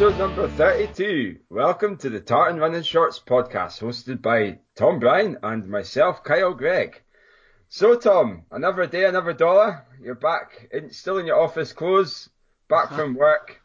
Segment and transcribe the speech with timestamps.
[0.00, 1.40] episode number 32.
[1.50, 7.02] Welcome to the Tartan Running Shorts podcast, hosted by Tom Bryan and myself, Kyle Gregg.
[7.68, 9.84] So, Tom, another day, another dollar.
[10.00, 12.28] You're back, in, still in your office clothes,
[12.68, 13.60] back from work,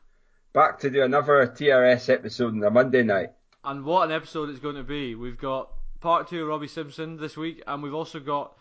[0.53, 3.29] back to do another TRS episode on a Monday night.
[3.63, 5.13] And what an episode it's going to be.
[5.13, 8.57] We've got part two of Robbie Simpson this week, and we've also got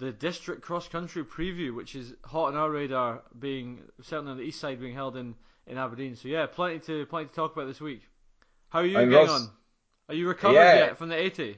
[0.00, 4.42] the district cross country preview, which is hot on our radar, being certainly on the
[4.42, 6.16] east side, being held in, in Aberdeen.
[6.16, 8.02] So yeah, plenty to plenty to talk about this week.
[8.68, 9.50] How are you I'm getting lost- on?
[10.08, 10.74] Are you recovered Yeah.
[10.76, 11.56] yet from the 80?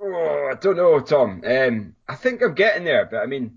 [0.00, 1.42] Oh, I don't know, Tom.
[1.46, 3.56] Um, I think I'm getting there, but I mean,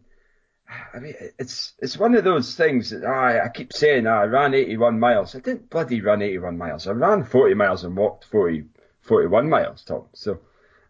[0.93, 4.07] I mean, it's it's one of those things that I, I keep saying.
[4.07, 5.35] "Ah, I ran 81 miles.
[5.35, 6.87] I didn't bloody run 81 miles.
[6.87, 8.65] I ran 40 miles and walked 40,
[9.01, 10.05] 41 miles, Tom.
[10.13, 10.39] So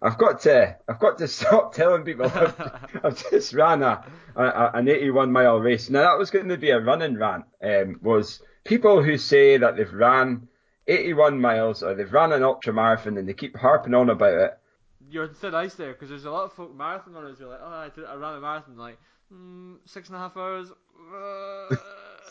[0.02, 4.04] I've got to I've got to stop telling people I've, I've just ran a,
[4.36, 5.90] a an 81 mile race.
[5.90, 7.46] Now that was going to be a running rant.
[7.64, 10.48] Um, was people who say that they've ran
[10.88, 14.58] 81 miles or they've ran an ultra marathon and they keep harping on about it.
[15.10, 17.50] You're on thin ice there because there's a lot of folk marathon runners who are
[17.50, 18.98] like, oh, I, did, I ran a marathon like
[19.34, 20.70] mm, six and a half hours.
[20.70, 21.76] Uh,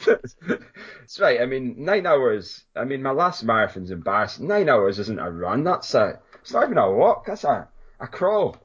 [0.07, 1.41] That's right.
[1.41, 2.65] I mean, nine hours.
[2.77, 4.47] I mean, my last marathon's embarrassing.
[4.47, 5.65] Nine hours isn't a run.
[5.65, 6.21] That's a.
[6.43, 7.27] It's not even a walk.
[7.27, 7.69] That's a
[8.01, 8.57] a crawl.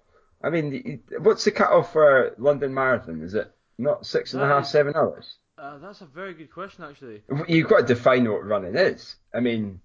[0.41, 3.21] I mean, what's the cut off for a London Marathon?
[3.21, 5.37] Is it not six and a half, is- seven hours?
[5.59, 7.21] Uh, that's a very good question, actually.
[7.47, 9.15] You've got to define what running is.
[9.33, 9.81] I mean,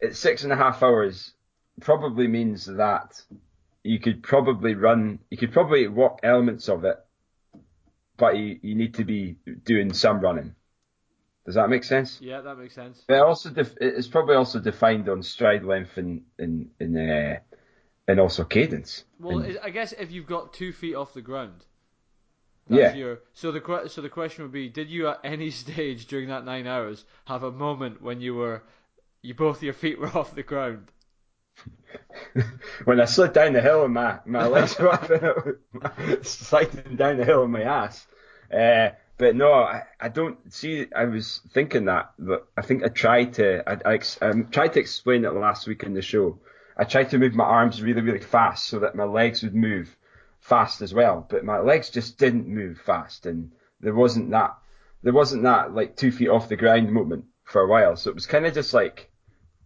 [0.00, 1.32] it's six and a half hours
[1.80, 3.20] probably means that
[3.82, 6.96] you could probably run, you could probably walk elements of it,
[8.16, 10.54] but you, you need to be doing some running.
[11.44, 12.18] Does that make sense?
[12.20, 13.04] Yeah, that makes sense.
[13.06, 17.38] But also, def- it's probably also defined on stride length and and and, uh,
[18.08, 19.04] and also cadence.
[19.20, 21.64] Well, And- I guess if you've got two feet off the ground,
[22.68, 22.94] Yeah.
[22.94, 23.20] your.
[23.34, 26.66] So the so the question would be: Did you at any stage during that nine
[26.66, 28.62] hours have a moment when you were,
[29.22, 30.90] you both your feet were off the ground?
[32.84, 35.10] when I slid down the hill and my, my legs were up,
[36.22, 38.06] sliding down the hill on my ass.
[38.52, 40.86] Uh, but no, I, I don't see.
[40.94, 43.68] I was thinking that, but I think I tried to.
[43.68, 46.38] I, I ex- um, tried to explain it last week in the show.
[46.76, 49.96] I tried to move my arms really, really fast so that my legs would move
[50.46, 51.26] fast as well.
[51.28, 54.56] But my legs just didn't move fast, and there wasn't that.
[55.02, 57.96] There wasn't that like two feet off the ground moment for a while.
[57.96, 59.10] So it was kind of just like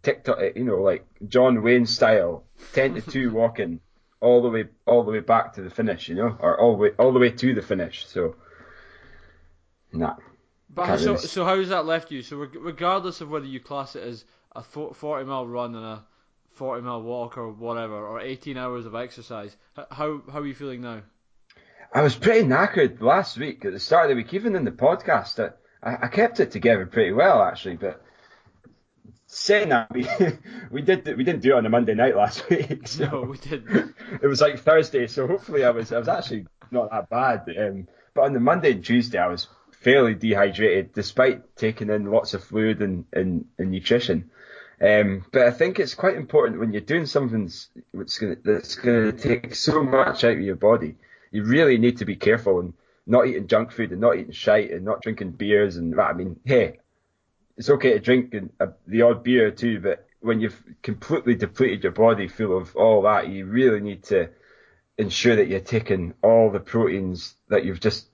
[0.02, 3.80] TikTok, eh, you know, like John Wayne style, ten to two walking
[4.20, 6.78] all the way, all the way back to the finish, you know, or all the
[6.78, 8.06] way, all the way to the finish.
[8.06, 8.36] So,
[9.92, 10.16] nah.
[10.72, 12.22] But so really- so how has that left you?
[12.22, 14.24] So reg- regardless of whether you class it as
[14.56, 16.04] a forty mile run and a
[16.60, 19.56] forty mile walk or whatever, or eighteen hours of exercise,
[19.90, 21.00] how how are you feeling now?
[21.90, 24.70] I was pretty knackered last week at the start of the week, even in the
[24.70, 25.40] podcast.
[25.40, 28.02] I, I I kept it together pretty well actually, but
[29.26, 30.06] saying that we
[30.70, 32.86] we did we didn't do it on a Monday night last week.
[32.86, 33.06] So.
[33.06, 33.94] No, we didn't.
[34.22, 37.48] it was like Thursday, so hopefully I was I was actually not that bad.
[37.58, 42.34] Um, but on the Monday and Tuesday, I was fairly dehydrated, despite taking in lots
[42.34, 44.30] of fluid and and, and nutrition.
[44.82, 47.44] Um, but I think it's quite important when you're doing something
[47.92, 50.96] that's that's gonna take so much out of your body.
[51.30, 52.72] You really need to be careful and
[53.06, 56.40] not eating junk food and not eating shite and not drinking beers and I mean,
[56.44, 56.78] hey,
[57.58, 61.92] it's okay to drink a, the odd beer too, but when you've completely depleted your
[61.92, 64.30] body full of all that, you really need to
[64.96, 68.06] ensure that you're taking all the proteins that you've just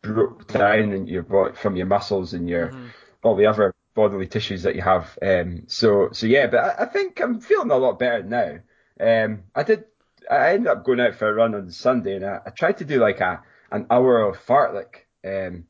[0.00, 2.72] broke down in your body from your muscles and your
[3.22, 5.18] all the other bodily tissues that you have.
[5.22, 8.58] Um, so so yeah, but I, I think I'm feeling a lot better now.
[9.00, 9.84] Um, I did.
[10.30, 12.84] I ended up going out for a run on Sunday, and I, I tried to
[12.84, 15.64] do like a an hour of fartlek, um,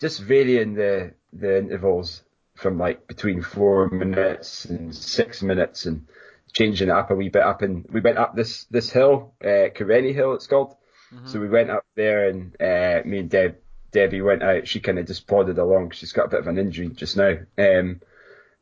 [0.00, 2.22] just varying the the intervals
[2.56, 6.06] from like between four minutes and six minutes, and
[6.52, 7.62] changing it up a wee bit up.
[7.62, 10.74] And we went up this this hill, uh, Karenny Hill, it's called.
[11.24, 13.56] So we went up there, and uh, me and Deb
[13.92, 14.66] Debbie went out.
[14.68, 15.90] She kind of just plodded along.
[15.90, 17.36] She's got a bit of an injury just now.
[17.58, 18.00] Um,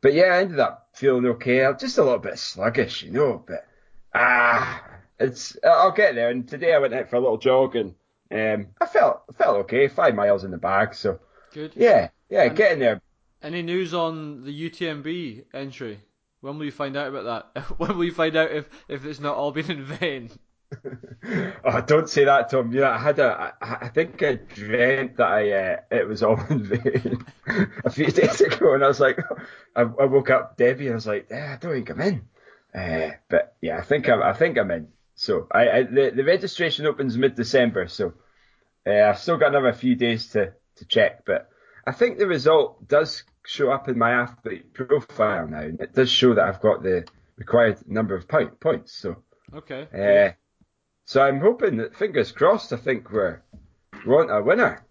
[0.01, 1.65] but yeah, I ended up feeling okay.
[1.65, 3.43] I'm just a little bit sluggish, you know.
[3.45, 3.67] But
[4.13, 4.83] ah,
[5.19, 6.29] it's I'll get there.
[6.29, 7.95] And today I went out for a little jog, and
[8.31, 9.87] um, I felt I felt okay.
[9.87, 11.19] Five miles in the bag, so
[11.53, 11.73] Good.
[11.75, 13.01] yeah, yeah, And- getting there.
[13.41, 15.99] Any news on the UTMB entry?
[16.41, 17.61] When will you find out about that?
[17.79, 20.29] when will you find out if if it's not all been in vain?
[21.63, 22.71] Oh, don't say that, Tom.
[22.71, 23.53] Yeah, I had a.
[23.61, 27.25] I, I think I dreamt that I uh, it was all in vain
[27.85, 29.19] a few days ago, and I was like,
[29.75, 32.27] I, I woke up Debbie, and I was like, yeah, I don't think I'm in.
[32.73, 34.23] Uh, but yeah, I think I'm.
[34.23, 34.87] I think I'm in.
[35.15, 38.13] So I, I the the registration opens mid December, so
[38.87, 41.49] uh, I've still got another few days to to check, but
[41.85, 46.09] I think the result does show up in my athlete profile now, and it does
[46.11, 47.05] show that I've got the
[47.37, 48.93] required number of point, points.
[48.93, 49.17] So,
[49.53, 49.87] Okay.
[49.93, 50.33] uh,
[51.09, 52.71] so I'm hoping that fingers crossed.
[52.71, 53.41] I think we're
[54.05, 54.85] we're on a winner.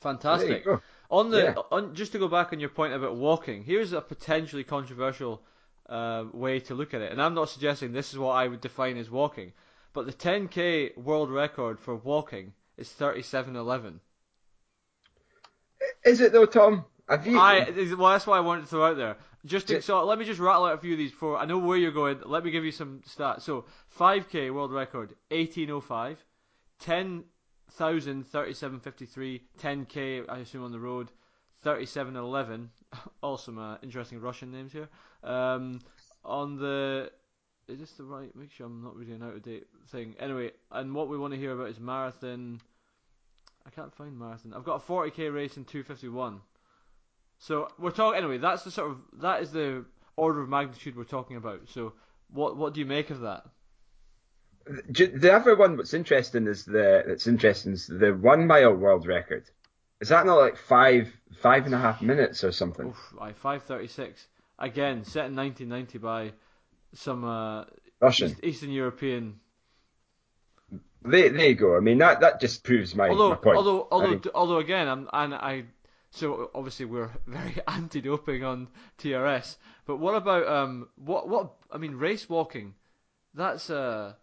[0.00, 0.64] Fantastic.
[1.10, 1.54] On the Yeah.
[1.72, 5.42] on, just to go back on your point about walking, here's a potentially controversial
[5.88, 8.60] uh, way to look at it, and I'm not suggesting this is what I would
[8.60, 9.52] define as walking,
[9.92, 13.98] but the 10k world record for walking is 37:11.
[16.04, 16.84] Is it though, Tom?
[17.08, 17.36] Have you?
[17.36, 19.16] I well, that's why I wanted to throw out there.
[19.46, 19.80] Just to, Yeah.
[19.80, 21.92] so let me just rattle out a few of these before I know where you're
[21.92, 22.20] going.
[22.26, 23.42] Let me give you some stats.
[23.42, 23.64] So
[23.98, 26.22] 5k world record 1805,
[26.82, 31.10] 10,037.53, 10k I assume on the road
[31.64, 32.68] 37.11.
[33.22, 34.88] All some uh, interesting Russian names here.
[35.22, 35.80] Um,
[36.24, 37.10] on the
[37.68, 38.34] is this the right?
[38.34, 40.16] Make sure I'm not reading an out of date thing.
[40.18, 42.60] Anyway, and what we want to hear about is marathon.
[43.64, 44.52] I can't find marathon.
[44.54, 46.40] I've got a 40k race in 251.
[47.40, 48.38] So we're talking anyway.
[48.38, 49.84] That's the sort of that is the
[50.16, 51.68] order of magnitude we're talking about.
[51.68, 51.94] So
[52.28, 53.44] what what do you make of that?
[54.90, 59.44] The other one that's interesting is the that's interesting is the one mile world record.
[60.00, 61.10] Is that not like five
[61.40, 62.88] five and a half minutes or something?
[62.88, 64.26] Oof, I 536
[64.58, 66.32] again set in 1990 by
[66.92, 67.64] some uh,
[68.00, 68.30] Russian.
[68.30, 69.40] East, Eastern European.
[71.02, 71.74] There, there you go.
[71.74, 73.56] I mean that that just proves my, Although my point.
[73.56, 75.64] although I although mean, although again I'm and I
[76.10, 78.68] so obviously we're very anti-doping on
[78.98, 79.56] TRS.
[79.86, 82.74] But what about um what what I mean race walking?
[83.34, 84.14] That's uh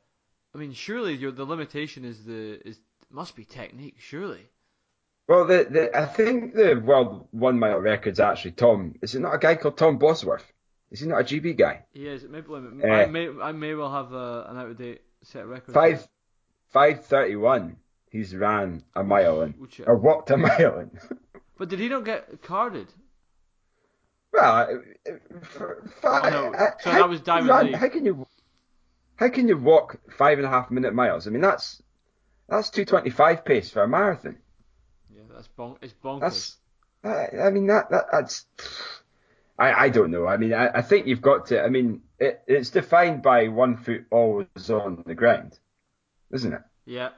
[0.54, 2.80] I mean surely your the limitation is the is
[3.10, 4.50] must be technique surely.
[5.28, 8.96] well, the, the I think the world one mile record's actually Tom.
[9.02, 10.52] Is it not a guy called Tom Bosworth?
[10.92, 11.84] Is he not a GB guy?
[11.92, 12.24] He is.
[12.24, 15.74] Maybe Uh, I may I may well have uh, an out of date set record.
[15.74, 16.08] Five
[16.70, 17.78] five thirty one.
[18.10, 19.54] He's ran a mile in
[19.86, 20.92] or walked a mile in.
[21.58, 22.88] But did he not get carded?
[24.34, 24.82] Well,
[25.44, 26.54] for, for, Oh, no.
[26.82, 27.76] So how- that was Diamond League.
[27.76, 28.28] How can you
[29.16, 31.28] how can you walk five and a half minute miles?
[31.28, 31.82] I mean that's
[32.48, 34.38] that's two twenty five pace for a marathon.
[35.14, 36.20] Yeah, that's bon- it's bonkers.
[36.22, 36.58] That's
[37.04, 38.46] I, I mean that, that that's
[39.58, 40.28] I, I don't know.
[40.28, 43.78] I mean I, I think you've got to I mean it, it's defined by one
[43.78, 45.58] foot always on the ground,
[46.32, 46.62] isn't it?
[46.86, 47.10] yeah.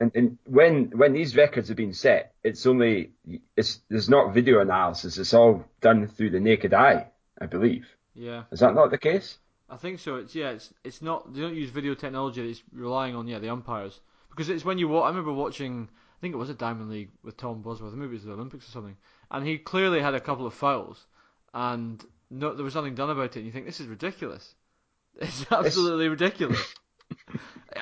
[0.00, 3.12] And, and when when these records have been set, it's only
[3.56, 5.18] it's there's not video analysis.
[5.18, 7.06] It's all done through the naked eye,
[7.40, 7.86] I believe.
[8.14, 8.44] Yeah.
[8.50, 9.38] Is that not the case?
[9.68, 10.16] I think so.
[10.16, 10.50] It's yeah.
[10.50, 11.32] It's it's not.
[11.32, 12.50] They don't use video technology.
[12.50, 14.00] It's relying on yeah the umpires
[14.30, 14.88] because it's when you.
[14.88, 15.88] Wa- I remember watching.
[16.18, 17.92] I think it was a Diamond League with Tom Bosworth.
[17.92, 18.96] Maybe it was the Olympics or something.
[19.30, 21.06] And he clearly had a couple of fouls,
[21.52, 23.36] and no, there was nothing done about it.
[23.36, 24.54] And you think this is ridiculous.
[25.20, 26.74] It's absolutely ridiculous.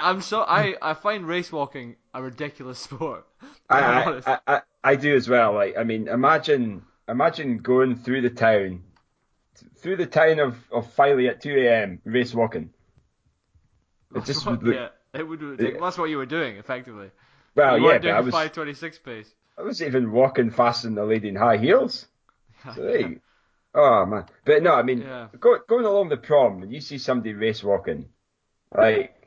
[0.00, 0.76] I'm so I hmm.
[0.82, 3.26] I find race walking a ridiculous sport.
[3.68, 4.38] I, I.
[4.46, 5.54] I, I, do as well.
[5.54, 8.82] Like, I mean, imagine, imagine going through the town,
[9.78, 12.00] through the town of, of Filey at 2 a.m.
[12.04, 12.70] race walking.
[14.10, 15.40] It That's just what- would look, yeah, it would.
[15.58, 15.70] Yeah.
[15.80, 17.10] That's what you were doing effectively.
[17.54, 19.34] well, you yeah, but I a was, 526 pace.
[19.58, 22.06] I was even walking faster than the lady in high heels.
[22.76, 23.20] So you-
[23.74, 25.28] oh man, but no, I mean, Yeah.
[25.40, 28.08] go, going along the prom, you see somebody race walking,
[28.72, 29.21] like,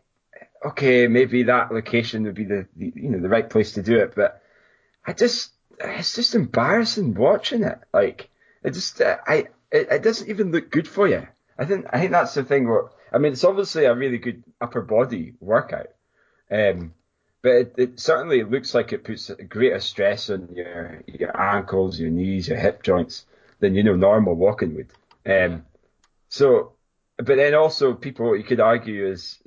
[0.64, 3.98] okay, maybe that location would be the, the you know the right place to do
[3.98, 4.42] it, but
[5.06, 7.80] I just it's just embarrassing watching it.
[7.94, 8.30] Like,
[8.64, 11.28] it just uh, I it, it doesn't even look good for you.
[11.58, 12.68] I think I think that's the thing.
[12.68, 15.88] Where I mean, it's obviously a really good upper body workout,
[16.52, 16.94] um,
[17.42, 22.12] but it, it certainly looks like it puts greater stress on your your ankles, your
[22.12, 23.26] knees, your hip joints
[23.60, 24.92] than you know normal walking would.
[25.26, 25.66] Um,
[26.30, 26.74] so,
[27.18, 29.40] but then also people you could argue is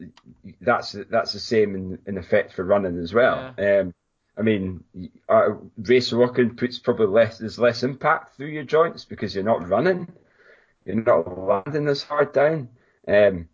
[0.61, 3.55] that's that's the same in, in effect for running as well.
[3.59, 3.95] Um,
[4.37, 4.85] I mean,
[5.29, 9.69] uh, race walking puts probably less there's less impact through your joints because you're not
[9.69, 10.11] running,
[10.85, 12.69] you're not landing as hard down.
[13.07, 13.49] Um,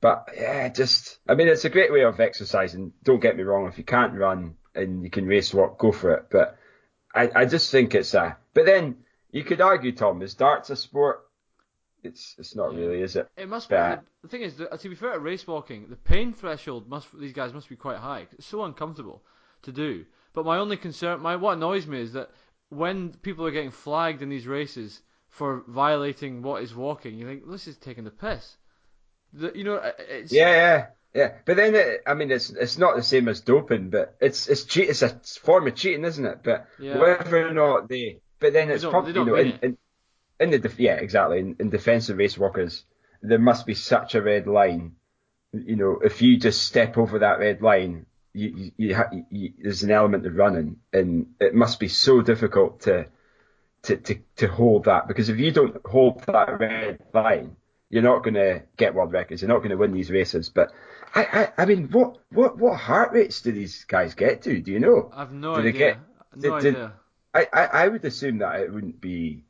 [0.00, 2.92] but yeah, just I mean, it's a great way of exercising.
[3.04, 3.68] Don't get me wrong.
[3.68, 6.26] If you can't run and you can race walk, go for it.
[6.30, 6.56] But
[7.14, 8.36] I, I just think it's a.
[8.54, 8.96] But then
[9.30, 11.20] you could argue, Tom, is darts a sport?
[12.02, 13.28] It's it's not really, is it?
[13.36, 13.76] It must be.
[13.76, 17.52] The, thing is, to be fair, at race walking, the pain threshold must these guys
[17.52, 18.26] must be quite high.
[18.32, 19.22] It's so uncomfortable
[19.62, 20.04] to do.
[20.32, 22.30] But my only concern, my what annoys me is that
[22.68, 27.48] when people are getting flagged in these races for violating what is walking, you think
[27.48, 28.56] this is taking the piss.
[29.32, 31.32] The, you know, uh, it's Yeah, yeah, yeah.
[31.44, 34.64] But then it, I mean, it's it's not the same as doping, but it's it's
[34.64, 34.88] cheat.
[34.88, 36.40] It's a form of cheating, isn't it?
[36.42, 36.98] But Yeah.
[36.98, 39.78] whether or not they, but then it's probably you know in, in
[40.40, 42.84] in the def- yeah exactly in, in defence of race walkers,
[43.22, 44.96] there must be such a red line.
[45.52, 49.52] You know, if you just step over that red line, you you, you, ha- you
[49.62, 53.06] there's an element of running, and it must be so difficult to
[53.82, 57.56] to, to, to hold that because if you don't hold that red line,
[57.88, 59.40] you're not going to get world records.
[59.42, 60.50] You're not going to win these races.
[60.50, 60.70] But
[61.14, 61.24] I,
[61.56, 64.60] I, I mean, what, what, what heart rates do these guys get to?
[64.60, 65.10] Do you know?
[65.16, 65.78] I've no Do they idea.
[65.78, 65.98] get-
[66.36, 66.92] no did- idea.
[67.32, 69.44] I, I, I would assume that it wouldn't be.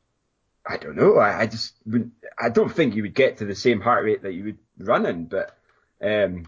[0.66, 1.16] I don't know.
[1.18, 2.12] I, I just wouldn't.
[2.38, 5.24] I don't think you would get to the same heart rate that you would running,
[5.24, 5.56] but
[6.02, 6.46] um,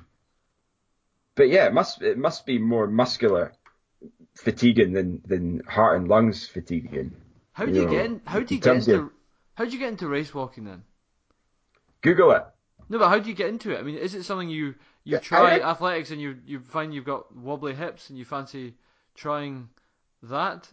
[1.35, 3.52] but yeah, it must it must be more muscular
[4.35, 7.14] fatiguing than than heart and lungs fatiguing.
[7.52, 9.11] How do you you know, get in, how do you get into of-
[9.54, 10.85] how do you get into race walking then?
[12.02, 12.45] Google it.
[12.88, 13.78] No, but how do you get into it?
[13.78, 16.92] I mean, is it something you you Yeah, try I- athletics and you you find
[16.95, 18.75] you've got wobbly hips and you fancy
[19.14, 19.69] trying
[20.23, 20.69] that?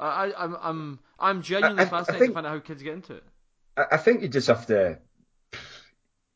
[0.00, 2.82] I, I I'm I'm I'm genuinely I- I fascinated to think- find out how kids
[2.82, 3.24] get into it.
[3.76, 4.98] I, I think you just have to.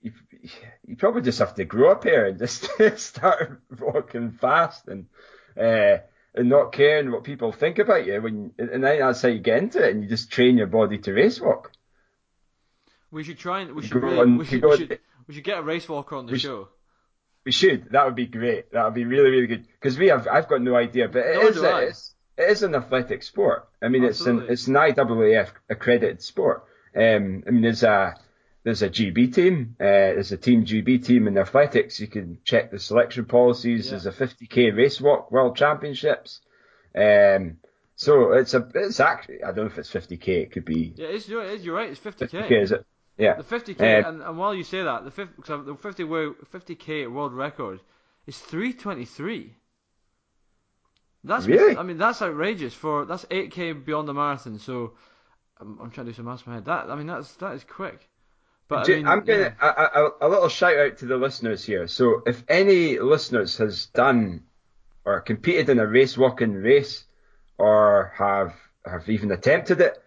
[0.00, 0.12] You,
[0.84, 5.06] you probably just have to grow up here and just start walking fast and
[5.56, 5.98] uh,
[6.34, 8.20] and not caring what people think about you.
[8.20, 10.98] When and then that's how you get into it, and you just train your body
[10.98, 11.70] to race walk.
[13.12, 15.58] We should try and we should really, on- we should we should we should get
[15.58, 16.68] a race walker on the show.
[17.44, 17.90] We should.
[17.90, 18.72] That would be great.
[18.72, 19.66] That would be really, really good.
[19.66, 21.90] Because we have, I've got no idea, but it Nor is, do I.
[22.36, 23.68] it's, an athletic sport.
[23.82, 24.52] I mean, Absolutely.
[24.52, 26.64] it's an, it's an IAAF accredited sport.
[26.94, 28.16] Um, I mean, there's a,
[28.64, 29.84] there's a GB team, uh,
[30.16, 31.98] there's a team GB team in athletics.
[32.00, 33.86] You can check the selection policies.
[33.86, 33.98] Yeah.
[33.98, 36.40] There's a 50k race walk world championships.
[36.94, 37.58] Um,
[37.96, 40.28] so it's a, it's actually, I don't know if it's 50k.
[40.28, 41.90] It could be Yeah, it's, you're, it is, you're right.
[41.90, 42.30] It's 50k.
[42.30, 42.86] 50k, is it?
[43.18, 43.34] Yeah.
[43.34, 46.34] The 50k, Uh, and, and while you say that, the 50, cause the 50 wo-
[46.52, 47.80] 50k world record
[48.26, 49.54] is 323.
[51.24, 51.76] That's Really?
[51.76, 54.58] I mean, that's outrageous for that's 8k beyond the marathon.
[54.58, 54.92] So
[55.60, 56.64] I'm, I'm trying to do some maths in my head.
[56.64, 58.08] That I mean, that's that is quick.
[58.68, 59.50] But I mean, I'm yeah.
[59.50, 61.86] gonna a, a, a little shout out to the listeners here.
[61.86, 64.44] So if any listeners has done
[65.04, 67.04] or competed in a race walking race
[67.58, 70.02] or have have even attempted it,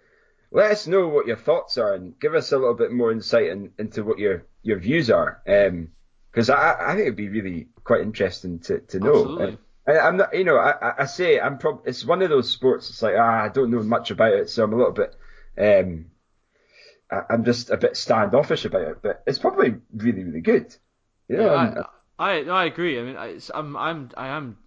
[0.51, 3.47] let us know what your thoughts are and give us a little bit more insight
[3.47, 5.41] in, into what your your views are.
[5.47, 5.89] Um,
[6.31, 9.19] because I, I think it'd be really quite interesting to, to know.
[9.21, 9.45] Absolutely.
[9.45, 12.29] Um, And I'm not, you know, I, I- I say I'm prob- it's one of
[12.29, 12.89] those sports.
[12.89, 15.15] It's like ah, I don't know much about it, so I'm a little bit,
[15.57, 16.05] um,
[17.11, 18.97] I, I'm just a bit standoffish about it.
[19.01, 20.75] But it's probably really, really good.
[21.27, 21.83] You know, Yeah,
[22.19, 22.99] I, I I agree.
[22.99, 24.57] I mean, I, I'm I'm I am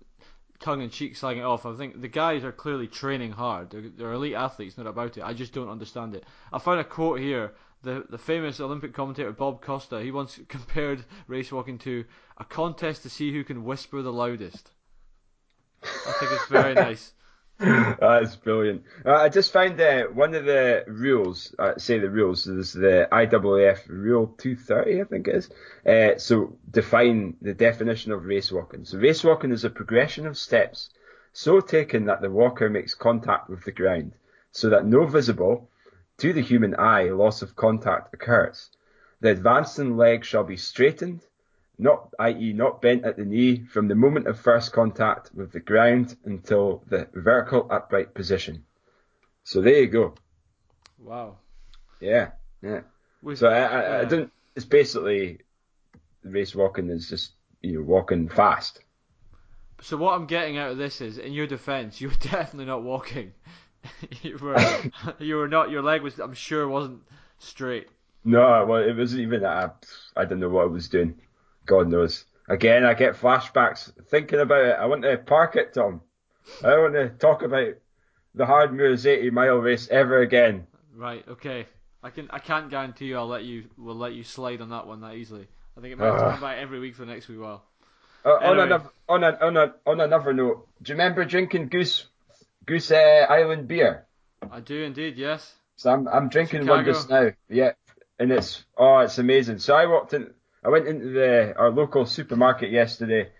[0.60, 1.66] tongue in cheek slagging it off.
[1.66, 3.70] I think the guys are clearly training hard.
[3.70, 5.22] They're, they're elite athletes, not about it.
[5.24, 6.24] I just don't understand it.
[6.52, 7.52] I found a quote here.
[7.82, 10.02] The the famous Olympic commentator Bob Costas.
[10.02, 12.04] He once compared race walking to
[12.36, 14.70] a contest to see who can whisper the loudest.
[15.82, 17.12] I think it's very nice.
[17.58, 18.84] That's brilliant.
[19.04, 23.08] Uh, I just found uh, one of the rules, uh, say the rules, is the
[23.10, 25.50] IAAF Rule 230, I think it is.
[25.84, 28.84] Uh, so define the definition of race walking.
[28.84, 30.90] So race walking is a progression of steps
[31.32, 34.12] so taken that the walker makes contact with the ground
[34.50, 35.70] so that no visible,
[36.16, 38.70] to the human eye, loss of contact occurs.
[39.20, 41.20] The advancing leg shall be straightened,
[41.78, 42.52] not i.e.
[42.52, 46.82] not bent at the knee from the moment of first contact with the ground until
[46.88, 48.64] the vertical upright position.
[49.44, 50.14] So there you go.
[50.98, 51.36] Wow.
[52.00, 52.30] Yeah,
[52.62, 52.80] yeah.
[53.22, 54.08] With- So I, I, I yeah.
[54.08, 54.32] don't.
[54.56, 55.38] It's basically
[56.24, 57.32] race walking is just
[57.62, 58.80] you know walking fast.
[59.80, 62.82] So what I'm getting out of this is, in your defence, you were definitely not
[62.82, 63.32] walking.
[64.22, 64.56] you were
[65.20, 65.70] you were not.
[65.70, 67.02] Your leg was, I'm sure, wasn't
[67.38, 67.86] straight.
[68.24, 69.86] No, well, it wasn't even that.
[70.16, 71.14] I, I don't know what I was doing.
[71.68, 72.24] God knows.
[72.48, 74.76] Again, I get flashbacks thinking about it.
[74.80, 76.00] I want to park it, Tom.
[76.64, 77.74] I don't want to talk about
[78.34, 80.66] the Hardmoors 80 mile race ever again.
[80.96, 81.24] Right.
[81.28, 81.66] Okay.
[82.02, 82.28] I can.
[82.30, 83.16] I can't guarantee you.
[83.18, 83.64] I'll let you.
[83.76, 85.46] We'll let you slide on that one that easily.
[85.76, 86.30] I think it might Ah.
[86.32, 87.62] come back every week for the next wee while.
[88.24, 92.06] Uh, on, another, on, a, on, a, on another note, do you remember drinking Goose
[92.66, 94.06] Goose uh, Island beer?
[94.50, 95.16] I do indeed.
[95.16, 95.54] Yes.
[95.76, 97.30] So I'm I'm drinking one just now.
[97.48, 97.72] Yeah,
[98.18, 99.58] and it's oh, it's amazing.
[99.58, 100.32] So I walked in,
[100.68, 103.30] I went into the our local supermarket yesterday,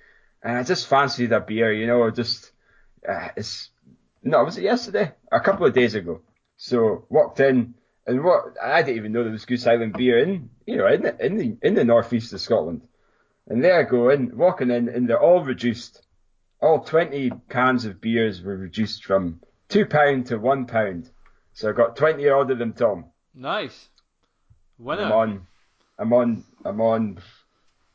[0.42, 1.70] and I just fancied a beer.
[1.70, 2.52] You know, just
[3.06, 3.68] uh, it's
[4.23, 5.12] no, was it yesterday?
[5.30, 6.23] A couple of days ago.
[6.56, 7.75] So walked in,
[8.06, 11.02] and what I didn't even know there was Goose Island beer in you know in
[11.02, 12.80] the in the in the northeast of Scotland.
[13.47, 16.00] And there I go in, walking in, and they're all reduced.
[16.62, 21.11] All 20 cans of beers were reduced from £2 to £1.
[21.52, 23.06] So I got 20 odd of them, Tom.
[23.35, 23.88] Nice.
[24.78, 25.04] Winner.
[25.04, 25.47] I'm on,
[25.99, 27.19] I'm on, I'm on,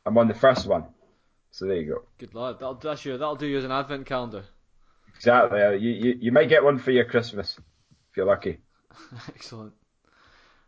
[0.06, 0.84] I'm on the first one.
[1.50, 2.02] So there you go.
[2.18, 2.54] Good lad.
[2.58, 3.16] That'll that's your.
[3.18, 4.44] That'll do you as an advent calendar.
[5.14, 5.62] Exactly.
[5.62, 7.56] Uh, You, you, you might get one for your Christmas
[8.10, 8.58] if you're lucky.
[9.28, 9.72] Excellent.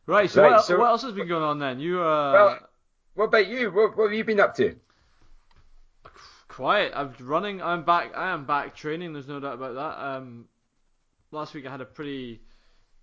[0.06, 0.30] Right.
[0.30, 1.80] So, Right, what, so- what else has been going on then?
[1.80, 2.32] You uh.
[2.32, 2.58] Well-
[3.14, 3.70] What about you?
[3.72, 4.76] What, what have you been up to?
[6.48, 6.92] quiet.
[6.94, 7.60] I'm running.
[7.60, 8.12] I'm back.
[8.16, 9.12] I am back training.
[9.12, 10.04] There's no doubt about that.
[10.06, 10.46] Um,
[11.30, 12.40] last week I had a pretty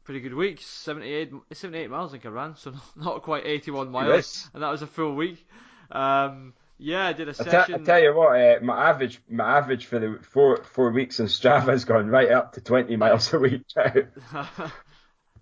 [0.04, 0.62] pretty good week.
[0.62, 4.82] 78, 78 miles I think I ran, so not quite 81 miles, and that was
[4.82, 5.46] a full week.
[5.92, 7.76] Um, yeah, I did a session.
[7.76, 11.28] I tell you what, uh, my average my average for the four four weeks on
[11.28, 13.64] Strava has gone right up to 20 miles a week.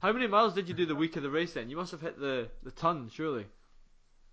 [0.01, 1.69] How many miles did you do the week of the race then?
[1.69, 3.45] You must have hit the, the ton, surely.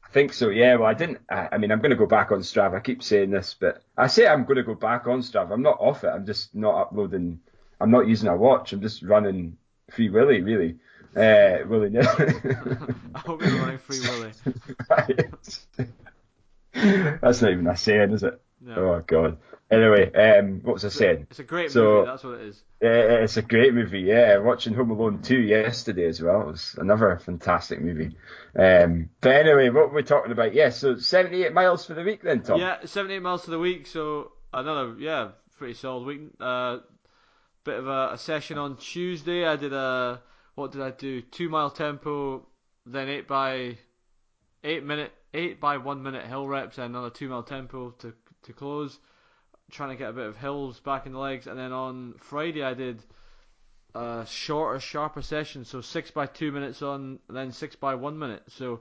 [0.03, 0.77] I think so, yeah.
[0.77, 1.19] Well, I didn't.
[1.31, 2.77] I, I mean, I'm going to go back on Strava.
[2.77, 5.53] I keep saying this, but I say I'm going to go back on Strava.
[5.53, 6.09] I'm not off it.
[6.09, 7.41] I'm just not uploading.
[7.81, 8.73] I'm not using a watch.
[8.73, 9.59] I'm just running
[9.91, 10.77] free willy, really.
[11.17, 12.07] Uh, willy nilly.
[13.15, 14.33] I hope you're running free willy.
[17.21, 18.41] That's not even a saying, is it?
[18.61, 18.75] No.
[18.75, 19.39] Oh God.
[19.71, 21.27] Anyway, um, what was I saying?
[21.31, 22.63] It's a great So- movie, that's what it is.
[22.83, 24.39] Uh, it's a great movie, yeah.
[24.39, 26.43] Watching Home Alone 2 yesterday as well.
[26.43, 28.17] It was another fantastic movie.
[28.57, 30.55] Um, but anyway, what were we talking about?
[30.55, 32.61] Yeah, so 78 miles for the week then, Tom.
[32.61, 36.21] Yeah, 78 miles for the week, so another, yeah, pretty solid week.
[36.41, 36.79] Uh,
[37.69, 39.47] bit of a, a session on Tuesday.
[39.47, 40.23] I did a,
[40.55, 41.21] what did I do?
[41.21, 42.47] Two mile tempo,
[42.87, 43.77] then eight by,
[44.65, 48.53] eight minute, eight by one minute hill reps, and another two mile tempo to to
[48.53, 48.99] close.
[49.71, 52.63] Trying to get a bit of hills back in the legs, and then on Friday
[52.63, 53.03] I did
[53.95, 58.19] a shorter, sharper session, so six by two minutes on, and then six by one
[58.19, 58.45] minute.
[58.49, 58.81] So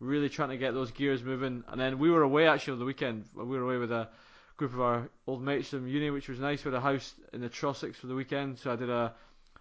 [0.00, 1.64] really trying to get those gears moving.
[1.66, 3.24] And then we were away actually on the weekend.
[3.34, 4.08] We were away with a
[4.58, 6.64] group of our old mates from uni, which was nice.
[6.64, 9.14] We had a house in the Trossachs for the weekend, so I did a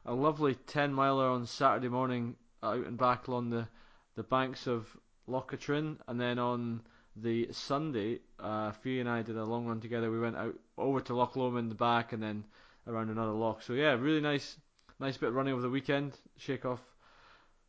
[0.06, 3.68] a lovely ten miler on Saturday morning out and back along the
[4.16, 4.86] the banks of
[5.28, 6.82] Loch Katrine, and then on
[7.16, 10.12] the Sunday, uh, Fee and I did a long run together.
[10.12, 12.44] We went out over to Loch Lomond, in the back, and then
[12.88, 13.62] around another loch.
[13.62, 14.58] So yeah, really nice,
[15.00, 16.14] nice bit of running over the weekend.
[16.38, 16.82] Shake off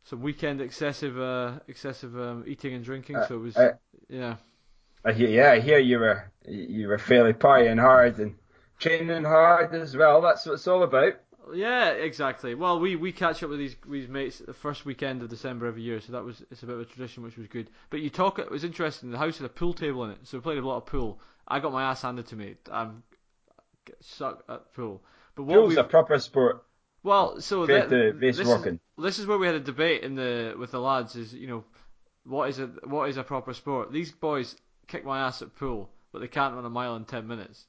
[0.03, 3.17] some weekend excessive, uh, excessive um, eating and drinking.
[3.17, 3.73] Uh, so it was, uh,
[4.07, 4.35] yeah.
[5.05, 8.35] I hear, yeah, I hear you were you were fairly partying hard and
[8.79, 10.21] training hard as well.
[10.21, 11.13] That's what it's all about.
[11.53, 12.53] Yeah, exactly.
[12.53, 15.81] Well, we, we catch up with these these mates the first weekend of December every
[15.81, 17.69] year, so that was it's a bit of a tradition, which was good.
[17.89, 19.11] But you talk, it was interesting.
[19.11, 21.19] The house had a pool table in it, so we played a lot of pool.
[21.47, 22.55] I got my ass handed to me.
[22.71, 23.03] I'm
[24.01, 25.01] suck at pool.
[25.35, 26.63] But what Pool's a proper sport
[27.03, 28.39] well, so that, this.
[28.39, 31.15] Is, this is where we had a debate in the with the lads.
[31.15, 31.63] Is you know
[32.25, 33.91] what is a what is a proper sport?
[33.91, 34.55] These boys
[34.89, 37.65] kick my ass at pool, but they can't run a mile in ten minutes.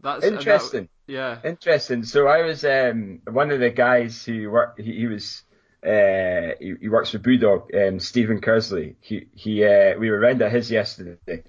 [0.00, 0.88] That's and that- Interesting.
[1.06, 1.38] yeah.
[1.44, 2.02] Interesting.
[2.02, 4.80] So I was um, one of the guys who worked.
[4.80, 5.42] He, he was
[5.86, 7.88] uh, he, he works for Brewdog.
[7.88, 8.96] Um, Stephen Kersley.
[9.00, 9.64] He he.
[9.64, 11.44] Uh, we were round at his yesterday,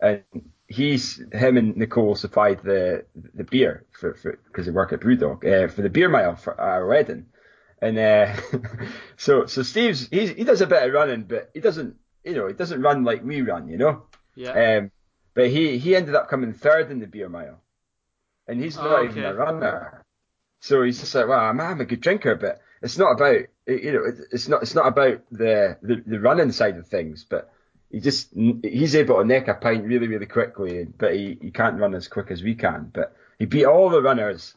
[0.00, 0.22] and
[0.68, 5.44] he's him and Nicole supplied the the beer for for because they work at Brewdog
[5.44, 7.26] uh, for the beer mile for our wedding,
[7.80, 8.36] and uh,
[9.16, 12.46] so so Steve's he's, he does a bit of running, but he doesn't you know
[12.46, 14.02] he doesn't run like we run, you know.
[14.34, 14.78] Yeah.
[14.78, 14.90] Um,
[15.34, 17.60] but he he ended up coming third in the beer mile,
[18.46, 20.02] and he's not Oh, even a runner.
[20.60, 23.92] So he's just like, well, I'm, I'm a good drinker, but it's not about you
[23.92, 27.52] know it's not it's not about the, the the running side of things, but
[27.90, 28.30] he just
[28.62, 32.08] he's able to neck a pint really really quickly, but he, he can't run as
[32.08, 32.90] quick as we can.
[32.92, 34.54] But he beat all the runners.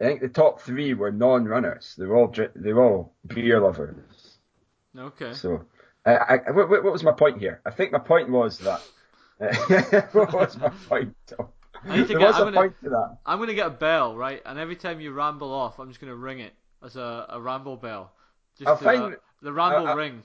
[0.00, 1.94] I think the top three were non-runners.
[1.98, 4.38] They were all they were all beer lovers.
[4.98, 5.34] Okay.
[5.34, 5.66] So,
[6.06, 7.60] I, I, what, what was my point here?
[7.66, 8.80] I think my point was that.
[10.60, 11.16] my point?
[11.26, 11.48] Tom?
[11.84, 13.18] I need to get- was I'm gonna- point to that.
[13.24, 14.42] I'm gonna get a bell, right?
[14.44, 16.52] And every time you ramble off, I'm just gonna ring it
[16.84, 18.12] as a, a ramble bell.
[18.58, 20.22] Just I'll to, find- uh, the ramble I- I- ring.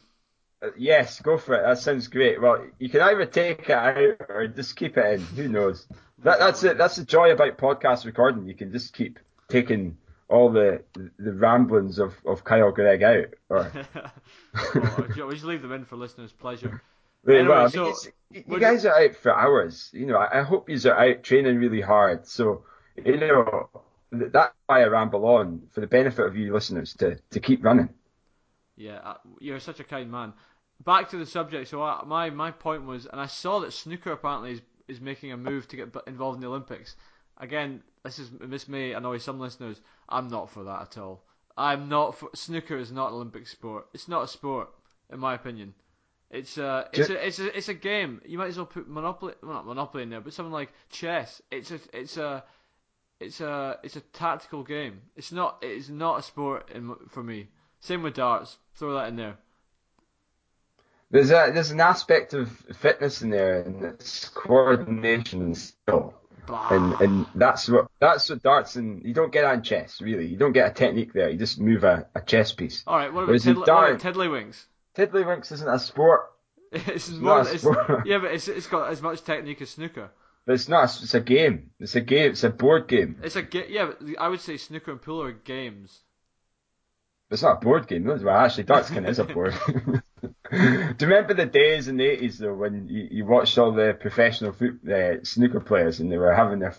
[0.62, 1.64] Uh, Yes, go for it.
[1.64, 2.42] That sounds great.
[2.42, 3.98] Well, you can either take it out
[4.30, 5.22] or just keep it in.
[5.22, 5.86] Who knows?
[6.20, 6.78] That, that's it.
[6.78, 8.48] That's the joy about podcast recording.
[8.48, 9.98] You can just keep taking
[10.30, 10.82] all the
[11.20, 13.26] the ramblings of, of Kyle Gregg out.
[13.50, 13.72] Or
[14.56, 16.82] oh, we just leave them in for listeners' pleasure.
[17.28, 17.96] Anyway, well, I mean, so-
[18.32, 19.90] you guys are out for hours.
[19.94, 22.28] You know, I, I hope you are out training really hard.
[22.28, 22.66] So
[23.04, 23.70] you know
[24.12, 27.64] th- that's why I ramble on for the benefit of you listeners to to keep
[27.64, 27.90] running.
[28.76, 30.34] Yeah, uh, you're such a kind man.
[30.84, 31.70] Back to the subject.
[31.70, 35.32] So I, my my point was, and I saw that snooker apparently is is making
[35.32, 36.96] a move to get involved in the Olympics.
[37.38, 39.82] Again, this is this may annoy some listeners.
[40.10, 41.24] I'm not for that at all.
[41.58, 43.88] I'm not for snooker is not an Olympic sport.
[43.94, 44.70] It's not a sport,
[45.10, 45.74] in my opinion.
[46.36, 48.22] It's a it's a it's a it's a game.
[48.26, 51.42] You might as well put Monopoly, well, not Monopoly in there, but something like chess.
[51.50, 52.44] It's a it's a
[53.22, 55.02] it's a it's a tactical game.
[55.16, 57.48] It's not it is not a sport in, for me.
[57.80, 58.58] Same with darts.
[58.76, 59.38] Throw that in there.
[61.10, 66.16] There's a there's an aspect of fitness in there, and it's coordination and skill.
[66.48, 66.68] Bah.
[66.70, 70.28] and and that's what that's what darts and you don't get that in chess really.
[70.28, 71.30] You don't get a technique there.
[71.30, 72.84] You just move a, a chess piece.
[72.86, 74.66] All right, what about, Whereas tiddly, what about tiddlywinks?
[74.98, 76.22] Tiddlywinks isn't a sport.
[76.72, 77.40] It's not more.
[77.40, 78.06] a It's, sport.
[78.08, 80.10] yeah, but it's it's got as much technique as snooker.
[80.46, 80.84] But it's not.
[81.02, 81.72] It's a game.
[81.80, 82.32] It's a game.
[82.32, 83.18] It's a board game.
[83.24, 83.92] It's a ga- yeah.
[84.00, 86.02] But I would say snooker and pool are games.
[87.32, 88.04] It's not a board game.
[88.06, 89.54] Well, actually, darts kind of is a board.
[90.22, 93.98] Do you remember the days in the eighties though when you, you watched all the
[94.00, 96.76] professional foot, uh, snooker players and they were having their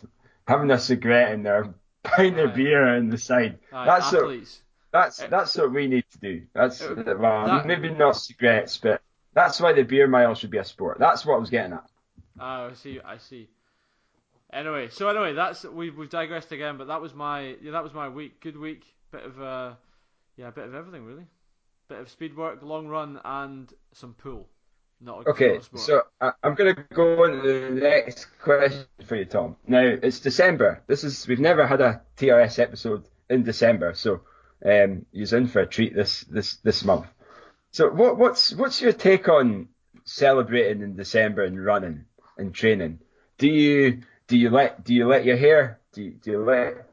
[0.47, 1.75] having a cigarette and they're
[2.17, 3.59] buying their beer on the side.
[3.73, 4.61] Aye, that's athletes.
[4.61, 6.43] what that's that's what we need to do.
[6.55, 9.01] That's Uh, well, that- maybe not cigarettes, but
[9.35, 10.99] that's why the beer mile should be a sport.
[10.99, 11.85] That's what I was getting at.
[12.39, 13.01] Ah, I see.
[13.05, 13.49] I see.
[14.53, 17.93] Anyway, so anyway, that's we've we've digressed again, but that was my yeah, that was
[17.93, 18.41] my week.
[18.41, 18.85] Good week.
[19.11, 19.73] Bit of uh,
[20.37, 21.27] yeah, a bit of everything really.
[21.89, 24.49] Bit of speed work, long run, and some pool.
[25.01, 29.17] Not a, Okay, so I, I'm going to go on to the next question for
[29.17, 29.57] you, Tom.
[29.67, 30.83] Now it's December.
[30.87, 34.23] This is we've never had a TRS episode in December, so
[34.65, 37.07] um, you're in for a treat this this this month.
[37.71, 39.69] So what what's what's your take on
[40.05, 42.05] celebrating in December and running
[42.39, 43.01] and training?
[43.39, 46.89] Do you do you let do you let your hair do you, do you let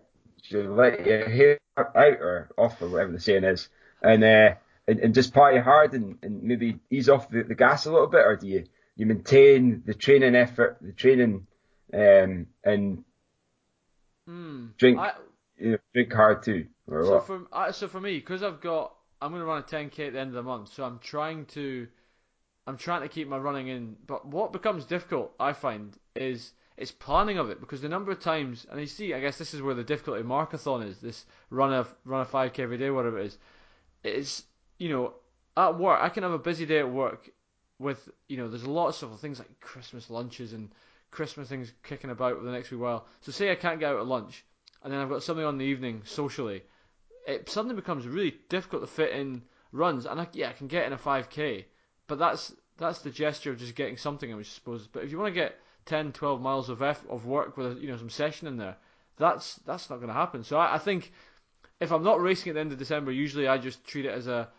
[0.49, 3.69] do you let your hair out or off or whatever the saying is
[4.01, 4.55] and uh,
[4.87, 8.07] and, and just party hard and, and maybe ease off the, the gas a little
[8.07, 11.47] bit or do you you maintain the training effort the training
[11.93, 13.03] um, and
[14.25, 14.67] Hmm.
[14.77, 15.11] drink I,
[15.57, 17.27] you know, drink hard too or so what?
[17.27, 20.13] for I, so for me, because I've got I'm going to run a 10k at
[20.13, 21.87] the end of the month, so I'm trying to
[22.67, 23.95] I'm trying to keep my running in.
[24.05, 28.19] But what becomes difficult, I find, is it's planning of it because the number of
[28.19, 30.99] times, and you see, I guess this is where the difficulty of Marcothon is.
[30.99, 33.37] This run a run a 5k every day, whatever it is.
[34.03, 34.43] It's
[34.77, 35.13] you know
[35.55, 37.29] at work I can have a busy day at work
[37.79, 40.69] with you know there's lots of things like Christmas lunches and
[41.11, 43.05] Christmas things kicking about for the next wee while.
[43.21, 44.43] So say I can't get out at lunch,
[44.81, 46.63] and then I've got something on the evening socially.
[47.25, 50.85] It suddenly becomes really difficult to fit in runs, and I, yeah, I can get
[50.85, 51.65] in a 5k,
[52.07, 54.87] but that's that's the gesture of just getting something, I suppose.
[54.87, 57.87] But if you want to get 10, 12 miles of eff- of work with you
[57.87, 58.77] know some session in there,
[59.17, 60.43] that's that's not going to happen.
[60.43, 61.11] So I, I think
[61.79, 64.27] if I'm not racing at the end of December, usually I just treat it as
[64.27, 64.49] a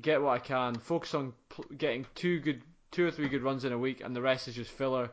[0.00, 3.64] get what I can, focus on pl- getting two good, two or three good runs
[3.64, 5.10] in a week, and the rest is just filler.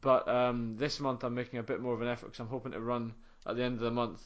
[0.00, 2.72] But um, this month I'm making a bit more of an effort because I'm hoping
[2.72, 3.14] to run
[3.46, 4.20] at the end of the month.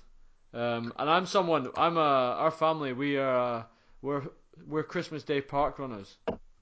[0.57, 3.63] Um, and I'm someone, I'm a, our family, we are, uh,
[4.01, 4.23] we're
[4.67, 6.17] we're Christmas Day park runners,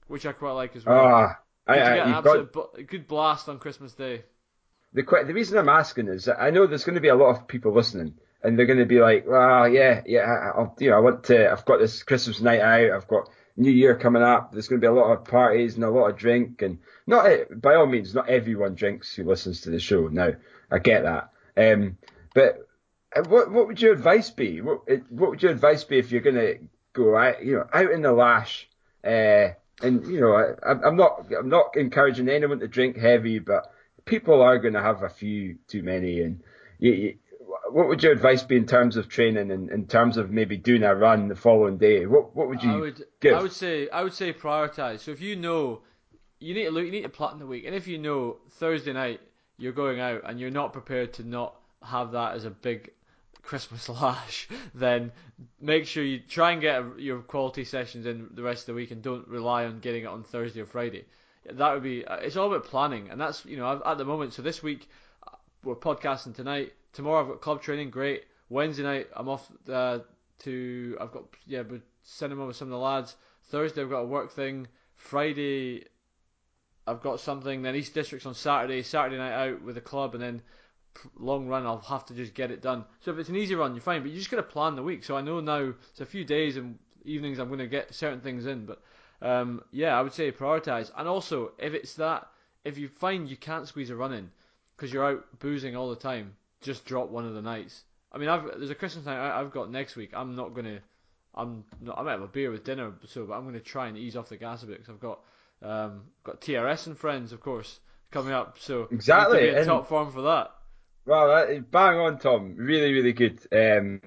[0.07, 1.05] which I quite like as well.
[1.05, 4.23] Ah, I, I, get an you've got absolute good blast on Christmas Day.
[4.93, 7.29] the the reason I'm asking is that I know there's going to be a lot
[7.37, 10.89] of people listening, and they're going to be like, "Well, yeah, yeah, I- I'll, you
[10.89, 11.49] know, I want to.
[11.49, 12.91] I've got this Christmas night out.
[12.91, 14.51] I've got New Year coming up.
[14.51, 17.29] There's going to be a lot of parties and a lot of drink, and not
[17.61, 20.09] by all means, not everyone drinks who listens to the show.
[20.09, 20.33] Now,
[20.69, 21.97] I get that, um,
[22.33, 22.61] but uh,
[23.27, 24.61] what what would your advice be?
[24.61, 26.59] What what would your advice be if you're going to
[26.93, 28.69] go out, you know, out in the lash?
[29.03, 29.49] Uh,
[29.81, 33.71] and you know, I, I'm I'm not I'm not encouraging anyone to drink heavy, but
[34.05, 36.21] people are going to have a few too many.
[36.21, 36.41] And
[36.79, 37.15] you, you,
[37.69, 40.83] what would your advice be in terms of training and in terms of maybe doing
[40.83, 42.05] a run the following day?
[42.05, 43.35] What what would you I would, give?
[43.35, 44.99] I would say, I would say prioritize.
[44.99, 45.81] So if you know,
[46.39, 48.93] you need to look, you need to plan the week, and if you know Thursday
[48.93, 49.21] night
[49.57, 52.91] you're going out and you're not prepared to not have that as a big
[53.45, 55.11] Christmas lash, then
[55.61, 58.91] make sure you try and get your quality sessions in the rest of the week
[58.91, 61.05] and don't rely on getting it on Thursday or Friday.
[61.49, 62.03] That would be.
[62.21, 64.33] It's all about planning, and that's you know at the moment.
[64.33, 64.89] So this week
[65.27, 66.73] uh, we're podcasting tonight.
[66.93, 67.91] Tomorrow I've got club training.
[67.91, 68.23] Great.
[68.49, 69.99] Wednesday night I'm off uh,
[70.39, 70.97] to.
[70.99, 71.61] I've got yeah,
[72.01, 73.15] cinema with some of the lads.
[73.49, 74.67] Thursday I've got a work thing.
[74.95, 75.83] Friday
[76.87, 77.61] I've got something.
[77.61, 78.81] Then East Districts on Saturday.
[78.81, 80.41] Saturday night out with the club, and then
[81.17, 81.65] long run.
[81.65, 82.85] I'll have to just get it done.
[83.01, 84.01] So if it's an easy run, you're fine.
[84.01, 85.03] But you just got to plan the week.
[85.03, 88.21] So I know now it's a few days and evenings I'm going to get certain
[88.21, 88.65] things in.
[88.65, 88.81] But
[89.21, 90.91] um, yeah, I would say prioritize.
[90.97, 92.27] And also, if it's that,
[92.63, 94.31] if you find you can't squeeze a run in
[94.75, 97.83] because you're out boozing all the time, just drop one of the nights.
[98.11, 100.11] I mean, I've there's a Christmas night I- I've got next week.
[100.13, 100.79] I'm not gonna.
[101.37, 103.97] I'm not, I might have a beer with dinner, so but I'm gonna try and
[103.97, 105.19] ease off the gas a bit because I've got
[105.61, 107.79] um got TRS and friends, of course,
[108.11, 108.57] coming up.
[108.59, 110.54] So need to Exactly, be in and- top form for that.
[111.05, 112.55] Well, that, bang on, Tom.
[112.57, 113.39] Really, really good.
[113.51, 114.01] Um,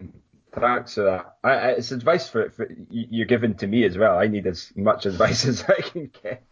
[0.53, 1.37] thanks for that.
[1.45, 4.19] I, I, it's advice for, for you- you're giving to me as well.
[4.19, 6.43] I need as much advice as I can get.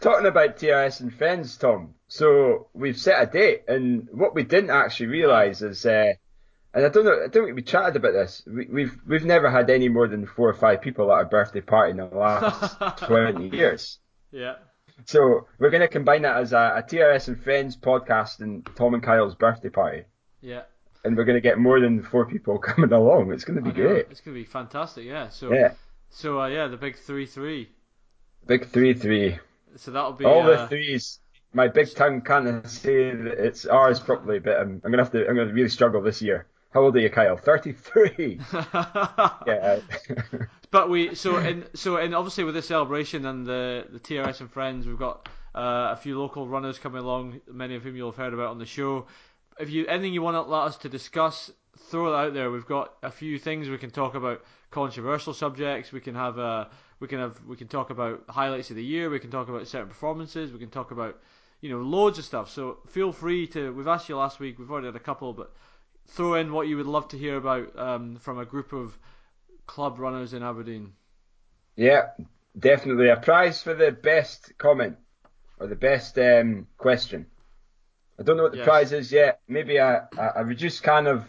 [0.00, 1.94] Talking about TRS and friends, Tom.
[2.08, 6.12] So we've set a date, and what we didn't actually realise is, uh,
[6.72, 8.42] and I don't know, I don't think we chatted about this.
[8.46, 11.60] We, we've we've never had any more than four or five people at a birthday
[11.60, 13.98] party in the last twenty years.
[14.30, 14.54] Yeah.
[15.04, 18.94] So we're going to combine that as a, a TRS and Friends podcast and Tom
[18.94, 20.04] and Kyle's birthday party.
[20.40, 20.62] Yeah.
[21.04, 23.32] And we're going to get more than four people coming along.
[23.32, 24.06] It's going to be great.
[24.10, 25.04] It's gonna be fantastic.
[25.04, 25.28] Yeah.
[25.30, 25.72] So Yeah.
[26.10, 27.68] so uh, yeah, the big three three.
[28.46, 29.38] Big three three.
[29.76, 31.18] So that'll be All uh, the threes.
[31.54, 35.28] My big tongue can't say that it's ours properly, but I'm, I'm gonna have to.
[35.28, 36.46] I'm gonna really struggle this year.
[36.72, 37.36] How old are you, Kyle?
[37.36, 38.40] Thirty-three.
[39.46, 39.80] yeah.
[40.72, 44.50] but we so and so and obviously with the celebration and the the TRS and
[44.50, 48.16] friends, we've got uh, a few local runners coming along, many of whom you'll have
[48.16, 49.06] heard about on the show.
[49.60, 52.50] If you anything you want to let us to discuss, throw it out there.
[52.50, 55.92] We've got a few things we can talk about, controversial subjects.
[55.92, 56.64] We can have uh,
[56.98, 59.10] we can have we can talk about highlights of the year.
[59.10, 60.52] We can talk about certain performances.
[60.52, 61.20] We can talk about
[61.60, 62.50] you know loads of stuff.
[62.50, 63.72] So feel free to.
[63.74, 64.58] We've asked you last week.
[64.58, 65.52] We've already had a couple, but
[66.06, 68.98] throw in what you would love to hear about um, from a group of
[69.72, 70.92] club runners in Aberdeen.
[71.76, 72.10] Yeah,
[72.58, 74.98] definitely a prize for the best comment
[75.58, 77.24] or the best um, question.
[78.18, 78.66] I don't know what the yes.
[78.66, 79.40] prize is yet.
[79.48, 81.24] Maybe a, a, reduced can of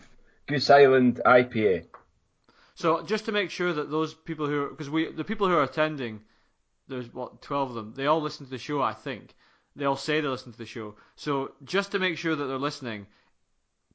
[0.45, 1.86] Goose Island IPA.
[2.75, 5.63] So just to make sure that those people who, because we, the people who are
[5.63, 6.19] attending,
[6.89, 7.93] there's what twelve of them.
[7.95, 9.34] They all listen to the show, I think.
[9.77, 10.95] They all say they listen to the show.
[11.15, 13.08] So just to make sure that they're listening,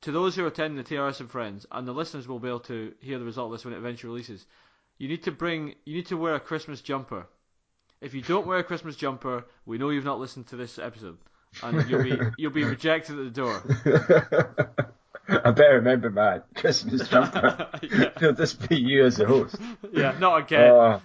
[0.03, 2.61] to those who are attending the TRS and friends, and the listeners will be able
[2.61, 4.47] to hear the result of this when it eventually releases.
[4.99, 7.27] You need to bring, you need to wear a Christmas jumper.
[8.01, 11.19] If you don't wear a Christmas jumper, we know you've not listened to this episode,
[11.63, 13.63] and you'll be you'll be rejected at the door.
[15.29, 17.69] I better remember my Christmas jumper.
[17.83, 18.11] yeah.
[18.17, 19.57] It'll just be you as the host.
[19.93, 20.71] Yeah, not again.
[20.71, 21.01] Uh,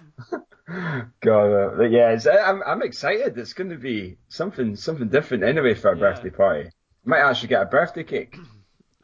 [1.20, 3.36] God, uh, yeah, I'm I'm excited.
[3.36, 6.00] It's going to be something something different anyway for a yeah.
[6.00, 6.70] birthday party.
[7.04, 8.38] Might actually get a birthday cake.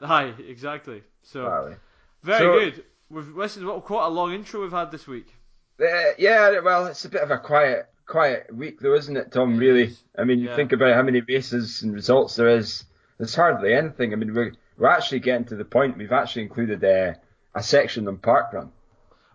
[0.00, 1.02] Aye, exactly.
[1.22, 1.74] So
[2.22, 2.84] very so, good.
[3.10, 3.66] We've listened.
[3.66, 5.34] What quite a long intro we've had this week.
[5.80, 9.56] Uh, yeah, well, it's a bit of a quiet quiet week though, isn't it, Tom?
[9.56, 9.96] Really.
[10.16, 10.50] I mean, yeah.
[10.50, 12.84] you think about how many races and results there is.
[13.18, 14.12] There's hardly anything.
[14.12, 15.96] I mean, we're we're actually getting to the point.
[15.96, 17.14] We've actually included uh,
[17.54, 18.70] a section on parkrun.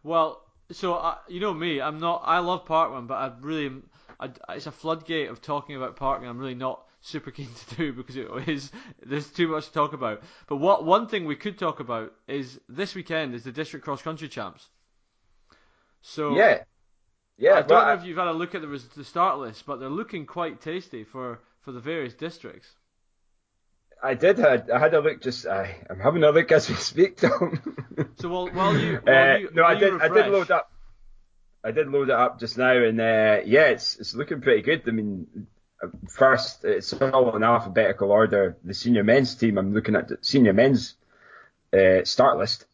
[0.04, 2.24] Well, so uh, you know me, I'm not.
[2.26, 3.72] I love parkrun, but I really,
[4.20, 6.28] I, it's a floodgate of talking about parkrun.
[6.28, 8.72] I'm really not super keen to do because it is
[9.06, 10.22] there's too much to talk about.
[10.48, 14.02] But what one thing we could talk about is this weekend is the district cross
[14.02, 14.68] country champs.
[16.02, 16.64] So yeah,
[17.38, 17.56] yeah.
[17.56, 19.90] I don't know if you've had a look at the, the start list, but they're
[19.90, 22.70] looking quite tasty for for the various districts.
[24.04, 24.38] I did.
[24.38, 25.22] Had, I had a look.
[25.22, 27.60] Just I, I'm having a look as we speak, Tom.
[28.20, 29.94] so while, while you, while uh, you no, while I did.
[29.94, 30.72] Refresh, I did load up.
[31.66, 34.84] I did load it up just now, and uh, yeah, it's it's looking pretty good.
[34.88, 35.48] I mean,
[36.08, 38.56] first it's all in alphabetical order.
[38.64, 39.58] The senior men's team.
[39.58, 40.94] I'm looking at the senior men's
[41.74, 42.66] uh, start list.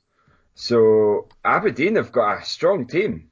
[0.56, 3.30] So Aberdeen have got a strong team.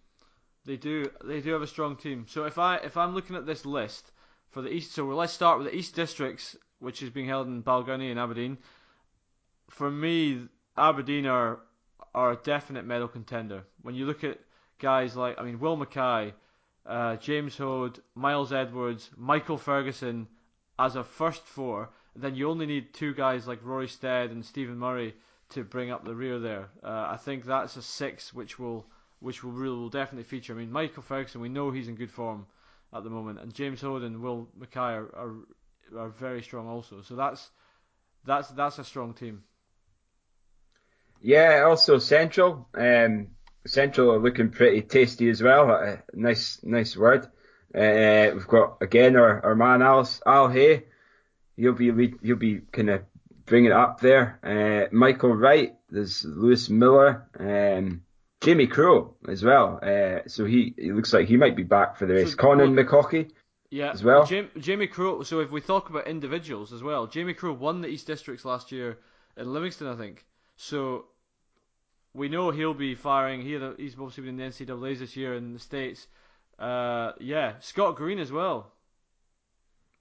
[0.66, 1.12] They do.
[1.26, 2.26] They do have a strong team.
[2.30, 4.14] So if I if I'm looking at this list
[4.52, 7.62] for the east, so let's start with the east districts which is being held in
[7.62, 8.58] Balgownie in Aberdeen.
[9.70, 11.60] For me, Aberdeen are
[12.16, 13.64] are a definite medal contender.
[13.82, 14.40] When you look at
[14.80, 16.34] guys like, I mean, Will Mackay,
[16.86, 20.28] uh, James Hode, Miles Edwards, Michael Ferguson
[20.78, 24.78] as a first four, then you only need two guys like Rory Stead and Stephen
[24.78, 25.14] Murray
[25.50, 26.70] to bring up the rear there.
[26.84, 28.86] Uh, I think that's a six which will
[29.20, 30.54] which will really will definitely feature.
[30.54, 32.46] I mean, Michael Ferguson, we know he's in good form
[32.94, 35.36] at the moment, and James Hode and Will Mackay are, are
[35.98, 37.02] are very strong also.
[37.02, 37.50] So that's
[38.26, 39.44] that's that's a strong team.
[41.22, 42.68] Yeah, also Central.
[42.74, 43.28] Um,
[43.66, 45.72] Central are looking pretty tasty as well.
[45.72, 47.26] Uh, nice, nice word.
[47.76, 50.86] Uh, we've got again our, our man Al, Al Hay.
[51.56, 53.02] He'll be he'll be kind of
[53.46, 54.40] bringing it up there.
[54.44, 55.76] Uh, Michael Wright.
[55.90, 57.28] There's Lewis Miller.
[57.40, 58.04] Um,
[58.42, 59.80] Jamie Crowe as well.
[59.82, 62.32] Uh, so he, he looks like he might be back for the race.
[62.32, 63.32] So, Conan well, McCaughey
[63.70, 64.26] yeah, as well.
[64.26, 65.24] Jamie, Jamie Crowe.
[65.24, 68.72] So if we talk about individuals as well, Jamie Crowe won the East Districts last
[68.72, 68.98] year
[69.36, 70.26] in Livingston, I think.
[70.56, 71.06] So
[72.14, 73.42] we know he'll be firing.
[73.42, 76.08] He, he's obviously been in the NCAA's this year in the states.
[76.58, 78.72] Uh, yeah, Scott Green as well.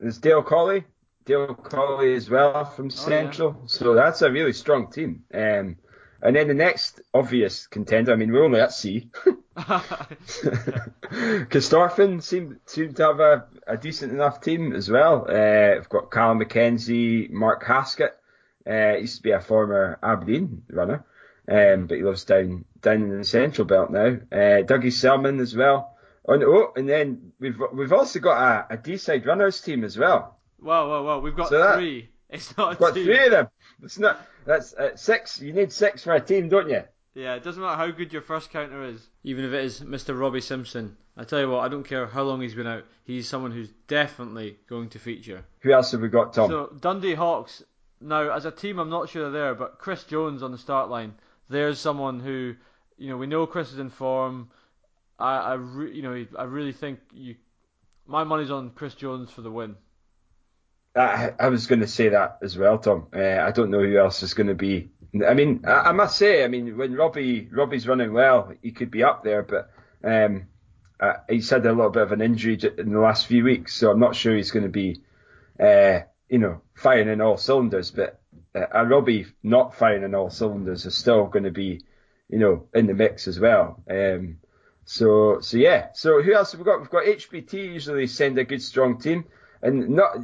[0.00, 0.84] There's Dale Colley,
[1.24, 3.50] Dale Colley as well from Central.
[3.50, 3.66] Oh, yeah.
[3.66, 5.24] So that's a really strong team.
[5.32, 5.76] Um,
[6.20, 9.10] and then the next obvious contender, I mean, we're only at C.
[11.48, 15.26] Corstorphine seem seem to have a, a decent enough team as well.
[15.28, 18.16] Uh, we've got Callum McKenzie, Mark Haskett.
[18.68, 21.04] Uh, used to be a former Aberdeen runner,
[21.48, 24.18] um, but he lives down down in the Central Belt now.
[24.30, 25.96] Uh, Dougie Selman as well.
[26.26, 30.38] Oh, oh, and then we've we've also got a, a Deeside runners team as well.
[30.60, 31.18] Wow, wow, wow!
[31.20, 32.02] We've got so three.
[32.02, 32.70] That, it's not.
[32.70, 33.04] We've got team.
[33.04, 33.48] three of them.
[33.82, 34.20] It's not.
[34.44, 35.40] That's uh, six.
[35.40, 36.82] You need six for a team, don't you?
[37.14, 40.18] Yeah, it doesn't matter how good your first counter is, even if it is Mr.
[40.18, 40.96] Robbie Simpson.
[41.16, 42.84] I tell you what, I don't care how long he's been out.
[43.04, 45.44] He's someone who's definitely going to feature.
[45.60, 46.50] Who else have we got, Tom?
[46.50, 47.64] So Dundee Hawks.
[48.00, 50.90] Now, as a team, I'm not sure they're there, but Chris Jones on the start
[50.90, 51.14] line.
[51.48, 52.54] There's someone who,
[52.96, 54.50] you know, we know Chris is in form.
[55.18, 57.36] I, I re- you know, I really think you.
[58.06, 59.76] My money's on Chris Jones for the win.
[60.96, 63.08] I, I was going to say that as well, Tom.
[63.14, 64.88] Uh, I don't know who else is going to be
[65.26, 68.90] I mean, I, I, must say, I mean, when Robbie Robbie's running well, he could
[68.90, 69.70] be up there, but
[70.04, 70.48] um,
[71.00, 73.90] uh, he's had a little bit of an injury in the last few weeks, so
[73.90, 75.00] I'm not sure he's going to be,
[75.58, 77.90] uh, you know, firing in all cylinders.
[77.90, 78.17] But
[78.54, 81.82] uh, a Robbie not firing in all cylinders is still going to be,
[82.28, 83.82] you know, in the mix as well.
[83.90, 84.38] Um,
[84.84, 85.88] so, so yeah.
[85.94, 86.80] So who else have we got?
[86.80, 87.52] We've got HBT.
[87.52, 89.24] Usually send a good strong team,
[89.62, 90.16] and not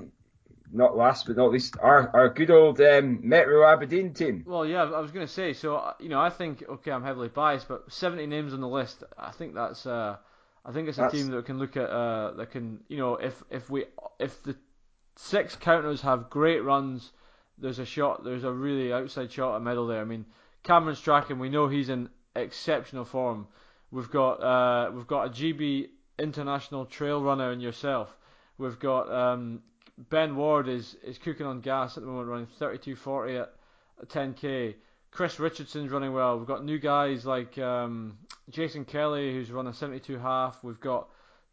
[0.73, 4.45] not last but not least, our our good old um, Metro Aberdeen team.
[4.47, 5.53] Well, yeah, I was going to say.
[5.53, 9.05] So you know, I think okay, I'm heavily biased, but 70 names on the list.
[9.19, 9.87] I think that's.
[9.87, 10.17] Uh,
[10.65, 11.15] I think it's a That's...
[11.15, 13.85] team that we can look at uh, that can you know if if we
[14.19, 14.57] if the
[15.17, 17.13] six counters have great runs,
[17.59, 20.01] there's a shot there's a really outside shot a medal there.
[20.01, 20.25] I mean
[20.63, 23.47] Cameron Strachan, we know he's in exceptional form.
[23.91, 25.89] We've got uh, we've got a GB
[26.19, 28.17] international trail runner in yourself.
[28.59, 29.63] We've got um,
[29.99, 34.75] Ben Ward is is cooking on gas at the moment, running 32.40 at 10k.
[35.11, 36.39] Chris Richardson's running well.
[36.39, 38.19] We've got new guys like um,
[38.51, 40.59] Jason Kelly, who's run a 72 half.
[40.65, 41.09] We've got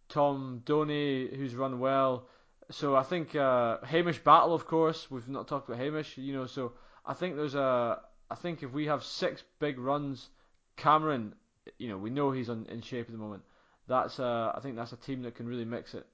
[0.10, 2.26] Tom Doney, who's run well.
[2.72, 6.18] So I think uh, Hamish Battle, of course, we've not talked about Hamish.
[6.18, 6.74] You know, so
[7.06, 8.00] I think there's a.
[8.30, 10.30] I think if we have six big runs,
[10.78, 11.36] Cameron,
[11.78, 13.44] you know, we know he's on, in shape at the moment.
[13.88, 16.06] That's uh, I think that's a team that can really mix it.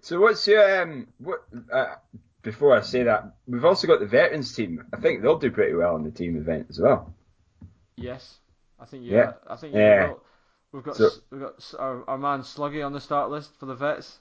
[0.00, 1.40] So what's your um, what?
[1.72, 1.94] Uh,
[2.42, 4.84] before I say that, we've also got the veterans team.
[4.92, 7.14] I think they'll do pretty well in the team event as well.
[7.96, 8.38] Yes,
[8.78, 9.16] I think yeah.
[9.16, 9.32] yeah.
[9.48, 10.12] I think yeah.
[10.70, 13.74] We've got so, we've got our, our man Sluggy on the start list for the
[13.74, 14.18] vets.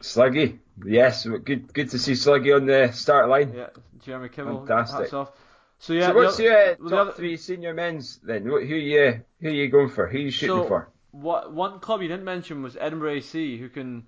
[0.00, 3.52] Sluggy, yes, good good to see Sluggy on the start line.
[3.54, 3.68] Yeah,
[4.04, 5.12] Jeremy Kimmel, fantastic.
[5.12, 5.32] off.
[5.80, 8.44] So yeah, so what's the, your uh, top other, three senior men's then?
[8.44, 10.08] Who you who are you going for?
[10.08, 10.88] Who are you shooting so, for?
[11.12, 14.06] What one club you didn't mention was Edinburgh AC, who can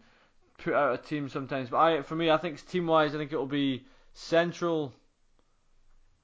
[0.59, 1.71] put out a team sometimes.
[1.71, 4.93] But I, for me, I think team wise, I think it will be Central,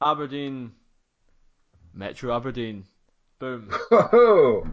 [0.02, 0.72] Aberdeen,
[1.94, 2.84] Metro Aberdeen.
[3.38, 3.70] Boom.
[3.90, 4.66] Oh,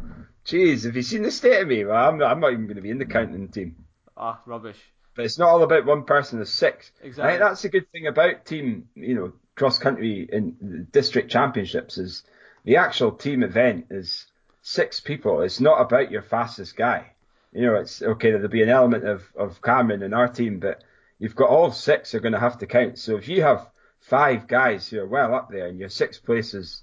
[0.46, 1.86] jeez, have you seen the state of me?
[1.86, 3.83] Well, I'm, not, I'm not even going to be in the counting team.
[4.18, 4.80] Ah, rubbish.
[5.16, 6.92] But it's not all about one person, there's six.
[7.02, 7.38] Exactly.
[7.38, 12.24] That's a good thing about team, you know, cross country in district championships is
[12.66, 14.26] the actual team event is
[14.64, 15.42] six people.
[15.42, 17.14] It's not about your fastest guy
[17.54, 18.32] you know, it's okay.
[18.32, 20.84] There'll be an element of of Cameron in our team, but
[21.20, 22.98] you've got all six are going to have to count.
[22.98, 26.82] So if you have five guys who are well up there and your six places,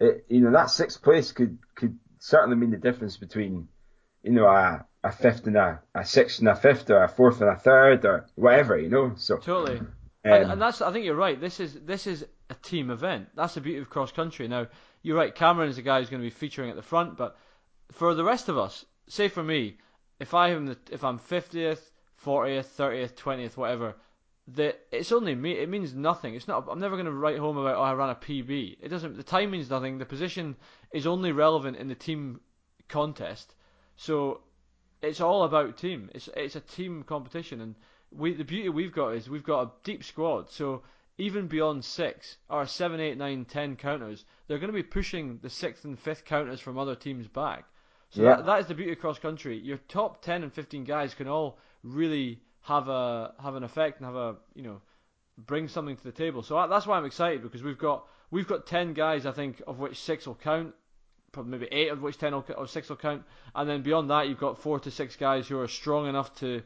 [0.00, 3.68] it, you know, that sixth place could could certainly mean the difference between,
[4.26, 7.40] you know, a a fifth and a, a sixth and a fifth or a fourth
[7.40, 9.12] and a third or whatever, you know.
[9.16, 9.78] So totally.
[9.78, 9.92] Um,
[10.24, 11.40] and, and, that's I think you're right.
[11.40, 13.28] This is this is a team event.
[13.36, 14.48] That's the beauty of cross country.
[14.48, 14.66] Now
[15.02, 15.34] you're right.
[15.34, 17.36] Cameron is the guy who's going to be featuring at the front, but
[17.92, 19.78] for the rest of us, say for me,
[20.18, 23.94] if I am the, if I'm fiftieth, fortieth, thirtieth, twentieth, whatever,
[24.48, 25.52] the it's only me.
[25.52, 26.34] It means nothing.
[26.34, 26.66] It's not.
[26.68, 28.78] I'm never going to write home about oh I ran a PB.
[28.80, 29.16] It doesn't.
[29.16, 29.98] The time means nothing.
[29.98, 30.56] The position
[30.92, 32.40] is only relevant in the team
[32.88, 33.54] contest.
[33.96, 34.40] So
[35.02, 36.10] it's all about team.
[36.14, 37.74] It's it's a team competition, and
[38.10, 40.50] we the beauty we've got is we've got a deep squad.
[40.50, 40.82] So
[41.18, 45.50] even beyond six or seven, eight, nine, ten counters, they're going to be pushing the
[45.50, 47.64] sixth and fifth counters from other teams back.
[48.10, 48.36] So yeah.
[48.36, 49.58] that, that is the beauty of cross country.
[49.58, 54.06] Your top ten and fifteen guys can all really have a have an effect and
[54.06, 54.80] have a you know
[55.38, 56.42] bring something to the table.
[56.42, 59.78] So that's why I'm excited because we've got we've got ten guys I think of
[59.78, 60.74] which six will count,
[61.44, 63.22] maybe eight of which ten will, or six will count,
[63.54, 66.62] and then beyond that you've got four to six guys who are strong enough to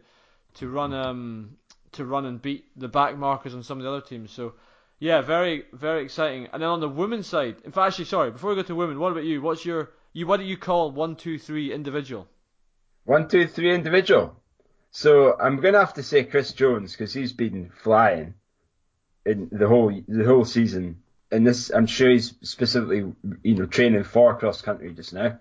[0.54, 1.56] to run um
[1.92, 4.30] to run and beat the back markers on some of the other teams.
[4.30, 4.54] So
[4.98, 6.48] yeah, very very exciting.
[6.52, 8.98] And then on the women's side, in fact, actually, sorry, before we go to women,
[8.98, 9.40] what about you?
[9.40, 12.28] What's your you what do you call one, two, three individual?
[13.04, 14.36] One, two, three individual.
[14.90, 18.34] So I'm gonna have to say Chris Jones because he's been flying
[19.24, 21.02] in the whole the whole season.
[21.32, 23.12] And this, I'm sure he's specifically
[23.42, 25.38] you know training for cross country just now.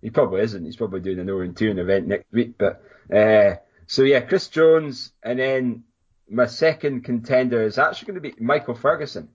[0.00, 0.64] He probably isn't.
[0.64, 2.54] He's probably doing an orienteering event next week.
[2.58, 2.82] But
[3.12, 5.84] uh, so yeah, Chris Jones, and then
[6.30, 9.28] my second contender is actually going to be Michael Ferguson.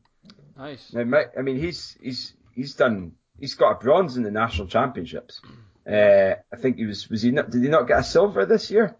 [0.57, 0.93] Nice.
[0.93, 5.41] Now, I mean, he's he's he's done he's got a bronze in the national championships.
[5.87, 8.69] Uh, I think he was was he not did he not get a silver this
[8.71, 8.95] year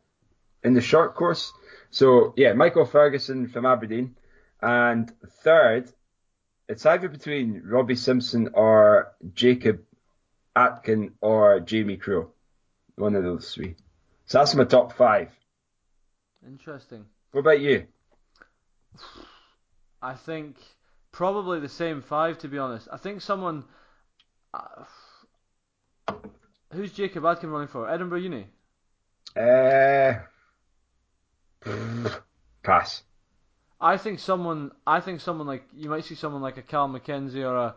[0.63, 1.51] in the short course?
[1.89, 4.15] So yeah, Michael Ferguson from Aberdeen,
[4.61, 5.11] and
[5.43, 5.91] third,
[6.67, 9.81] it's either between Robbie Simpson or Jacob
[10.55, 12.31] Adkin or Jamie Crowe,
[12.95, 13.75] one of those three.
[14.25, 15.29] So that's my top five.
[16.45, 17.05] Interesting.
[17.31, 17.87] What about you?
[20.01, 20.57] I think
[21.11, 22.87] probably the same five to be honest.
[22.91, 23.63] I think someone
[24.53, 24.83] uh,
[26.73, 27.89] who's Jacob Adkin running for?
[27.89, 28.47] Edinburgh Uni?
[29.35, 30.15] Uh,
[32.63, 33.03] pass.
[33.79, 37.43] I think someone, I think someone like you might see someone like a Cal McKenzie
[37.45, 37.75] or a,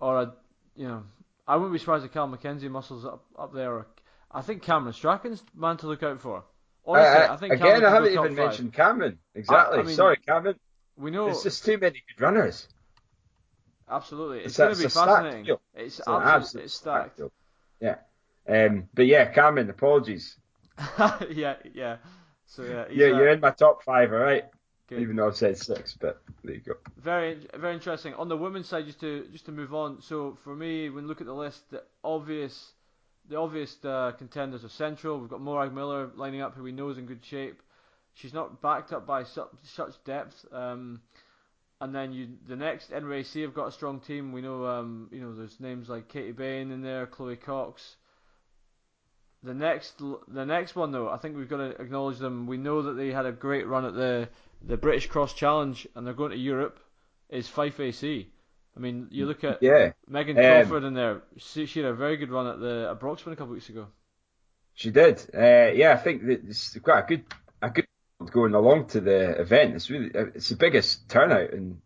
[0.00, 0.32] or a,
[0.76, 1.02] you know,
[1.46, 3.72] I wouldn't be surprised if Cal McKenzie muscles up up there.
[3.72, 3.86] Or,
[4.30, 6.44] I think Cameron Strachan's man to look out for.
[6.86, 8.36] Honestly, I, I think again, Cameron I haven't even five.
[8.36, 9.18] mentioned Cameron.
[9.34, 9.78] Exactly.
[9.80, 10.56] I mean- Sorry, Cameron.
[10.96, 12.68] We know It's just too many good runners.
[13.88, 14.38] absolutely.
[14.40, 15.46] It's, It's going to be a fascinating.
[15.74, 17.20] It's, It's absolutely absolute it's stacked.
[17.80, 17.96] Yeah.
[18.48, 20.36] Um, but yeah, Cameron, apologies.
[21.30, 21.96] yeah, yeah.
[22.46, 24.44] So yeah, Yeah, uh, you're in my top five, all right?
[24.90, 25.00] Good.
[25.00, 26.74] Even though I've said six, but there you go.
[26.98, 28.12] Very, very interesting.
[28.14, 30.02] On the women's side, just to just to move on.
[30.02, 32.72] So for me, when you look at the list, the obvious,
[33.28, 35.18] the obvious uh, contenders are Central.
[35.18, 37.62] We've got Morag Miller lining up, who we know is in good shape.
[38.14, 40.44] She's not backed up by such, such depth.
[40.52, 41.00] Um,
[41.80, 44.32] and then you, the next NRAC have got a strong team.
[44.32, 47.96] We know, um, you know, there's names like Katie Bain in there, Chloe Cox.
[49.42, 49.94] The next,
[50.28, 52.46] the next one though, I think we've got to acknowledge them.
[52.46, 54.28] We know that they had a great run at the
[54.62, 56.80] the British Cross Challenge, and they're going to Europe.
[57.28, 58.28] Is Fife AC?
[58.76, 61.22] I mean, you look at Yeah, Megan Um, Crawford in there.
[61.36, 63.68] She, she had a very good run at the at Broxman a couple of weeks
[63.68, 63.86] ago.
[64.74, 65.18] she did.
[65.34, 67.24] Uh, yeah, I think that it's quite a good,
[67.62, 67.86] a good
[68.30, 69.74] going along to the event.
[69.74, 71.80] It's really, it's the biggest turnout, and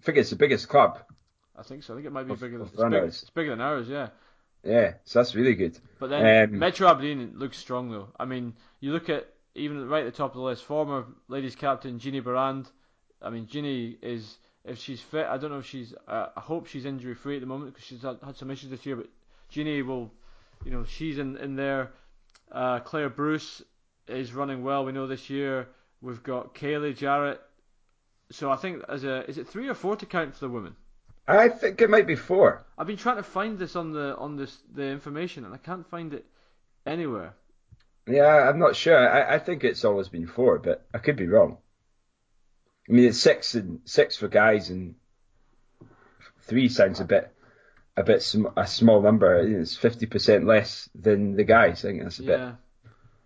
[0.00, 0.98] I think it's the biggest club.
[1.56, 1.94] I think so.
[1.94, 3.88] I think it might be Of- bigger than it's, big, it's bigger than ours.
[3.88, 4.08] Yeah.
[4.64, 5.78] Yeah, so that's really good.
[5.98, 8.08] But then Um, Metro Aberdeen looks strong though.
[8.18, 11.56] I mean, you look at even right at the top of the list, former ladies
[11.56, 12.66] captain Jeannie Barand.
[13.20, 15.26] I mean, Jeannie is if she's fit.
[15.26, 15.94] I don't know if she's.
[16.06, 18.70] Uh, I hope she's injury free at the moment because she's had, had some issues
[18.70, 18.96] this year.
[18.96, 19.08] But
[19.48, 20.10] Jeannie will,
[20.64, 21.90] you know, she's in in there.
[22.50, 23.62] Uh, Claire Bruce
[24.08, 24.84] is running well.
[24.84, 25.68] We know this year
[26.00, 27.40] we've got Kaylee Jarrett.
[28.30, 30.76] So I think as a is it three or four to count for the women?
[31.28, 32.64] I think it might be four.
[32.76, 35.88] I've been trying to find this on the on this the information and I can't
[35.88, 36.26] find it
[36.84, 37.34] anywhere.
[38.06, 38.96] Yeah, I'm not sure.
[38.96, 41.58] I, I think it's always been four, but I could be wrong.
[42.88, 44.96] I mean, it's six and six for guys, and
[46.42, 47.32] three sounds a bit,
[47.96, 49.38] a bit sm- a small number.
[49.60, 51.84] It's fifty percent less than the guys.
[51.84, 52.38] I think that's a bit.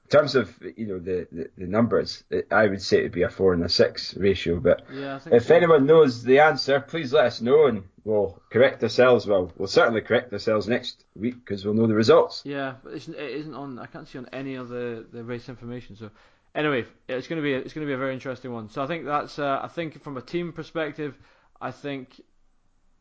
[0.07, 3.22] In terms of you know the, the, the numbers, it, I would say it'd be
[3.24, 4.61] a four and a six ratio.
[4.61, 5.54] But Yeah, if so.
[5.57, 9.26] anyone knows the answer, please let us know, and we'll correct ourselves.
[9.26, 12.42] Well, we'll certainly correct ourselves next week because we'll know the results.
[12.44, 13.80] Yeah, but it's, it isn't on.
[13.80, 15.96] I can't see on any of the, the race information.
[15.96, 16.11] So
[16.54, 18.70] anyway, it's going to be it's going to be a very interesting one.
[18.70, 21.18] So I think that's uh, I think from a team perspective,
[21.61, 22.20] I think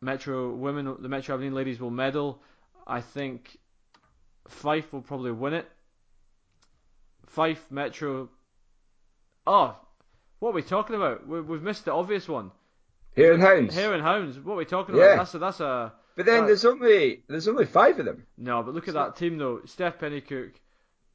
[0.00, 2.42] Metro women, the Metro Aberdeen ladies will medal.
[2.84, 3.58] I think
[4.48, 5.68] Fife will probably win it.
[7.26, 8.28] Fife Metro.
[9.46, 9.76] Oh,
[10.38, 11.26] what are we talking about?
[11.26, 12.50] We, we've missed the obvious one.
[13.16, 13.74] Hare and Hounds.
[13.74, 14.38] Hare and Hounds.
[14.38, 15.14] What are we talking Yeah.
[15.14, 15.16] about?
[15.18, 18.26] That's a, that's a But then there's only there's only five of them.
[18.36, 19.60] No, but look at that team though.
[19.64, 20.52] Steph Pennycook,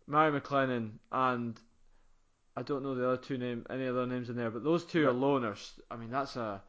[0.07, 1.59] Mary McLennan, and
[2.55, 5.09] I don't know the other two name, any other names in there, but those two
[5.09, 5.55] alone are.
[5.89, 6.61] I mean, that's a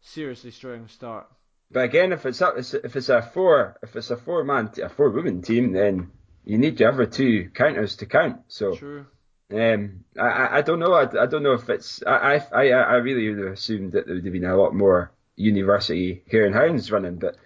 [0.00, 1.26] seriously strong start.
[1.70, 4.88] But again, if it's a, if it's a four if it's a four man a
[4.88, 6.10] four woman team, then
[6.50, 8.36] you need your other two counters to count.
[8.48, 9.06] So True.
[9.52, 13.28] um, I I don't know I, I don't know if it's I I I really
[13.28, 16.90] would have assumed that there would have been a lot more university Hare and Hounds
[16.90, 17.36] running, but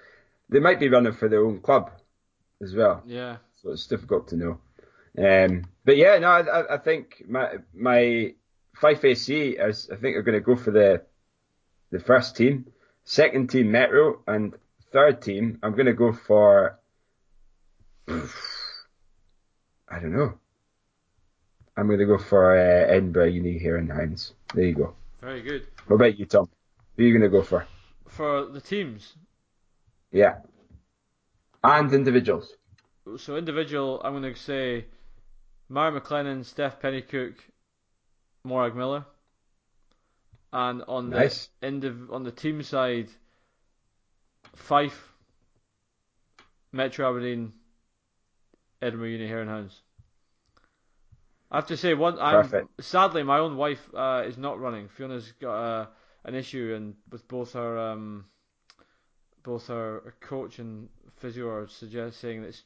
[0.49, 1.91] they might be running for their own club
[2.63, 3.03] as well.
[3.07, 3.37] Yeah.
[3.63, 4.59] so it's difficult to know.
[5.17, 8.35] Um, but yeah, no, I, I- I think my my
[8.81, 11.03] Fife AC is I think are going to go for the
[11.91, 12.67] the first team,
[13.05, 14.55] second team Metro, and
[14.93, 16.79] third team I'm going to go for.
[19.89, 20.35] I don't know.
[21.77, 22.61] I'm going to go for uh,
[22.93, 24.33] Edinburgh Uni here in Hines.
[24.55, 24.95] There you go.
[25.21, 25.67] Very good.
[25.87, 26.49] What about you, Tom?
[26.97, 27.67] Who are you going to go for?
[28.09, 29.15] For the teams,
[30.13, 30.37] Yeah.
[31.65, 32.53] And individuals.
[33.17, 34.85] so individual, I'm going to say
[35.69, 37.35] Mary McLennan, Steph Pennycook,
[38.45, 39.05] Morag Miller,
[40.53, 41.49] and on the Nice.
[41.63, 43.09] indiv- on the team side,
[44.55, 45.13] Fife,
[46.71, 47.53] Metro Aberdeen,
[48.85, 49.81] Edinburgh Uni Hounds.
[51.51, 52.19] I have to say, one.
[52.21, 52.85] I'm Perfect.
[52.85, 54.89] sadly my own wife uh, is not running.
[54.89, 55.87] Fiona's got uh,
[56.25, 58.27] an issue, and with both her um,
[59.43, 62.63] both her coach and physio are suggesting that it's,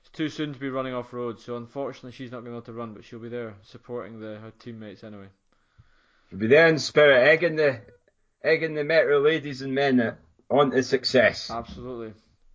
[0.00, 1.40] it's too soon to be running off road.
[1.40, 4.20] So unfortunately, she's not going to be able to run, but she'll be there supporting
[4.20, 5.28] the her teammates anyway.
[6.30, 7.80] We'll be there in spirit, egging the
[8.42, 10.16] egging the Metro ladies and men
[10.50, 11.50] on to success.
[11.50, 12.12] Absolutely.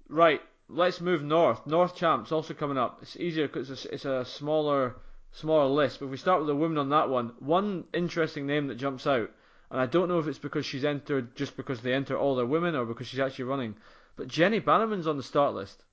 [0.07, 1.65] Right, let's move north.
[1.65, 2.99] North Champs also coming up.
[3.01, 4.95] It's easier because it's, it's a smaller
[5.32, 5.99] smaller list.
[5.99, 9.05] But if we start with the women on that one, one interesting name that jumps
[9.05, 9.30] out,
[9.72, 12.45] and I don't know if it's because she's entered just because they enter all their
[12.45, 13.76] women or because she's actually running.
[14.15, 15.84] But Jenny Bannerman's on the start list.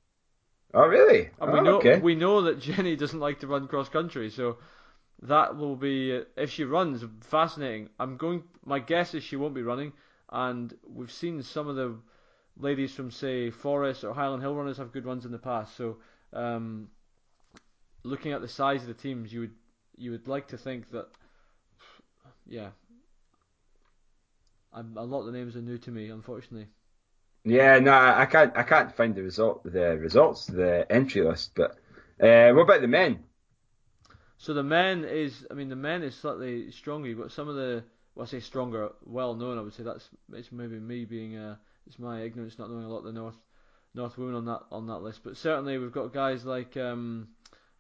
[0.75, 1.31] Oh, really?
[1.41, 1.99] And oh, we know okay.
[1.99, 4.59] we know that Jenny doesn't like to run cross country, so
[5.23, 7.89] that will be if she runs fascinating.
[7.99, 8.45] I'm going.
[8.65, 9.93] My guess is she won't be running,
[10.31, 11.95] and we've seen some of the
[12.59, 15.77] ladies from say Forres or Highland Hill runners have good runs in the past.
[15.77, 15.99] So
[16.33, 16.89] um,
[18.03, 19.55] looking at the size of the teams, you would
[19.97, 21.09] you would like to think that
[22.47, 22.71] yeah.
[24.73, 26.69] I'm, a lot of the names are new to me, unfortunately.
[27.45, 28.53] Yeah, no, I can't.
[28.57, 31.53] I can't find the result, the results, the entry list.
[31.55, 31.79] But
[32.21, 33.21] uh, what about the men?
[34.39, 37.09] So the men is, I mean, the men is slightly stronger.
[37.09, 37.85] You've got some of the,
[38.15, 39.59] well, I say stronger, well known.
[39.59, 42.89] I would say that's it's maybe me being, uh, it's my ignorance not knowing a
[42.89, 43.37] lot of the North
[43.95, 45.21] North women on that on that list.
[45.25, 47.29] But certainly we've got guys like um,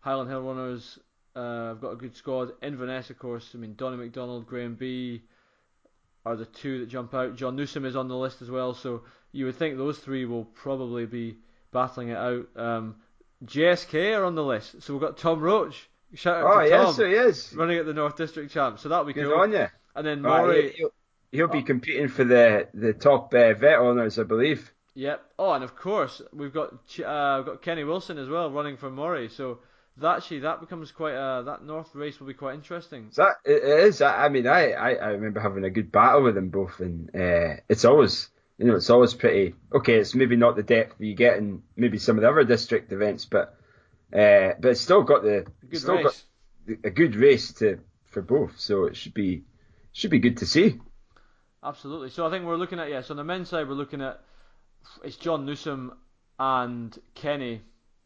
[0.00, 0.98] Highland Hill runners.
[1.34, 2.52] Uh, I've got a good squad.
[2.62, 3.50] Inverness, of course.
[3.54, 5.22] I mean, Donny McDonald, Graham B
[6.24, 7.36] are the two that jump out.
[7.36, 8.72] John Newsom is on the list as well.
[8.72, 9.02] So
[9.32, 11.36] you would think those three will probably be
[11.72, 12.48] battling it out.
[12.56, 12.96] Um,
[13.44, 14.82] JSK are on the list.
[14.82, 17.54] So we've got Tom Roach Shout out oh, to yes, Tom, he is.
[17.54, 18.78] running at the North District Champ.
[18.78, 19.40] So that'll be Good cool.
[19.40, 19.66] on you.
[19.94, 20.72] And then Moray.
[21.36, 24.72] He'll be competing for the, the top uh, vet honours, I believe.
[24.94, 25.22] Yep.
[25.38, 28.90] Oh, and of course we've got uh, we've got Kenny Wilson as well running for
[28.90, 29.28] Moray.
[29.28, 29.58] So
[29.98, 33.10] that actually that becomes quite a that North race will be quite interesting.
[33.16, 34.00] That, it it is.
[34.00, 37.10] I I mean, I, I, I remember having a good battle with them both, and
[37.14, 39.54] uh, it's always, you know, it's always pretty.
[39.74, 42.90] Okay, it's maybe not the depth you get in maybe some of the other district
[42.92, 43.58] events, but
[44.14, 46.24] uh, but it's still got the Good still race.
[46.68, 48.58] got a good race to for both.
[48.58, 49.44] So it should be
[49.92, 50.80] should be good to see.
[51.66, 52.10] Absolutely.
[52.10, 53.00] So I think we're looking at yeah.
[53.00, 54.20] So on the men's side, we're looking at
[55.02, 55.92] it's John Newsom
[56.38, 57.62] and Kenny.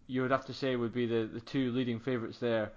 [0.07, 2.73] You would have to say would be the, the two leading favourites there,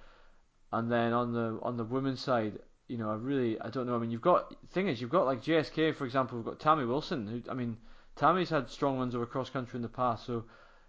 [0.74, 2.60] and then on the on the women's side,
[2.90, 3.96] you know, I really I don't know.
[3.96, 6.38] I mean, you've got thing is you've got like JSK for example.
[6.38, 7.28] We've got Tammy Wilson.
[7.28, 7.78] Who I mean,
[8.18, 10.44] Tammy's had strong runs over cross country in the past, so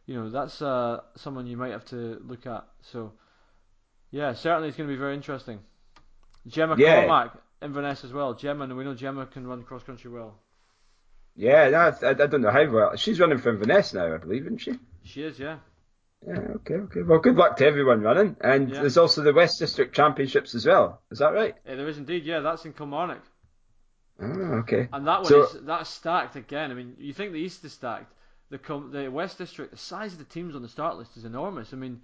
[0.07, 2.67] you know that's uh, someone you might have to look at.
[2.83, 3.13] So
[4.11, 5.61] yeah, certainly it's going to be very interesting.
[6.49, 7.07] Gemma Yeah.
[7.07, 8.35] Cormack, Inverness as well.
[8.35, 10.35] Gemma, and we know Gemma can run cross country well.
[11.37, 14.43] Yeah, no, I, I don't know how well she's running for Inverness now, I believe,
[14.47, 14.73] isn't she?
[15.03, 15.59] She is, yeah.
[16.27, 17.03] Yeah, okay, okay.
[17.03, 18.37] Well, good luck to everyone running.
[18.41, 18.81] And Yeah.
[18.81, 21.01] there's also the West District Championships as well.
[21.11, 21.55] Is that right?
[21.67, 22.41] Yeah, there is indeed, yeah.
[22.41, 23.23] That's in Kilmarnock,
[24.21, 24.27] Oh,
[24.61, 24.89] okay.
[24.93, 26.71] and that one So- is that's stacked again.
[26.71, 28.13] I mean, you think the East is stacked,
[28.51, 28.59] the
[28.93, 31.73] the West District, the size of the teams on the start list is enormous.
[31.75, 32.01] I mean,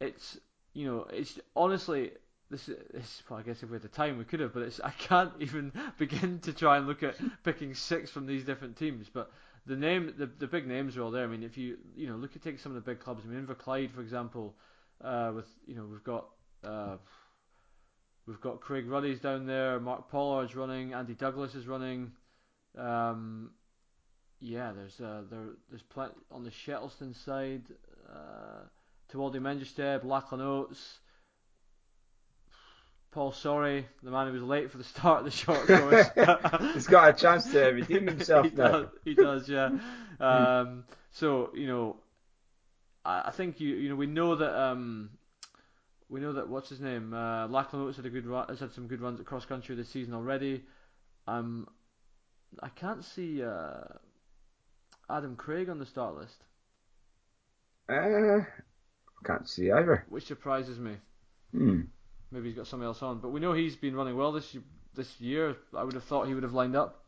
[0.00, 0.38] it's
[0.72, 2.12] you know, it's honestly
[2.50, 2.68] this.
[2.68, 4.90] is- this well, I guess if we had the time, we could have, but I
[4.90, 9.08] can't even begin to try and look at picking six from these different teams.
[9.12, 9.30] But
[9.66, 11.24] the name, the the big names are all there.
[11.24, 13.22] I mean, if you you know look at take some of the big clubs.
[13.24, 14.54] I mean, Inverclyde, for example,
[15.02, 16.26] uh, with you know we've got.
[16.64, 16.96] Uh,
[18.26, 22.12] We've got Craig Ruddy's down there, Mark Pollard's running, Andy Douglas is running.
[22.76, 23.52] Um,
[24.38, 27.62] yeah, there's uh, there there's plenty on the Shettleston side.
[28.12, 28.66] Uh,
[29.10, 30.98] Tewelde Mengisteab, Lachlan Oates,
[33.18, 36.06] Paul Sorry, the man who was late for the start of the short course.
[36.74, 38.68] He's got a chance to redeem himself he now.
[38.68, 39.70] does, he does, yeah.
[40.20, 41.96] Um, so you know,
[43.04, 45.10] I, I think you you know we know that um,
[46.08, 48.72] we know that what's his name, uh, Lachlan Oates had a good run, has had
[48.72, 50.62] some good runs at cross country this season already.
[51.26, 51.66] Um,
[52.62, 53.80] I can't see uh,
[55.10, 56.44] Adam Craig on the start list,
[57.88, 58.44] Uh,
[59.24, 60.04] can't see either.
[60.08, 60.92] which surprises me.
[61.52, 61.80] Hmm.
[62.30, 64.56] Maybe he's got somebody else on, but we know he's been running well this
[64.94, 65.56] this year.
[65.74, 67.04] I would have thought he would have lined up.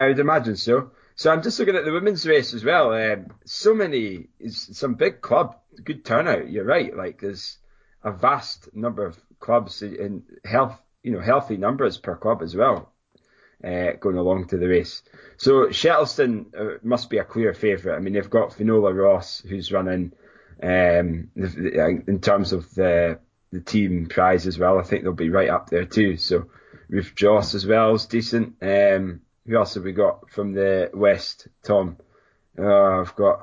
[0.00, 0.90] I would imagine so.
[1.14, 2.92] So I'm just looking at the women's race as well.
[2.92, 6.50] Um, so many, some big club, good turnout.
[6.50, 6.94] You're right.
[6.94, 7.58] Like there's
[8.02, 12.92] a vast number of clubs in health, you know, healthy numbers per club as well,
[13.64, 15.02] uh, going along to the race.
[15.38, 17.96] So Shettleston uh, must be a clear favourite.
[17.96, 20.12] I mean, they've got Fionnuala Ross who's running.
[20.62, 23.18] Um, in terms of the
[23.52, 26.16] the team prize as well, I think they'll be right up there too.
[26.16, 26.46] So
[26.88, 28.56] Ruth Joss as well is decent.
[28.60, 31.96] Um, who else have we got from the West, Tom?
[32.58, 33.40] Uh, I've got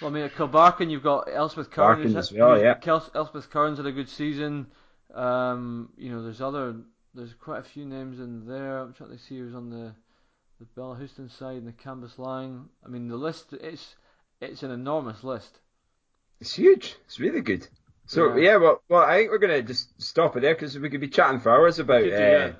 [0.00, 2.16] Well, I mean, at Kilbarchan, you've got Elspeth Curran.
[2.16, 2.78] As well, yeah.
[2.86, 4.66] Elspeth Curran's had a good season.
[5.14, 6.76] Um, you know, there's other,
[7.14, 8.78] there's quite a few names in there.
[8.78, 9.94] I'm trying to see who's on the
[10.62, 12.66] the Bellahouston side and the Cambuslang.
[12.84, 13.96] I mean, the list it's
[14.40, 15.58] it's an enormous list.
[16.40, 16.96] It's huge.
[17.04, 17.66] It's really good.
[18.06, 18.42] So Yeah.
[18.52, 21.08] yeah, well, well, I think we're gonna just stop it there because we could be
[21.08, 22.52] chatting for hours about do, uh, yeah.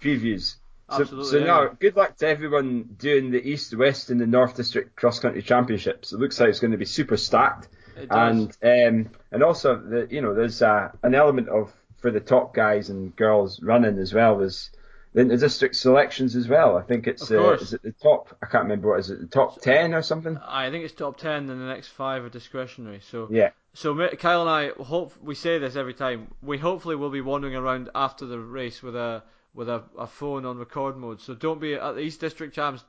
[0.00, 0.56] previews.
[0.90, 1.44] So, Absolutely, so yeah.
[1.44, 5.40] now, good luck to everyone doing the East, West, and the North District Cross Country
[5.42, 6.12] Championships.
[6.12, 8.56] It looks like it's going to be super stacked, It does.
[8.62, 12.54] and um, and also the you know there's uh, an element of for the top
[12.54, 14.38] guys and girls running as well.
[14.38, 14.70] There's
[15.12, 16.76] the inter-district selections as well.
[16.76, 18.36] I think it's uh, is it the top?
[18.42, 20.38] I can't remember what is it the top ten or something.
[20.38, 23.00] I think it's top ten, and the next five are discretionary.
[23.10, 23.50] So Yeah.
[23.72, 26.28] So Kyle and I hope we say this every time.
[26.42, 29.22] We hopefully will be wandering around after the race with a
[29.54, 31.20] with a, a phone on record mode.
[31.20, 32.84] So don't be at the East District Champs.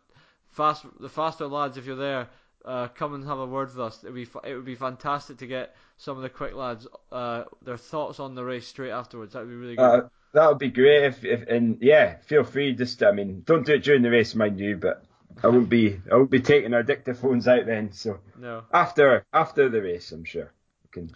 [0.50, 2.28] Fast the faster lads, if you're there,
[2.66, 4.04] uh, come and have a word with us.
[4.04, 7.44] It would be it would be fantastic to get some of the quick lads uh,
[7.64, 9.34] their thoughts on the race straight afterwards.
[9.34, 9.84] That would be really good.
[9.84, 11.04] Uh, that would be great.
[11.06, 12.74] If, if and yeah, feel free.
[12.74, 15.06] Just I mean, don't do it during the race, mind you, but
[15.44, 17.92] I won't be I won't be taking our dictaphones out then.
[17.94, 18.64] So no.
[18.74, 20.52] After after the race, I'm sure
[20.92, 21.12] can.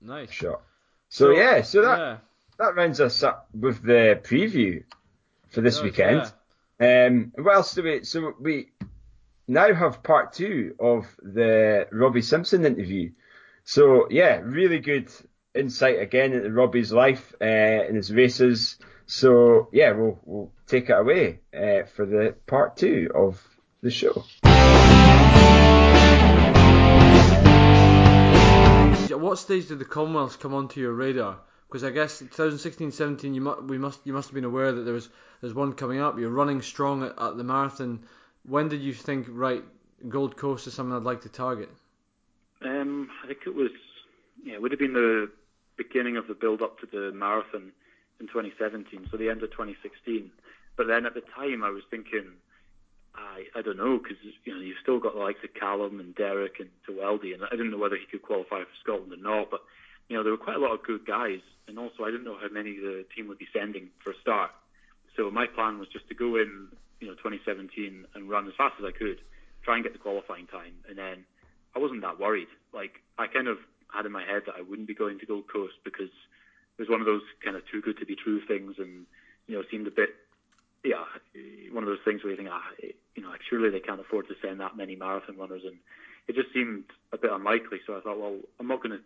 [0.00, 0.30] Nice.
[0.30, 0.60] Sure.
[1.08, 2.16] So, so yeah, so that yeah.
[2.58, 4.84] that rounds us up with the preview
[5.50, 6.32] for this weekend.
[6.80, 7.06] Yeah.
[7.06, 8.04] Um, what else do we?
[8.04, 8.70] So we
[9.46, 13.10] now have part two of the Robbie Simpson interview.
[13.64, 15.10] So yeah, really good
[15.54, 18.78] insight again into Robbie's life uh, and his races.
[19.06, 23.42] So yeah, we'll we'll take it away uh, for the part two of
[23.82, 24.24] the show.
[29.10, 31.38] At what stage did the Commonwealths come onto your radar?
[31.68, 34.94] Because I guess 2016-17, you must we must you must have been aware that there
[34.94, 35.08] was
[35.40, 36.18] there's one coming up.
[36.18, 38.04] You're running strong at, at the marathon.
[38.46, 39.62] When did you think right
[40.08, 41.70] Gold Coast is something I'd like to target?
[42.62, 43.70] Um, I think it was
[44.44, 45.30] yeah, it would have been the
[45.76, 47.72] beginning of the build up to the marathon
[48.20, 50.30] in 2017, so the end of 2016.
[50.76, 52.32] But then at the time, I was thinking,
[53.14, 56.14] I I don't know, because you know you've still got the likes of Callum and
[56.14, 59.50] Derek and Tewelde, and I didn't know whether he could qualify for Scotland or not.
[59.50, 59.62] But
[60.08, 62.38] you know there were quite a lot of good guys, and also I didn't know
[62.40, 64.50] how many the team would be sending for a start.
[65.16, 66.68] So my plan was just to go in,
[67.00, 69.18] you know, 2017 and run as fast as I could,
[69.62, 71.24] try and get the qualifying time, and then
[71.74, 72.48] I wasn't that worried.
[72.72, 73.58] Like I kind of
[73.92, 76.14] had in my head that I wouldn't be going to Gold Coast because
[76.78, 79.06] it was one of those kind of too good to be true things, and
[79.46, 80.10] you know, seemed a bit,
[80.84, 81.04] yeah,
[81.72, 82.62] one of those things where you think, ah,
[83.14, 85.76] you know, like surely they can't afford to send that many marathon runners, and
[86.28, 87.78] it just seemed a bit unlikely.
[87.86, 89.04] So I thought, well, I'm not going to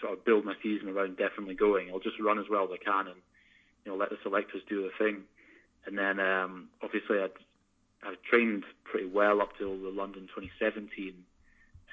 [0.00, 1.90] sort of build my season around definitely going.
[1.90, 3.20] I'll just run as well as I can, and
[3.84, 5.22] you know, let the selectors do the thing.
[5.86, 7.30] And then um, obviously I'd
[8.02, 11.14] I trained pretty well up till the London 2017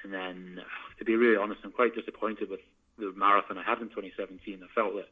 [0.04, 0.60] and then,
[0.98, 2.60] to be really honest, I'm quite disappointed with
[2.98, 4.60] the marathon I had in 2017.
[4.62, 5.08] I felt that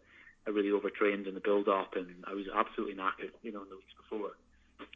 [0.47, 3.77] I really overtrained in the build-up, and I was absolutely knackered, you know, in the
[3.77, 4.35] weeks before.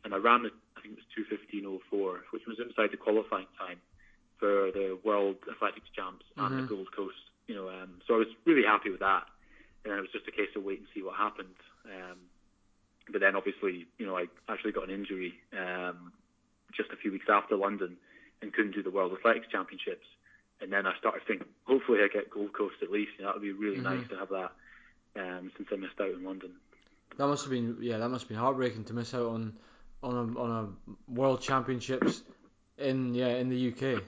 [0.05, 3.81] And I ran, I think it was 2:15:04, which was inside the qualifying time
[4.39, 6.47] for the World Athletics Champs mm-hmm.
[6.47, 7.23] and the Gold Coast.
[7.47, 9.25] You know, um, so I was really happy with that.
[9.85, 11.55] And it was just a case of wait and see what happened.
[11.85, 12.19] Um,
[13.09, 16.13] but then, obviously, you know, I actually got an injury um,
[16.75, 17.97] just a few weeks after London,
[18.43, 20.07] and couldn't do the World Athletics Championships.
[20.61, 23.13] And then I started thinking, hopefully I get Gold Coast at least.
[23.17, 24.01] You know, that would be really mm-hmm.
[24.01, 24.53] nice to have that
[25.19, 26.53] um, since I missed out in London.
[27.19, 29.55] That must have been yeah, that must have been heartbreaking to miss out on
[30.03, 32.23] on a, on a World Championships
[32.79, 34.03] in yeah in the UK.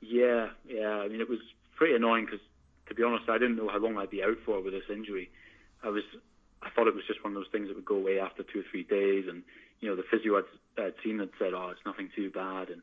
[0.00, 0.88] Yeah, yeah.
[0.88, 1.38] I mean, it was
[1.76, 2.40] pretty annoying because
[2.88, 5.30] to be honest, I didn't know how long I'd be out for with this injury.
[5.82, 6.02] I was
[6.62, 8.60] I thought it was just one of those things that would go away after two
[8.60, 9.42] or three days, and
[9.80, 12.82] you know the physio I'd, I'd seen had said, "Oh, it's nothing too bad," and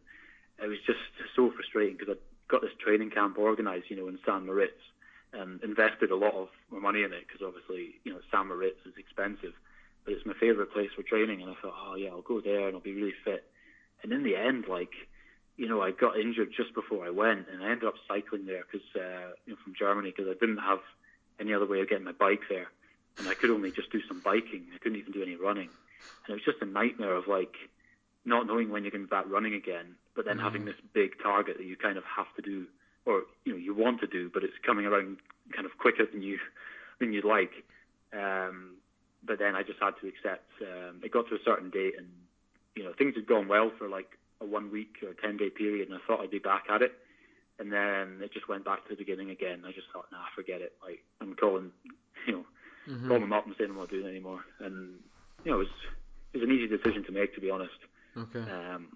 [0.61, 0.99] it was just
[1.36, 4.82] so frustrating because I got this training camp organised, you know, in San Moritz,
[5.34, 8.80] and invested a lot of my money in it because obviously, you know, St Moritz
[8.86, 9.53] is expensive,
[10.03, 12.67] but it's my favourite place for training, and I thought, oh yeah, I'll go there
[12.67, 13.45] and I'll be really fit.
[14.01, 14.93] And in the end, like,
[15.57, 18.63] you know, I got injured just before I went, and I ended up cycling there
[18.69, 20.80] because, uh, you know, from Germany because I didn't have
[21.39, 22.67] any other way of getting my bike there,
[23.17, 24.65] and I could only just do some biking.
[24.73, 25.69] I couldn't even do any running,
[26.25, 27.55] and it was just a nightmare of like
[28.25, 30.43] not knowing when you're going to be back running again, but then mm-hmm.
[30.43, 32.65] having this big target that you kind of have to do,
[33.05, 35.17] or you know you want to do, but it's coming around
[35.53, 36.37] kind of quicker than you
[36.99, 37.51] than you'd like.
[38.13, 38.75] Um,
[39.23, 40.49] but then I just had to accept.
[40.61, 42.07] Um, it got to a certain date, and
[42.75, 45.89] you know things had gone well for like a one week or ten day period,
[45.89, 46.93] and I thought I'd be back at it.
[47.59, 49.63] And then it just went back to the beginning again.
[49.67, 50.73] I just thought, nah, forget it.
[50.81, 51.71] Like I'm calling,
[52.27, 52.45] you know,
[52.87, 53.07] mm-hmm.
[53.07, 54.45] calling them up and saying I'm not doing it anymore.
[54.59, 54.95] And
[55.43, 55.73] you know, it was
[56.33, 57.79] it was an easy decision to make, to be honest.
[58.15, 58.39] Okay.
[58.39, 58.87] Um,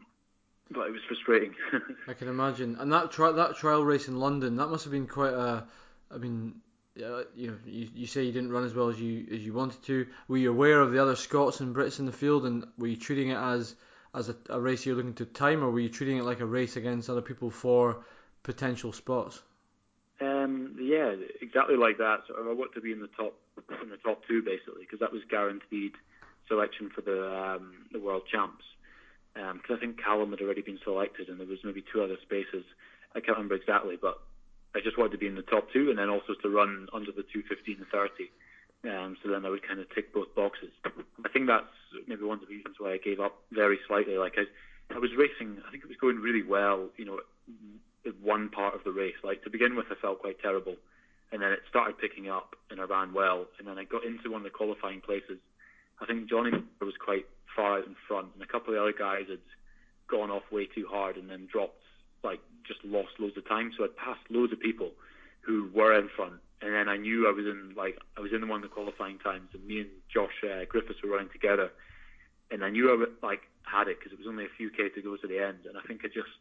[0.72, 1.54] but it was frustrating.
[2.08, 2.76] I can imagine.
[2.80, 5.66] And that tri- that trial race in London, that must have been quite a.
[6.12, 6.56] I mean,
[6.98, 9.54] uh, you know, you, you say you didn't run as well as you as you
[9.54, 10.08] wanted to.
[10.28, 12.98] Were you aware of the other Scots and Brits in the field, and were you
[12.98, 13.76] treating it as
[14.14, 16.46] as a, a race you're looking to time, or were you treating it like a
[16.46, 18.04] race against other people for
[18.44, 19.42] potential spots?
[20.22, 22.22] Um, yeah, exactly like that.
[22.28, 23.34] So I want to be in the top
[23.82, 25.94] in the top two basically, because that was guaranteed
[26.48, 28.64] selection for the um, the world champs
[29.34, 32.18] because um, I think Callum had already been selected and there was maybe two other
[32.22, 32.64] spaces.
[33.16, 34.20] I can't remember exactly, but
[34.76, 37.12] I just wanted to be in the top two and then also to run under
[37.12, 38.30] the 215 and 30.
[38.86, 40.72] Um, so then I would kind of tick both boxes.
[40.86, 41.66] I think that's
[42.08, 44.18] maybe one of the reasons why I gave up very slightly.
[44.18, 44.44] Like I,
[44.94, 46.90] I was racing, I think it was going really well.
[46.98, 47.20] You know,
[48.06, 49.16] in one part of the race.
[49.24, 50.76] Like to begin with, I felt quite terrible,
[51.32, 54.32] and then it started picking up, and I ran well, and then I got into
[54.32, 55.38] one of the qualifying places.
[56.02, 57.26] I think Johnny was quite
[57.56, 59.40] far out in front, and a couple of the other guys had
[60.10, 61.82] gone off way too hard and then dropped,
[62.24, 63.72] like just lost loads of time.
[63.78, 64.92] So I'd passed loads of people
[65.42, 68.42] who were in front, and then I knew I was in like I was in
[68.42, 71.72] the one of the qualifying times, and me and Josh uh, Griffiths were running together,
[72.52, 75.02] and I knew I like had it because it was only a few k to
[75.02, 76.32] go to the end, and I think I just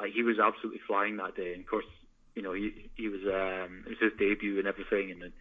[0.00, 1.88] like he was absolutely flying that day, and of course
[2.34, 5.32] you know he he was um, it was his debut and everything, and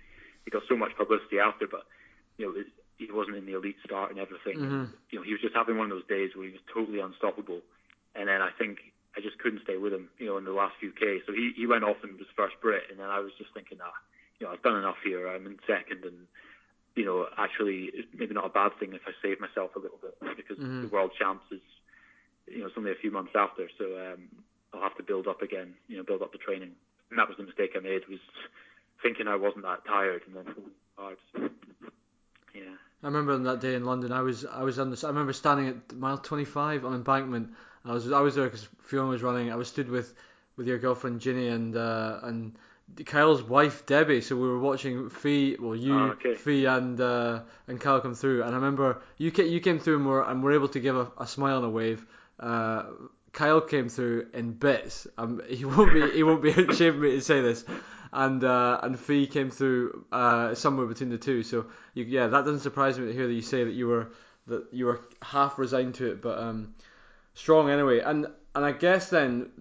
[0.45, 1.83] he got so much publicity after, but
[2.37, 2.67] you know it,
[2.97, 4.57] he wasn't in the elite start and everything.
[4.57, 4.85] Mm-hmm.
[5.11, 7.61] You know he was just having one of those days where he was totally unstoppable,
[8.15, 8.79] and then I think
[9.17, 11.19] I just couldn't stay with him, you know, in the last few K.
[11.25, 13.79] So he, he went off and was first Brit, and then I was just thinking,
[13.81, 13.95] ah,
[14.39, 15.27] you know, I've done enough here.
[15.27, 16.27] I'm in second, and
[16.95, 20.15] you know, actually, maybe not a bad thing if I save myself a little bit
[20.35, 20.83] because mm-hmm.
[20.83, 21.63] the World Champs is,
[22.47, 24.27] you know, it's only a few months after, so um,
[24.73, 26.71] I'll have to build up again, you know, build up the training.
[27.09, 28.19] And that was the mistake I made was
[29.03, 30.55] thinking I wasn't that tired, and then
[30.97, 31.17] hard.
[31.33, 31.49] So,
[32.55, 32.79] yeah.
[33.05, 35.03] I remember on that day in London, I was I was on this.
[35.03, 37.51] I remember standing at mile 25 on embankment.
[37.85, 39.51] I was I was there because Fiona was running.
[39.51, 40.15] I was stood with
[40.57, 42.57] with your girlfriend Ginny and uh, and
[43.05, 44.21] Kyle's wife Debbie.
[44.21, 46.33] So we were watching Fee, well you, oh, okay.
[46.33, 48.41] Fee and uh, and Kyle come through.
[48.41, 50.95] And I remember you came, you came through and were and were able to give
[50.95, 52.03] a, a smile and a wave.
[52.39, 52.85] Uh,
[53.33, 55.05] Kyle came through in bits.
[55.19, 57.65] Um, he won't be he won't be ashamed me to say this.
[58.17, 61.43] And uh, and Fee came through uh, somewhere between the two.
[61.43, 64.11] So you, yeah, that doesn't surprise me to hear that you say that you were
[64.47, 66.73] that you were half resigned to it, but um,
[67.33, 67.99] strong anyway.
[67.99, 69.51] And and I guess then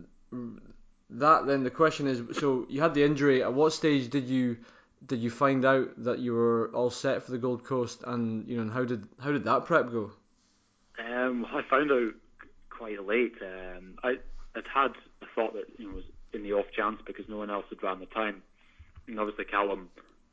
[1.11, 3.43] that then the question is, so you had the injury.
[3.43, 4.59] At what stage did you
[5.05, 8.05] did you find out that you were all set for the Gold Coast?
[8.07, 10.13] And you know, and how did how did that prep go?
[10.99, 12.13] Um, I found out
[12.71, 13.35] quite late.
[13.43, 14.19] Um, I
[14.55, 14.93] I'd had
[15.23, 17.83] a thought that you know was in the off chance because no one else had
[17.83, 18.43] ran the time.
[19.07, 19.89] And obviously Callum,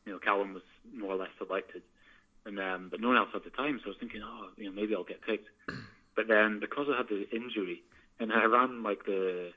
[0.06, 0.64] you know, Callum was
[0.96, 1.82] more or less selected,
[2.46, 3.80] and um, but no one else had the time.
[3.80, 5.48] So I was thinking, oh, you know, maybe I'll get picked.
[6.14, 7.84] But then because I had the injury,
[8.20, 9.52] and I ran like the,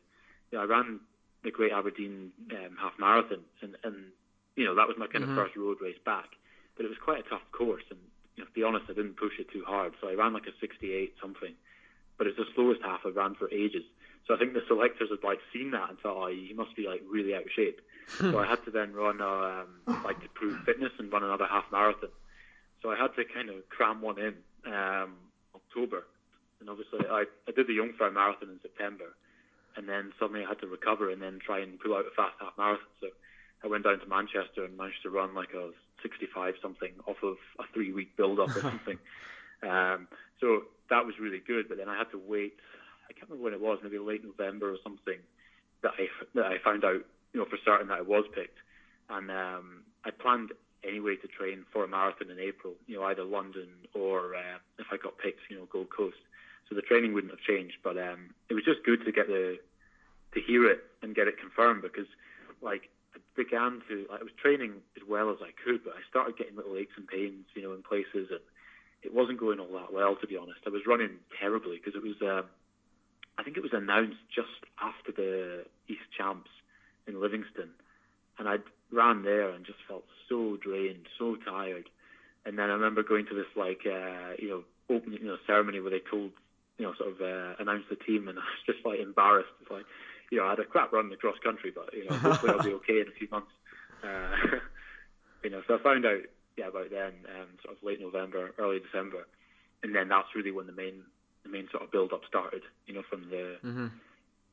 [0.50, 1.00] you know, I ran
[1.42, 3.96] the Great Aberdeen um, half marathon, and and
[4.56, 5.36] you know that was my kind mm-hmm.
[5.36, 6.30] of first road race back.
[6.76, 7.98] But it was quite a tough course, and
[8.36, 9.94] you know, to be honest, I didn't push it too hard.
[10.00, 11.54] So I ran like a 68 something,
[12.18, 13.84] but it's the slowest half I've ran for ages.
[14.26, 16.86] So I think the selectors had like seen that and thought, oh, he must be
[16.86, 17.80] like really out of shape.
[18.18, 21.46] so I had to then run a, um, like to prove fitness and run another
[21.46, 22.10] half marathon.
[22.82, 24.34] So I had to kind of cram one in
[24.66, 25.16] um,
[25.54, 26.04] October,
[26.60, 29.16] and obviously I, I did the Jungfrau marathon in September,
[29.76, 32.36] and then suddenly I had to recover and then try and pull out a fast
[32.40, 32.86] half marathon.
[33.00, 33.08] So
[33.64, 35.70] I went down to Manchester and managed to run like a
[36.02, 38.98] 65 something off of a three week build up or something.
[39.62, 40.08] um,
[40.40, 42.54] so that was really good, but then I had to wait.
[43.08, 45.18] I can't remember when it was, maybe late November or something,
[45.82, 48.58] that I that I found out, you know, for certain that I was picked,
[49.10, 50.52] and um, I planned
[50.86, 54.86] anyway to train for a marathon in April, you know, either London or uh, if
[54.92, 56.18] I got picked, you know, Gold Coast.
[56.68, 59.58] So the training wouldn't have changed, but um, it was just good to get the
[60.32, 62.08] to hear it and get it confirmed because,
[62.60, 66.00] like, I began to like, I was training as well as I could, but I
[66.08, 68.40] started getting little aches and pains, you know, in places, and
[69.02, 70.60] it wasn't going all that well to be honest.
[70.66, 72.20] I was running terribly because it was.
[72.22, 72.48] Um,
[73.38, 76.50] I think it was announced just after the East Champs
[77.06, 77.70] in Livingston,
[78.38, 78.56] and I
[78.92, 81.88] ran there and just felt so drained, so tired.
[82.46, 85.80] And then I remember going to this like uh, you know opening you know ceremony
[85.80, 86.30] where they told
[86.78, 89.54] you know sort of uh, announced the team, and I was just like embarrassed.
[89.62, 89.86] It's like
[90.30, 92.62] you know I had a crap run the cross country, but you know hopefully I'll
[92.62, 93.52] be okay in a few months.
[94.02, 94.58] Uh,
[95.44, 96.22] you know, so I found out
[96.56, 99.26] yeah about then, um, sort of late November, early December,
[99.82, 101.02] and then that's really when the main
[101.44, 102.62] the main sort of build up started.
[102.86, 103.86] You know, from the mm-hmm.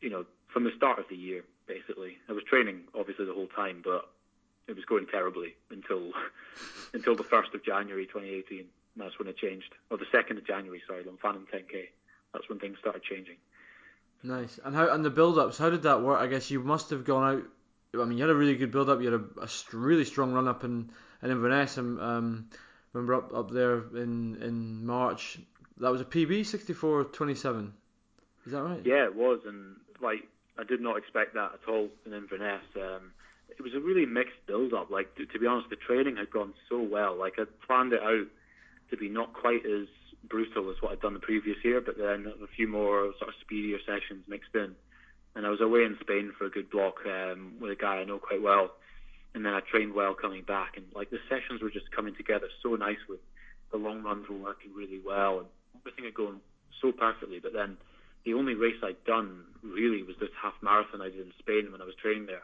[0.02, 2.18] you know from the start of the year, basically.
[2.30, 4.10] I was training obviously the whole time, but
[4.68, 6.12] it was going terribly until
[6.94, 8.66] until the first of January 2018.
[8.98, 10.82] That's when it changed, or the second of January.
[10.86, 11.88] Sorry, Dunfannon 10k.
[12.34, 13.38] That's when things started changing.
[14.24, 14.60] Nice.
[14.64, 15.58] And how and the build-ups?
[15.58, 16.20] How did that work?
[16.20, 17.44] I guess you must have gone out.
[18.00, 19.02] I mean, you had a really good build-up.
[19.02, 20.92] You had a, a really strong run-up in
[21.24, 21.78] in Inverness.
[21.78, 22.50] And um,
[22.94, 25.40] remember up up there in in March,
[25.82, 27.72] that was a PB 64.27.
[28.46, 28.82] Is that right?
[28.86, 30.28] Yeah, it was, and like
[30.58, 32.64] I did not expect that at all in Inverness.
[32.76, 33.12] Um,
[33.50, 34.90] it was a really mixed build-up.
[34.90, 37.18] Like to, to be honest, the training had gone so well.
[37.18, 38.28] Like I'd planned it out
[38.90, 39.88] to be not quite as
[40.28, 43.36] brutal as what I'd done the previous year, but then a few more sort of
[43.42, 44.76] speedier sessions mixed in.
[45.36, 48.04] And I was away in Spain for a good block um, with a guy I
[48.04, 48.72] know quite well,
[49.34, 50.78] and then I trained well coming back.
[50.78, 53.18] And like the sessions were just coming together so nicely.
[53.72, 55.48] The long runs were working really well, and
[55.80, 56.40] everything had gone
[56.82, 57.40] so perfectly.
[57.40, 57.78] But then
[58.26, 61.82] the only race I'd done really was this half marathon I did in Spain when
[61.82, 62.44] I was training there,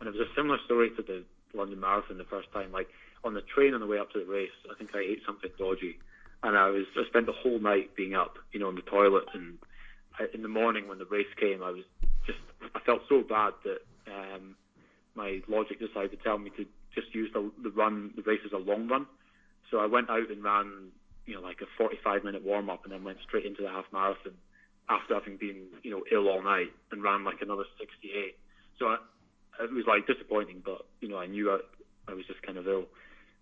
[0.00, 2.72] and it was a similar story to the London Marathon the first time.
[2.72, 2.88] Like
[3.22, 5.50] on the train on the way up to the race, I think I ate something
[5.58, 5.98] dodgy,
[6.42, 9.24] and I was I spent the whole night being up, you know, in the toilet,
[9.32, 9.58] and
[10.18, 11.84] I, in the morning when the race came, I was
[12.26, 12.38] just
[12.74, 14.56] I felt so bad that um,
[15.14, 18.52] my logic decided to tell me to just use the, the run the race as
[18.52, 19.06] a long run.
[19.70, 20.92] So I went out and ran,
[21.26, 23.86] you know, like a 45 minute warm up, and then went straight into the half
[23.92, 24.34] marathon
[24.88, 28.36] after having been, you know, ill all night and ran like another 68.
[28.78, 28.96] So I,
[29.62, 31.58] it was like disappointing, but you know, I knew I,
[32.10, 32.84] I was just kind of ill.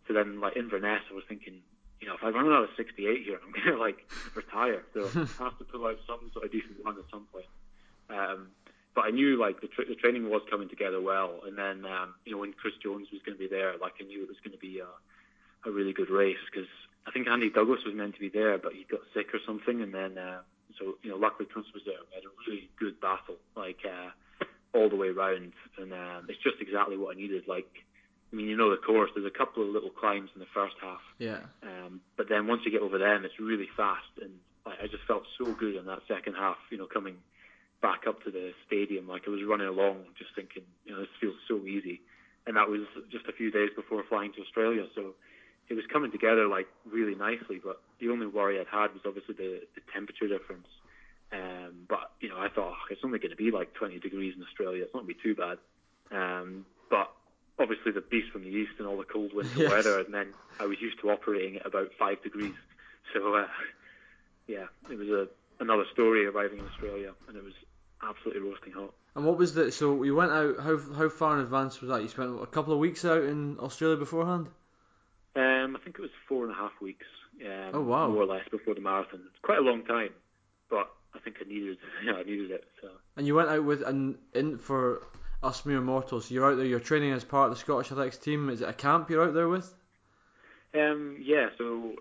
[0.07, 1.63] So then, like Inverness, I was thinking,
[2.01, 3.99] you know, if I run another 68 here, I'm gonna like
[4.35, 4.83] retire.
[4.95, 7.47] So I have to pull out some sort of decent run at some point.
[8.11, 8.49] Um,
[8.95, 12.15] but I knew like the, tra- the training was coming together well, and then um,
[12.25, 14.37] you know when Chris Jones was going to be there, like I knew it was
[14.45, 16.69] going to be a, a really good race because
[17.07, 19.83] I think Andy Douglas was meant to be there, but he got sick or something,
[19.83, 20.41] and then uh,
[20.79, 21.99] so you know luckily Chris was there.
[22.11, 24.11] We had a really good battle, like uh,
[24.75, 27.45] all the way round, and um, it's just exactly what I needed.
[27.49, 27.71] Like
[28.33, 29.11] I mean, you know the course.
[29.15, 31.01] There's a couple of little climbs in the first half.
[31.19, 31.41] Yeah.
[31.63, 34.33] Um, but then once you get over them, it's really fast, and
[34.65, 36.57] like, I just felt so good in that second half.
[36.71, 37.17] You know, coming
[37.83, 41.11] back up to the stadium, like I was running along, just thinking, you know, this
[41.21, 42.01] feels so easy.
[42.47, 45.15] And that was just a few days before flying to Australia, so
[45.69, 47.61] it was coming together like really nicely.
[47.63, 50.69] But the only worry I'd had was obviously the, the temperature difference.
[51.33, 54.35] Um, but you know, I thought oh, it's only going to be like 20 degrees
[54.37, 54.85] in Australia.
[54.85, 55.59] It's not going to be too bad.
[56.11, 57.11] Um, but
[57.59, 59.71] obviously the beast from the east and all the cold winter yes.
[59.71, 62.55] weather, and then I was used to operating at about five degrees.
[63.13, 63.47] So uh,
[64.47, 65.29] yeah, it was a
[65.61, 67.55] another story arriving in Australia, and it was
[68.03, 68.93] absolutely roasting hot.
[69.15, 70.61] And what was the so you went out?
[70.61, 72.03] How how far in advance was that?
[72.03, 74.49] You spent a couple of weeks out in Australia beforehand.
[75.35, 77.07] Um, I think it was four and a half weeks.
[77.45, 78.09] Um, oh wow!
[78.09, 79.21] More or less before the marathon.
[79.27, 80.11] It's quite a long time,
[80.69, 82.65] but I think I needed, yeah, I needed it.
[82.81, 82.89] So.
[83.17, 85.07] And you went out with an in for
[85.43, 86.31] us mere mortals.
[86.31, 86.67] You're out there.
[86.67, 88.49] You're training as part of the Scottish Athletics team.
[88.51, 89.75] Is it a camp you're out there with?
[90.75, 91.49] Um, yeah.
[91.59, 91.95] So,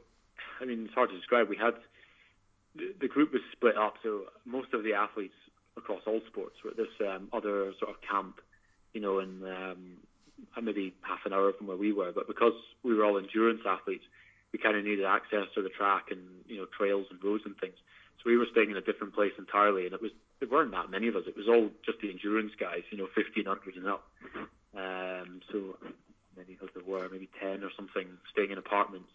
[0.62, 1.50] I mean, it's hard to describe.
[1.50, 1.76] We had
[2.76, 5.34] the, the group was split up, so most of the athletes
[5.78, 8.40] across all sports were at this um, other sort of camp,
[8.94, 9.98] you know, in um,
[10.62, 12.12] maybe half an hour from where we were.
[12.12, 14.04] But because we were all endurance athletes,
[14.52, 17.56] we kind of needed access to the track and you know trails and roads and
[17.58, 17.76] things.
[18.18, 20.90] So we were staying in a different place entirely, and it was there weren't that
[20.90, 21.24] many of us.
[21.28, 24.04] It was all just the endurance guys, you know, 1500 and up.
[24.76, 25.78] Um, so
[26.38, 29.12] many of there were, maybe 10 or something, staying in apartments,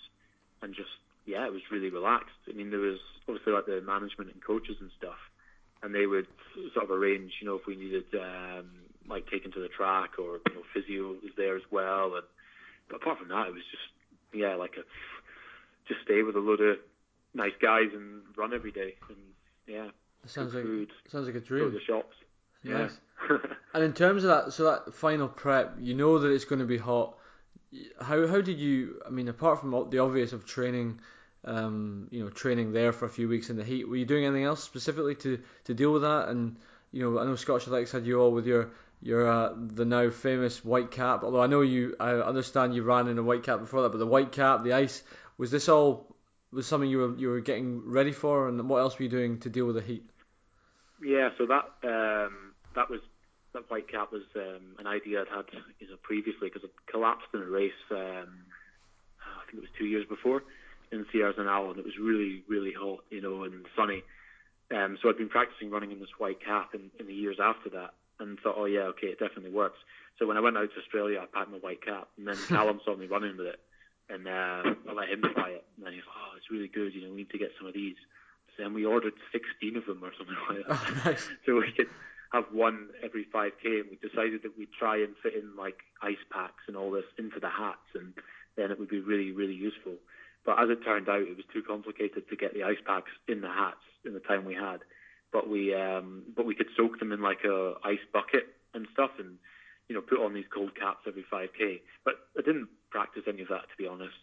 [0.63, 0.91] and just
[1.27, 2.39] yeah, it was really relaxed.
[2.49, 2.99] I mean, there was
[3.29, 5.19] obviously like the management and coaches and stuff,
[5.83, 6.27] and they would
[6.73, 8.71] sort of arrange, you know, if we needed um,
[9.09, 12.15] like taken to the track or you know physio was there as well.
[12.15, 12.25] And
[12.89, 13.83] but apart from that, it was just
[14.33, 14.83] yeah, like a
[15.89, 16.79] just stay with a load of
[17.35, 18.95] nice guys and run every day.
[19.09, 19.19] And
[19.67, 19.89] yeah,
[20.27, 21.65] sounds like food, sounds like a dream.
[21.65, 22.17] Go to the shops.
[22.65, 22.91] Nice.
[23.31, 23.37] Yeah.
[23.75, 26.67] and in terms of that, so that final prep, you know that it's going to
[26.67, 27.17] be hot.
[28.01, 29.01] How how did you?
[29.07, 31.01] I mean, apart from the obvious of training
[31.47, 33.89] um, you know, training there for a few weeks in the heat.
[33.89, 36.29] Were you doing anything else specifically to, to deal with that?
[36.29, 36.57] And
[36.93, 38.71] you know, I know Scottish Athletics had you all with your
[39.03, 41.23] your uh, the now famous white cap.
[41.23, 43.99] Although I know you, I understand you ran in a white cap before that, but
[43.99, 45.03] the white cap, the ice,
[45.39, 46.17] was this all
[46.53, 48.49] was something you were you were getting ready for?
[48.49, 50.09] And what else were you doing to deal with the heat?
[51.03, 53.01] Yeah, so that um, that was
[53.53, 55.45] that white cap was um, an idea I'd had
[55.79, 57.73] you know previously because it collapsed in a race.
[57.91, 58.45] Um,
[59.21, 60.43] I think it was two years before
[60.93, 64.03] in Sierres and and it was really, really hot, you know, and sunny.
[64.71, 67.71] Um, so I'd been practicing running in this white cap in, in the years after
[67.71, 69.79] that, and thought, oh yeah, okay, it definitely works.
[70.19, 72.81] So when I went out to Australia, I packed my white cap, and then Callum
[72.85, 73.61] saw me running with it,
[74.09, 77.03] and uh, I let him try it, and then he's, oh, it's really good, you
[77.03, 77.97] know, we need to get some of these.
[78.57, 81.29] So then we ordered 16 of them or something like that, oh, nice.
[81.47, 81.89] so we could
[82.33, 86.23] have one every 5k, and we decided that we'd try and fit in like ice
[86.31, 88.15] packs and all this into the hats, and
[88.57, 89.95] then it would be really, really useful.
[90.45, 93.41] But as it turned out, it was too complicated to get the ice packs in
[93.41, 94.81] the hats in the time we had.
[95.37, 99.11] But we um, but we could soak them in like a ice bucket and stuff,
[99.19, 99.37] and
[99.87, 101.83] you know put on these cold caps every 5k.
[102.07, 104.17] But I didn't practice any of that to be honest.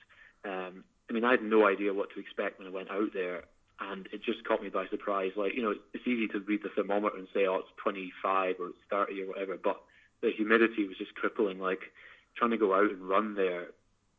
[0.43, 3.43] Um, I mean, I had no idea what to expect when I went out there,
[3.79, 5.33] and it just caught me by surprise.
[5.35, 8.69] Like you know, it's easy to read the thermometer and say, oh, it's 25 or
[8.69, 9.83] it's 30 or whatever, but
[10.23, 11.59] the humidity was just crippling.
[11.59, 11.93] Like
[12.35, 13.67] trying to go out and run there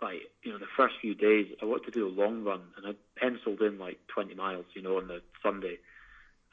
[0.00, 2.86] like you know the first few days I wanted to do a long run and
[2.86, 5.78] I penciled in like 20 miles you know on the Sunday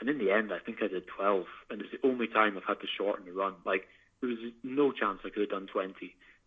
[0.01, 2.67] and in the end I think I did 12 and it's the only time I've
[2.67, 3.87] had to shorten the run like
[4.19, 5.93] there was no chance I could have done 20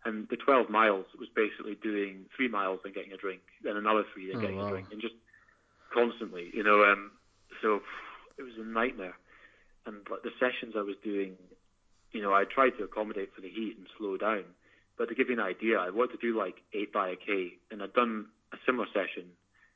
[0.05, 4.03] and the 12 miles was basically doing three miles and getting a drink then another
[4.13, 4.67] three and oh, getting wow.
[4.67, 5.15] a drink and just
[5.93, 7.11] constantly you know um
[7.61, 7.81] so
[8.37, 9.17] it was a nightmare.
[9.85, 11.35] And but the sessions I was doing,
[12.11, 14.43] you know, I tried to accommodate for the heat and slow down.
[14.97, 17.53] But to give you an idea, I wanted to do like eight by a k,
[17.71, 19.29] and I'd done a similar session,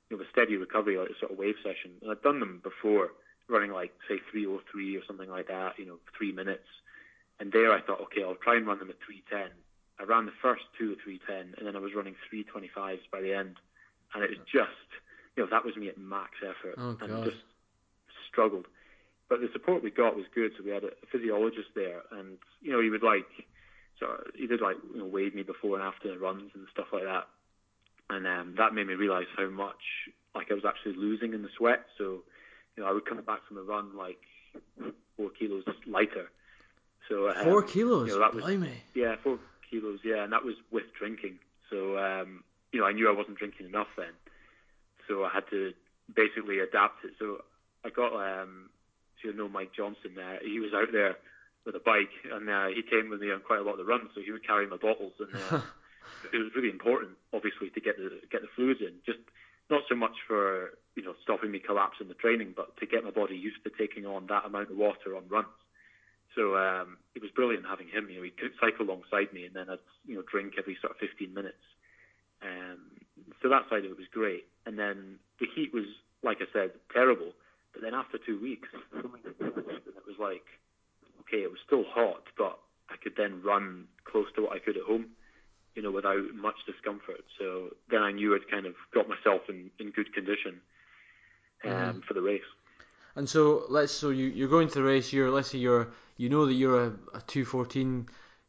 [0.09, 2.61] you know, with steady recovery, like a sort of wave session, and I'd done them
[2.63, 3.11] before,
[3.49, 6.67] running like say 303 or something like that, you know, three minutes.
[7.39, 9.55] And there I thought, okay, I'll try and run them at 310.
[9.99, 13.33] I ran the first two at 310, and then I was running 325s by the
[13.33, 13.57] end,
[14.13, 14.87] and it was just,
[15.35, 17.43] you know, that was me at max effort, oh, and just
[18.31, 18.67] struggled.
[19.27, 20.51] But the support we got was good.
[20.57, 23.27] So we had a physiologist there, and you know, he would like,
[23.99, 26.87] so he did like you know, weigh me before and after the runs and stuff
[26.91, 27.27] like that,
[28.09, 31.49] and um, that made me realise how much like I was actually losing in the
[31.57, 31.85] sweat.
[31.97, 32.23] So,
[32.79, 34.19] you know, I would come back from a run like
[35.17, 36.31] four kilos lighter.
[37.09, 38.71] So um, four kilos, you know, that was, Blimey.
[38.95, 39.37] yeah, four
[39.69, 41.39] kilos, yeah, and that was with drinking.
[41.69, 44.15] So, um, you know, I knew I wasn't drinking enough then,
[45.09, 45.73] so I had to
[46.15, 47.11] basically adapt it.
[47.19, 47.43] So
[47.83, 48.69] I got um,
[49.25, 50.39] you know Mike Johnson there.
[50.41, 51.17] He was out there
[51.65, 53.85] with a bike, and uh, he came with me on quite a lot of the
[53.91, 54.11] runs.
[54.15, 55.61] So he would carry my bottles, and uh,
[56.33, 59.03] it was really important, obviously, to get the get the fluids in.
[59.05, 59.19] Just
[59.69, 63.11] not so much for you know stopping me collapsing the training, but to get my
[63.11, 65.55] body used to taking on that amount of water on runs.
[66.35, 68.11] So um, it was brilliant having him.
[68.11, 70.91] You know, he could cycle alongside me, and then I'd you know drink every sort
[70.91, 71.63] of 15 minutes.
[72.43, 72.99] Um,
[73.41, 74.43] so that side of it was great.
[74.65, 75.87] And then the heat was,
[76.21, 77.31] like I said, terrible.
[77.71, 80.43] But then after two weeks, it was like,
[81.23, 84.75] okay, it was still hot, but I could then run close to what I could
[84.75, 85.15] at home,
[85.75, 87.23] you know, without much discomfort.
[87.37, 90.59] So then I knew I'd kind of got myself in, in good condition
[91.65, 91.99] um, mm-hmm.
[92.01, 92.41] for the race.
[93.15, 95.11] And so let's so you you're going to the race.
[95.11, 98.07] You're let's say you're you know that you're a, a two fourteen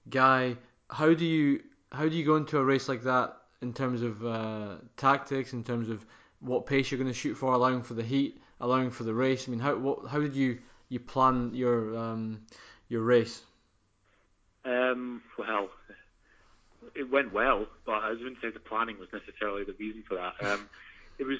[0.08, 0.56] guy.
[0.90, 4.24] How do you how do you go into a race like that in terms of
[4.24, 6.04] uh, tactics, in terms of
[6.40, 9.46] what pace you're going to shoot for, allowing for the heat, allowing for the race?
[9.46, 10.58] I mean, how what, how did you
[10.88, 12.40] you plan your um,
[12.88, 13.42] your race?
[14.64, 15.70] Um, well,
[16.94, 20.34] it went well, but I wouldn't say the planning was necessarily the reason for that.
[20.46, 20.68] Um,
[21.18, 21.38] it was,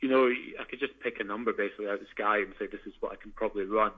[0.00, 2.66] you know, I could just pick a number basically out of the sky and say
[2.66, 3.92] this is what I can probably run.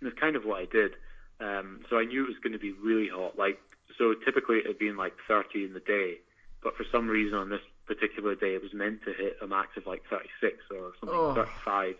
[0.00, 0.92] And it's kind of what I did.
[1.40, 3.38] Um, so I knew it was going to be really hot.
[3.38, 3.58] Like,
[3.96, 6.18] so typically it had been like 30 in the day,
[6.62, 9.76] but for some reason on this particular day it was meant to hit a max
[9.76, 11.34] of like 36 or something, oh.
[11.34, 11.94] 35.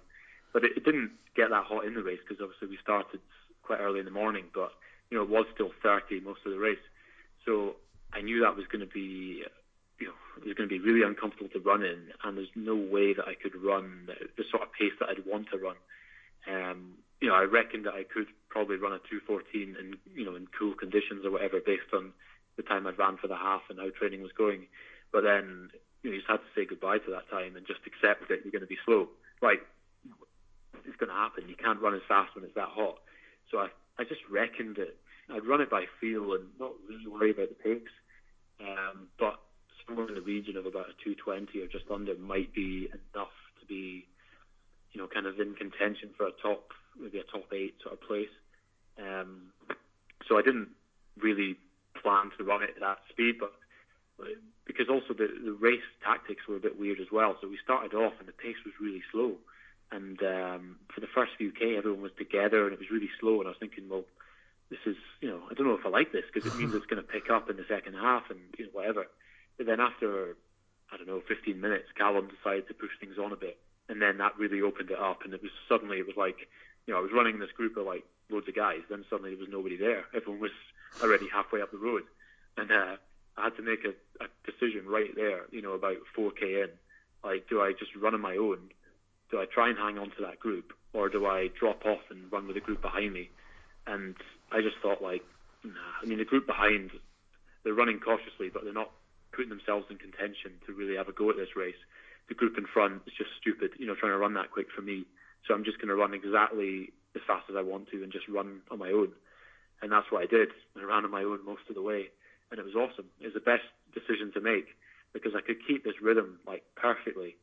[0.52, 3.20] But it, it didn't get that hot in the race because obviously we started
[3.62, 4.72] quite early in the morning, but
[5.10, 6.82] you know it was still 30 most of the race.
[7.44, 7.76] So
[8.12, 9.44] I knew that was going to be,
[10.00, 12.74] you know, it was going to be really uncomfortable to run in, and there's no
[12.74, 15.76] way that I could run the sort of pace that I'd want to run.
[16.48, 20.34] Um, you know, I reckoned that I could probably run a 214 in, you know,
[20.34, 22.12] in cool conditions or whatever, based on
[22.56, 24.66] the time I'd ran for the half and how training was going.
[25.12, 25.70] But then
[26.02, 28.40] you, know, you just had to say goodbye to that time and just accept that
[28.42, 29.08] you're going to be slow.
[29.42, 29.60] Like
[30.86, 31.48] it's going to happen.
[31.48, 32.96] You can't run as fast when it's that hot.
[33.50, 34.96] So I, I just reckoned that
[35.28, 37.94] I'd run it by feel and not really worry about the pace.
[38.60, 39.40] Um, but
[39.90, 43.66] somewhere in the region of about a 220 or just under might be enough to
[43.66, 44.06] be,
[44.92, 48.00] you know, kind of in contention for a top, maybe a top eight sort of
[48.00, 48.30] place.
[48.98, 49.52] Um,
[50.28, 50.68] so I didn't
[51.20, 51.56] really
[52.00, 53.52] plan to run it at that speed, but
[54.66, 57.36] because also the, the race tactics were a bit weird as well.
[57.40, 59.34] So we started off and the pace was really slow.
[59.92, 63.40] And um, for the first few K, everyone was together and it was really slow.
[63.40, 64.04] And I was thinking, well,
[64.70, 66.86] this is, you know, I don't know if I like this because it means it's
[66.86, 69.06] going to pick up in the second half and you know, whatever.
[69.60, 70.38] But then after,
[70.90, 73.58] I don't know, 15 minutes, Callum decided to push things on a bit.
[73.90, 75.20] And then that really opened it up.
[75.22, 76.48] And it was suddenly, it was like,
[76.86, 78.80] you know, I was running this group of like loads of guys.
[78.88, 80.06] Then suddenly there was nobody there.
[80.16, 80.56] Everyone was
[81.02, 82.04] already halfway up the road.
[82.56, 82.96] And uh,
[83.36, 83.92] I had to make a,
[84.24, 86.70] a decision right there, you know, about 4k in.
[87.22, 88.70] Like, do I just run on my own?
[89.30, 92.32] Do I try and hang on to that group, or do I drop off and
[92.32, 93.28] run with the group behind me?
[93.86, 94.16] And
[94.50, 95.22] I just thought, like,
[95.62, 96.00] nah.
[96.02, 96.92] I mean, the group behind,
[97.62, 98.90] they're running cautiously, but they're not
[99.32, 101.78] putting themselves in contention to really have a go at this race.
[102.28, 104.82] The group in front is just stupid, you know, trying to run that quick for
[104.82, 105.04] me.
[105.46, 108.28] So I'm just going to run exactly as fast as I want to and just
[108.28, 109.12] run on my own.
[109.82, 110.50] And that's what I did.
[110.78, 112.10] I ran on my own most of the way
[112.50, 113.06] and it was awesome.
[113.20, 114.74] It was the best decision to make
[115.12, 117.36] because I could keep this rhythm like perfectly,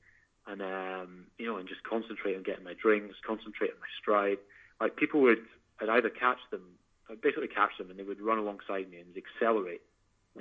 [0.45, 4.37] and um, you know, and just concentrate on getting my drinks, concentrate on my stride.
[4.79, 5.43] Like people would,
[5.81, 6.63] I'd either catch them,
[7.09, 9.81] I'd basically catch them, and they would run alongside me and accelerate,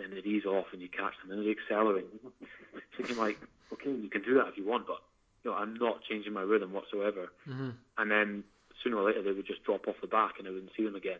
[0.03, 2.07] and they'd ease off, and you catch them, and they'd accelerate.
[2.97, 3.39] Thinking like,
[3.73, 4.99] okay, you can do that if you want, but
[5.45, 7.29] you know, I'm not changing my rhythm whatsoever.
[7.49, 7.71] Mm-hmm.
[7.99, 8.45] And then
[8.83, 10.97] sooner or later they would just drop off the back, and I wouldn't see them
[10.97, 11.19] again.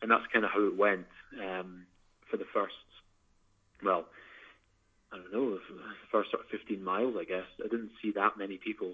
[0.00, 1.06] And that's kind of how it went.
[1.40, 1.86] Um,
[2.30, 2.74] for the first,
[3.82, 4.06] well,
[5.12, 5.60] I don't know, the
[6.10, 7.46] first sort of 15 miles, I guess.
[7.60, 8.92] I didn't see that many people.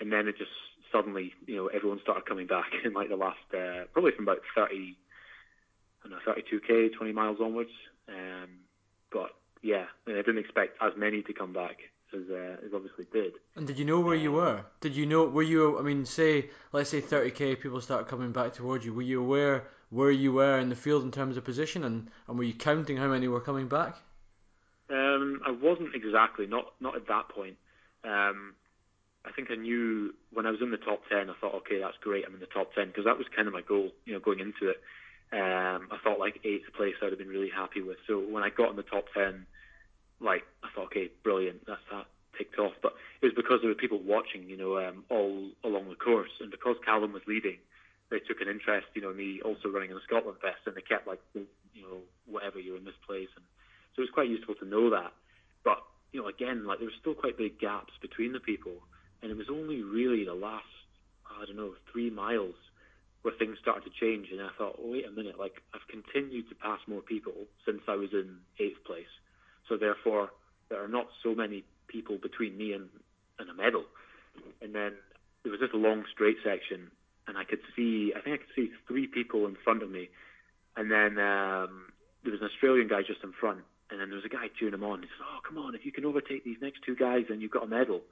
[0.00, 0.50] And then it just
[0.90, 4.40] suddenly, you know, everyone started coming back in like the last, uh, probably from about
[4.56, 4.96] 30,
[6.04, 7.70] I don't know, 32k, 20 miles onwards.
[8.10, 8.48] Um,
[9.12, 9.30] but
[9.62, 11.78] yeah, I mean, I didn't expect as many to come back
[12.12, 13.34] as, uh, as obviously did.
[13.56, 14.64] And did you know where you were?
[14.80, 15.78] Did you know were you?
[15.78, 18.92] I mean, say let's say 30k people start coming back towards you.
[18.92, 22.38] Were you aware where you were in the field in terms of position, and, and
[22.38, 23.96] were you counting how many were coming back?
[24.88, 27.56] Um, I wasn't exactly, not not at that point.
[28.04, 28.54] Um,
[29.24, 31.96] I think I knew when I was in the top 10, I thought, okay, that's
[32.00, 34.20] great, I'm in the top 10, because that was kind of my goal, you know,
[34.20, 34.80] going into it.
[35.32, 37.98] Um, I thought like eighth place I'd have been really happy with.
[38.06, 39.46] So when I got in the top 10,
[40.20, 42.06] like, I thought, okay, brilliant, that's that
[42.36, 42.72] ticked off.
[42.82, 46.30] But it was because there were people watching, you know, um, all along the course.
[46.40, 47.58] And because Callum was leading,
[48.10, 50.74] they took an interest, you know, in me also running in the Scotland Best, and
[50.74, 51.46] they kept like, you
[51.82, 53.30] know, whatever, you're in this place.
[53.36, 53.44] And
[53.94, 55.12] so it was quite useful to know that.
[55.64, 55.78] But,
[56.12, 58.82] you know, again, like there were still quite big gaps between the people
[59.22, 60.64] and it was only really the last,
[61.28, 62.54] I don't know, three miles
[63.22, 64.28] where things started to change.
[64.30, 67.34] And I thought, oh, wait a minute, like I've continued to pass more people
[67.66, 69.10] since I was in eighth place.
[69.68, 70.30] So therefore,
[70.68, 72.88] there are not so many people between me and,
[73.38, 73.84] and a medal.
[74.62, 74.92] And then
[75.42, 76.90] there was this long straight section,
[77.26, 80.08] and I could see, I think I could see three people in front of me.
[80.76, 81.92] And then um,
[82.22, 83.60] there was an Australian guy just in front.
[83.90, 85.02] And then there was a guy cheering him on.
[85.02, 85.74] He said, "Oh, come on!
[85.74, 88.02] If you can overtake these next two guys, then you've got a medal."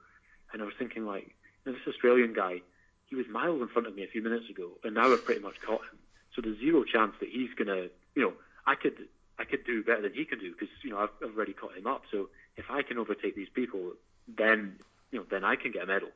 [0.51, 1.31] And I was thinking, like,
[1.63, 2.61] this Australian guy,
[3.09, 5.41] he was miles in front of me a few minutes ago, and now I've pretty
[5.41, 5.99] much caught him.
[6.35, 8.33] So there's zero chance that he's gonna, you know,
[8.65, 9.07] I could,
[9.39, 11.75] I could do better than he can do because you know I've, I've already caught
[11.75, 12.03] him up.
[12.11, 13.93] So if I can overtake these people,
[14.27, 14.79] then
[15.11, 16.09] you know, then I can get a medal.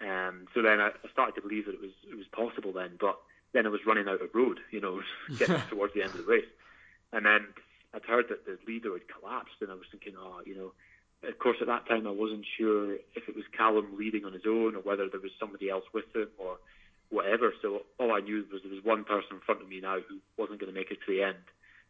[0.00, 2.96] Um, so then I, I started to believe that it was it was possible then,
[3.00, 3.18] but
[3.52, 5.00] then I was running out of road, you know,
[5.38, 6.48] getting towards the end of the race,
[7.12, 7.46] and then
[7.94, 10.72] I'd heard that the leader had collapsed, and I was thinking, oh, you know,
[11.28, 14.46] of course, at that time, I wasn't sure if it was Callum leading on his
[14.46, 16.58] own or whether there was somebody else with him or
[17.10, 17.52] whatever.
[17.62, 20.18] So all I knew was there was one person in front of me now who
[20.36, 21.44] wasn't going to make it to the end.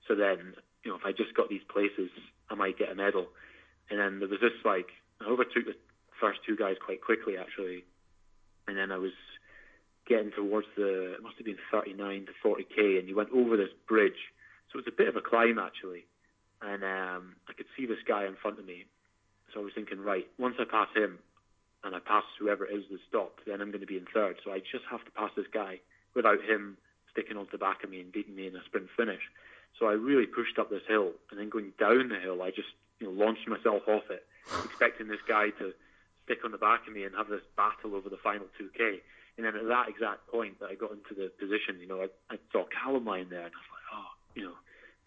[0.09, 2.11] So then, you know, if I just got these places,
[2.51, 3.27] I might get a medal.
[3.91, 4.89] And then there was this like
[5.21, 5.77] I overtook the
[6.21, 7.85] first two guys quite quickly actually,
[8.67, 9.15] and then I was
[10.09, 13.73] getting towards the it must have been 39 to 40k, and you went over this
[13.89, 14.35] bridge.
[14.71, 16.07] So it was a bit of a climb actually,
[16.61, 18.87] and um, I could see this guy in front of me,
[19.57, 21.19] so I was thinking, right, once I pass him
[21.83, 24.37] and I pass whoever it is that stopped, then I'm going to be in third.
[24.45, 25.81] So I just have to pass this guy
[26.15, 26.77] without him
[27.11, 29.23] sticking on the back of me and beating me in a sprint finish.
[29.81, 32.69] So I really pushed up this hill, and then going down the hill, I just
[33.01, 34.25] you know launched myself off it,
[34.65, 35.73] expecting this guy to
[36.25, 39.01] stick on the back of me and have this battle over the final 2k.
[39.37, 42.09] And then at that exact point that I got into the position, you know, I,
[42.29, 44.57] I saw Callum lying there, and I was like, oh, you know,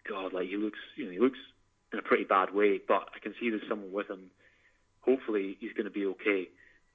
[0.08, 1.38] God, like he looks, you know, he looks
[1.92, 4.30] in a pretty bad way, but I can see there's someone with him.
[5.02, 6.48] Hopefully, he's going to be okay.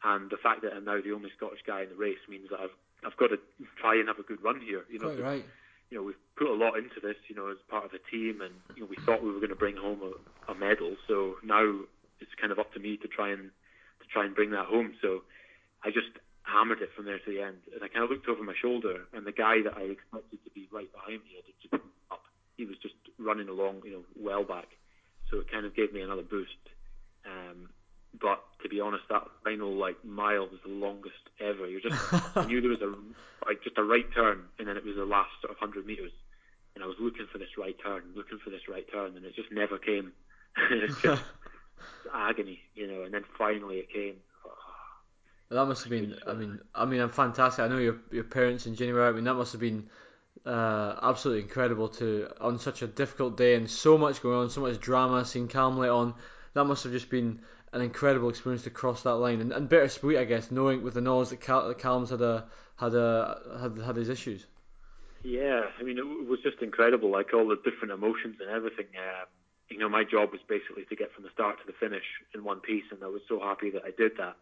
[0.04, 2.60] And the fact that I'm now the only Scottish guy in the race means that
[2.60, 2.76] I've
[3.06, 3.38] I've got to
[3.80, 4.86] try and have a good run here.
[4.90, 5.46] You know, right.
[5.90, 7.18] You know, we've put a lot into this.
[7.28, 9.54] You know, as part of the team, and you know, we thought we were going
[9.54, 10.96] to bring home a, a medal.
[11.08, 11.64] So now
[12.20, 13.50] it's kind of up to me to try and
[14.02, 14.94] to try and bring that home.
[15.02, 15.24] So
[15.84, 17.58] I just hammered it from there to the end.
[17.74, 20.52] And I kind of looked over my shoulder, and the guy that I expected to
[20.54, 21.74] be right behind me had just
[22.12, 22.22] up.
[22.58, 24.78] He was just running along, you know, well back
[25.30, 26.62] so it kind of gave me another boost.
[27.26, 27.70] Um,
[28.20, 31.68] but to be honest, that final like mile was the longest ever.
[31.68, 32.94] You just I knew there was a
[33.46, 36.12] like just a right turn, and then it was the last sort of hundred meters,
[36.76, 39.36] and I was looking for this right turn, looking for this right turn, and it
[39.36, 40.12] just never came.
[40.72, 41.24] it's just
[42.14, 43.04] agony, you know.
[43.04, 44.16] And then finally it came.
[45.50, 46.16] that must have been.
[46.28, 47.64] I mean, I mean, I'm fantastic.
[47.64, 49.08] I know your your parents and Jenny were.
[49.08, 49.90] I mean, that must have been
[50.46, 54.62] uh, absolutely incredible to on such a difficult day and so much going on, so
[54.62, 55.26] much drama.
[55.26, 56.14] Seeing Callum let on,
[56.54, 57.42] that must have just been
[57.76, 61.02] an incredible experience to cross that line and, and bittersweet, I guess, knowing with the
[61.02, 62.46] knowledge that, Cal- that Callum's had a
[62.78, 64.46] had a had had his issues.
[65.24, 68.86] Yeah, I mean, it was just incredible, like all the different emotions and everything.
[68.98, 69.28] Um,
[69.70, 72.44] you know, my job was basically to get from the start to the finish in
[72.44, 74.38] one piece, and I was so happy that I did that.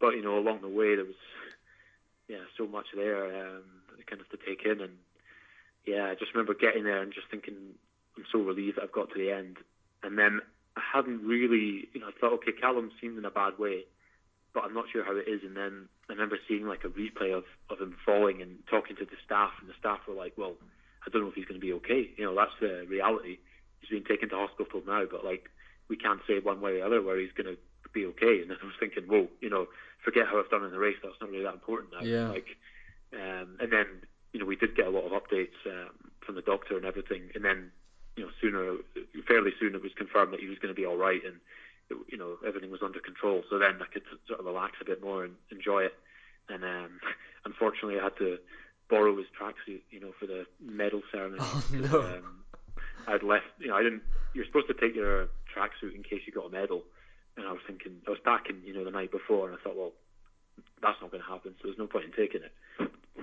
[0.00, 1.20] But you know, along the way, there was
[2.26, 3.64] yeah so much there, um,
[4.06, 4.96] kind of to take in, and
[5.84, 7.54] yeah, I just remember getting there and just thinking,
[8.16, 9.58] I'm so relieved I've got to the end.
[10.02, 10.40] And then
[10.78, 13.84] I hadn't really, you know, I thought, okay, Callum seemed in a bad way,
[14.54, 15.42] but I'm not sure how it is.
[15.44, 19.04] And then I remember seeing like a replay of, of him falling and talking to
[19.04, 20.54] the staff, and the staff were like, well,
[21.06, 22.10] I don't know if he's going to be okay.
[22.16, 23.38] You know, that's the reality.
[23.80, 25.50] He's being taken to hospital now, but like,
[25.88, 27.58] we can't say one way or the other where he's going to
[27.92, 28.42] be okay.
[28.42, 29.66] And I was thinking, whoa, you know,
[30.04, 30.96] forget how I've done in the race.
[31.02, 32.02] That's not really that important now.
[32.02, 32.28] Yeah.
[32.28, 32.56] Like,
[33.14, 33.86] um, and then
[34.32, 35.90] you know, we did get a lot of updates um,
[36.24, 37.70] from the doctor and everything, and then,
[38.18, 38.76] you know, sooner,
[39.26, 41.36] fairly soon, it was confirmed that he was going to be all right, and
[42.08, 43.42] you know, everything was under control.
[43.48, 45.94] So then I could sort of relax a bit more and enjoy it.
[46.48, 47.00] and um,
[47.44, 48.38] unfortunately I had to
[48.90, 51.40] borrow his tracksuit, you know, for the medal ceremony.
[51.42, 52.00] Oh, no.
[52.00, 52.44] um,
[53.06, 54.02] I'd left, you know, I didn't.
[54.34, 56.82] You're supposed to take your tracksuit in case you got a medal,
[57.36, 59.76] and I was thinking, I was packing, you know, the night before, and I thought,
[59.76, 59.92] well,
[60.82, 62.52] that's not going to happen, so there's no point in taking it.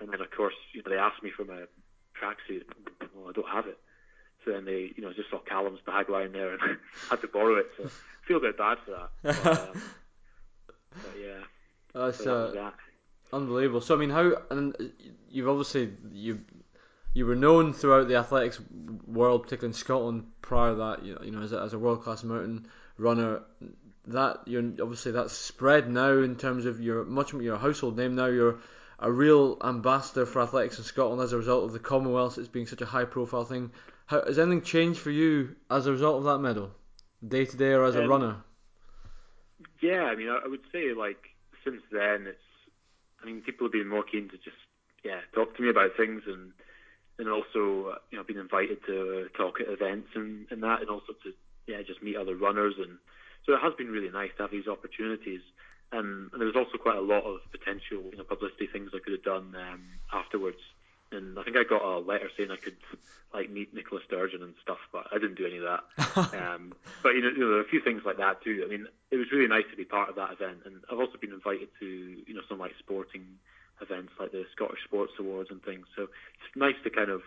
[0.01, 1.65] And then of course, you know, they asked me for my
[2.15, 2.63] tracksuit.
[3.13, 3.77] Well, I don't have it.
[4.45, 6.61] Then they, you know, just saw Callum's bag lying there and
[7.09, 7.67] had to borrow it.
[7.77, 9.09] So I feel a bit bad for that.
[9.43, 9.81] But, um,
[10.91, 11.43] but yeah,
[11.93, 12.73] That's so uh, that.
[13.33, 13.81] unbelievable.
[13.81, 14.75] So I mean, how and
[15.29, 16.41] you've obviously you
[17.13, 18.59] you were known throughout the athletics
[19.07, 20.25] world, particularly in Scotland.
[20.41, 22.67] Prior to that, you know, as a, as a world class mountain
[22.97, 23.41] runner.
[24.07, 28.27] That you're obviously that's spread now in terms of your much your household name now.
[28.27, 28.59] You're
[28.99, 32.37] a real ambassador for athletics in Scotland as a result of the Commonwealth.
[32.37, 33.71] It's being such a high profile thing.
[34.07, 36.71] How, has anything changed for you as a result of that medal,
[37.27, 38.43] day to day or as a Um, runner?
[39.81, 41.29] Yeah, I mean, I, I would say like
[41.63, 42.39] since then, it's.
[43.21, 44.57] I mean, people have been more keen to just
[45.03, 46.51] yeah talk to me about things and
[47.17, 51.13] and also you know been invited to talk at events and, and that and also
[51.23, 51.33] to
[51.67, 52.97] yeah just meet other runners and
[53.45, 55.41] so it has been really nice to have these opportunities.
[55.91, 58.99] Um, and there was also quite a lot of potential you know publicity things I
[58.99, 60.57] could have done um, afterwards.
[61.11, 62.77] And I think I got a letter saying I could
[63.33, 65.83] like meet Nicola Sturgeon and stuff, but I didn't do any of that.
[66.55, 66.73] um,
[67.03, 68.63] but you know, you know, there are a few things like that too.
[68.65, 71.17] I mean, it was really nice to be part of that event, and I've also
[71.19, 73.25] been invited to you know some like sporting
[73.81, 75.85] events like the Scottish Sports Awards and things.
[75.95, 77.21] So it's nice to kind of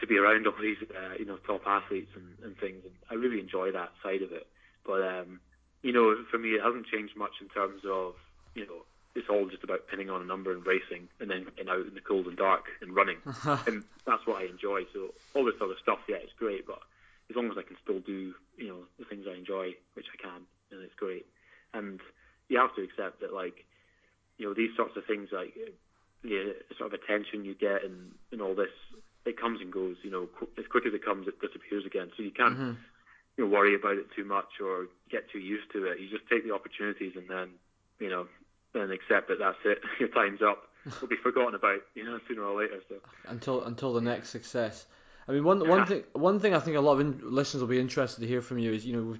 [0.00, 3.14] to be around all these uh, you know top athletes and, and things, and I
[3.14, 4.46] really enjoy that side of it.
[4.84, 5.40] But um,
[5.82, 8.14] you know, for me, it hasn't changed much in terms of
[8.54, 8.84] you know
[9.14, 11.94] it's all just about pinning on a number and racing, and then getting out in
[11.94, 13.18] the cold and dark and running,
[13.66, 14.82] and that's what I enjoy.
[14.92, 16.80] So all this other stuff, yeah, it's great, but
[17.30, 20.22] as long as I can still do you know the things I enjoy, which I
[20.22, 21.26] can, then it's great.
[21.74, 22.00] And
[22.48, 23.64] you have to accept that like
[24.38, 25.54] you know these sorts of things like
[26.22, 28.70] the sort of attention you get and and all this
[29.24, 32.10] it comes and goes you know qu- as quick as it comes it disappears again
[32.16, 32.72] so you can't Mm-hmm.
[33.36, 36.28] you know worry about it too much or get too used to it you just
[36.28, 37.48] take the opportunities and then
[37.98, 38.26] you know
[38.72, 42.42] then accept that that's it your time's up it'll be forgotten about you know sooner
[42.42, 42.96] or later so
[43.28, 44.84] until until the next success.
[45.28, 47.68] I mean, one one thing one thing I think a lot of in, listeners will
[47.68, 49.16] be interested to hear from you is you know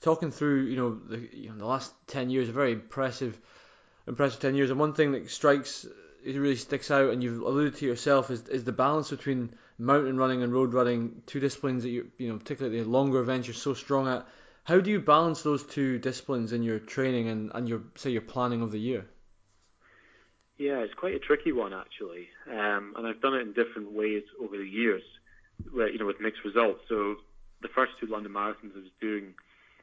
[0.00, 3.38] talking through you know the you know the last ten years, a very impressive
[4.06, 5.86] impressive ten years, and one thing that strikes
[6.24, 10.16] it really sticks out, and you've alluded to yourself, is is the balance between mountain
[10.16, 13.54] running and road running, two disciplines that you you know particularly the longer events you're
[13.54, 14.26] so strong at.
[14.64, 18.22] How do you balance those two disciplines in your training and, and your say your
[18.22, 19.06] planning of the year?
[20.56, 24.22] Yeah, it's quite a tricky one actually, um, and I've done it in different ways
[24.40, 25.02] over the years,
[25.72, 26.82] where you know with mixed results.
[26.88, 27.16] So
[27.60, 29.34] the first two London marathons I was doing,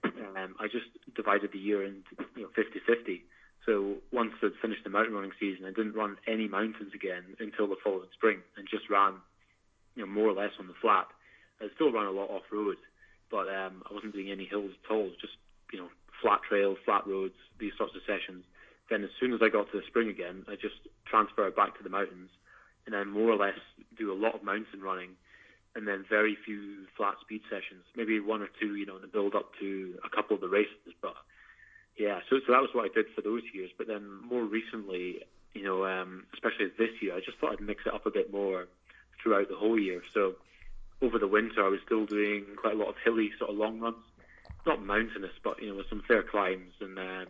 [0.06, 2.08] um, I just divided the year into
[2.38, 3.22] you know 50-50.
[3.66, 7.68] So once I'd finished the mountain running season, I didn't run any mountains again until
[7.68, 9.16] the following spring, and just ran,
[9.96, 11.08] you know, more or less on the flat.
[11.60, 12.78] I still ran a lot off road,
[13.32, 15.10] but um, I wasn't doing any hills at all.
[15.22, 15.34] Just
[15.72, 15.90] you know,
[16.22, 18.44] flat trails, flat roads, these sorts of sessions.
[18.90, 21.84] Then as soon as I got to the spring again, I just transferred back to
[21.84, 22.30] the mountains,
[22.86, 23.60] and then more or less
[23.98, 25.12] do a lot of mountain running,
[25.76, 27.86] and then very few flat speed sessions.
[27.96, 30.50] Maybe one or two, you know, in the build up to a couple of the
[30.50, 30.94] races.
[31.02, 31.14] But
[31.98, 33.70] yeah, so so that was what I did for those years.
[33.78, 35.22] But then more recently,
[35.54, 38.32] you know, um, especially this year, I just thought I'd mix it up a bit
[38.32, 38.68] more
[39.22, 40.02] throughout the whole year.
[40.14, 40.36] So
[41.02, 43.80] over the winter, I was still doing quite a lot of hilly sort of long
[43.80, 44.04] runs,
[44.66, 47.28] not mountainous, but you know, with some fair climbs and um,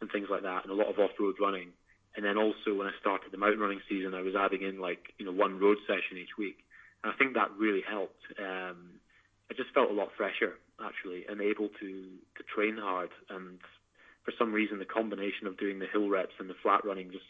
[0.00, 1.70] and things like that, and a lot of off-road running.
[2.14, 5.14] And then also when I started the mountain running season, I was adding in like
[5.18, 6.58] you know one road session each week,
[7.02, 8.20] and I think that really helped.
[8.38, 9.00] Um,
[9.50, 11.88] I just felt a lot fresher actually, and able to
[12.36, 13.10] to train hard.
[13.30, 13.58] And
[14.24, 17.24] for some reason, the combination of doing the hill reps and the flat running just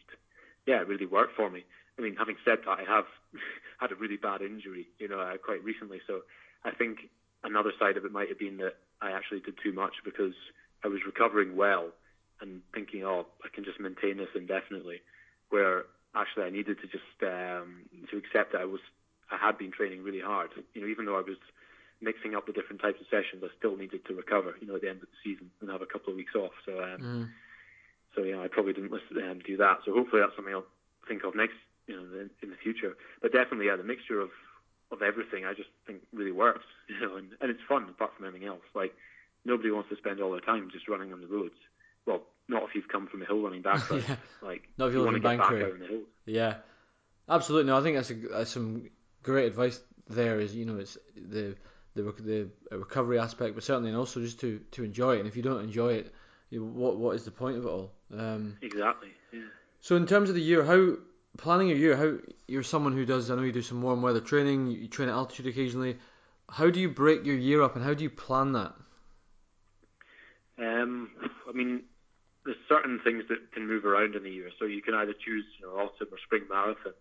[0.66, 1.64] yeah, it really worked for me.
[1.98, 3.05] I mean, having said that, I have
[3.81, 6.01] had a really bad injury, you know, uh, quite recently.
[6.06, 6.23] So
[6.64, 7.10] I think
[7.44, 10.35] another side of it might have been that I actually did too much because
[10.85, 11.90] I was recovering well
[12.40, 15.01] and thinking, oh, I can just maintain this indefinitely.
[15.51, 18.81] Where actually I needed to just um, to accept that I was
[19.31, 20.51] I had been training really hard.
[20.74, 21.36] You know, even though I was
[22.01, 24.55] mixing up the different types of sessions, I still needed to recover.
[24.60, 26.52] You know, at the end of the season and have a couple of weeks off.
[26.66, 27.28] So um, Mm.
[28.14, 29.78] so yeah, I probably didn't listen, um, do that.
[29.85, 30.66] So hopefully that's something I'll
[31.09, 31.56] think of next,
[31.86, 32.96] you know, in, in the future.
[33.20, 34.30] But definitely, yeah, the mixture of
[34.90, 38.26] of everything I just think really works, you know, and, and it's fun apart from
[38.26, 38.62] anything else.
[38.74, 38.94] Like
[39.44, 41.54] nobody wants to spend all their time just running on the roads.
[42.06, 44.04] Well, not if you've come from a hill running background.
[44.09, 44.16] Yeah.
[44.42, 46.06] Like Not if you want in to get back out on the hills.
[46.26, 46.54] Yeah,
[47.28, 47.70] absolutely.
[47.70, 48.90] No, I think that's, a, that's some
[49.22, 49.80] great advice.
[50.09, 51.56] There is, you know, it's the
[51.94, 52.02] the
[52.70, 55.20] the recovery aspect, but certainly and also just to, to enjoy it.
[55.20, 56.14] And if you don't enjoy it,
[56.50, 57.92] you know, what what is the point of it all?
[58.12, 59.10] Um, Exactly.
[59.32, 59.40] Yeah.
[59.80, 60.96] So in terms of the year, how
[61.38, 64.20] planning your year, how you're someone who does, I know you do some warm weather
[64.20, 65.98] training, you train at altitude occasionally.
[66.50, 68.74] How do you break your year up, and how do you plan that?
[70.59, 71.10] Um,
[71.48, 71.82] I mean,
[72.44, 74.50] there's certain things that can move around in the year.
[74.59, 76.92] So you can either choose, you know, autumn or spring marathon.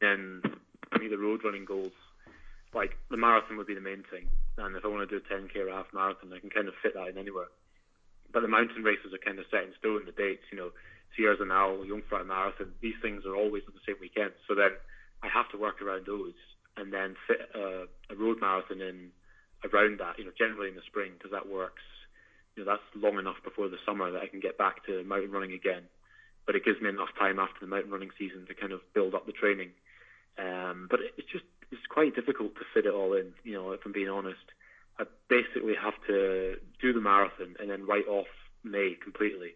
[0.00, 0.42] And
[0.92, 1.92] for me, the road running goals,
[2.74, 4.28] like the marathon would be the main thing.
[4.58, 6.74] And if I want to do a 10k or half marathon, I can kind of
[6.82, 7.48] fit that in anywhere.
[8.32, 10.02] But the mountain races are kind of set in stone.
[10.06, 10.70] The dates, you know,
[11.16, 14.32] Sierre Zinal, Jungfrau Marathon, these things are always on the same weekend.
[14.48, 14.70] So then
[15.22, 16.34] I have to work around those
[16.76, 19.10] and then fit a, a road marathon in
[19.64, 21.82] around that, you know, generally in the spring because that works.
[22.56, 25.32] You know, that's long enough before the summer that I can get back to mountain
[25.32, 25.82] running again.
[26.46, 29.14] But it gives me enough time after the mountain running season to kind of build
[29.14, 29.70] up the training.
[30.38, 33.32] Um, but it's just it's quite difficult to fit it all in.
[33.42, 34.44] You know, if I'm being honest,
[34.98, 38.28] I basically have to do the marathon and then write off
[38.62, 39.54] May completely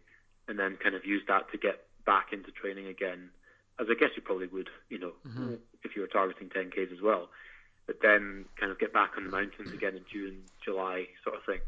[0.49, 3.31] and then kind of use that to get back into training again,
[3.79, 5.55] as I guess you probably would, you know, mm-hmm.
[5.85, 7.29] if you were targeting 10Ks as well.
[7.87, 11.45] But then kind of get back on the mountains again in June, July, sort of
[11.45, 11.61] thing.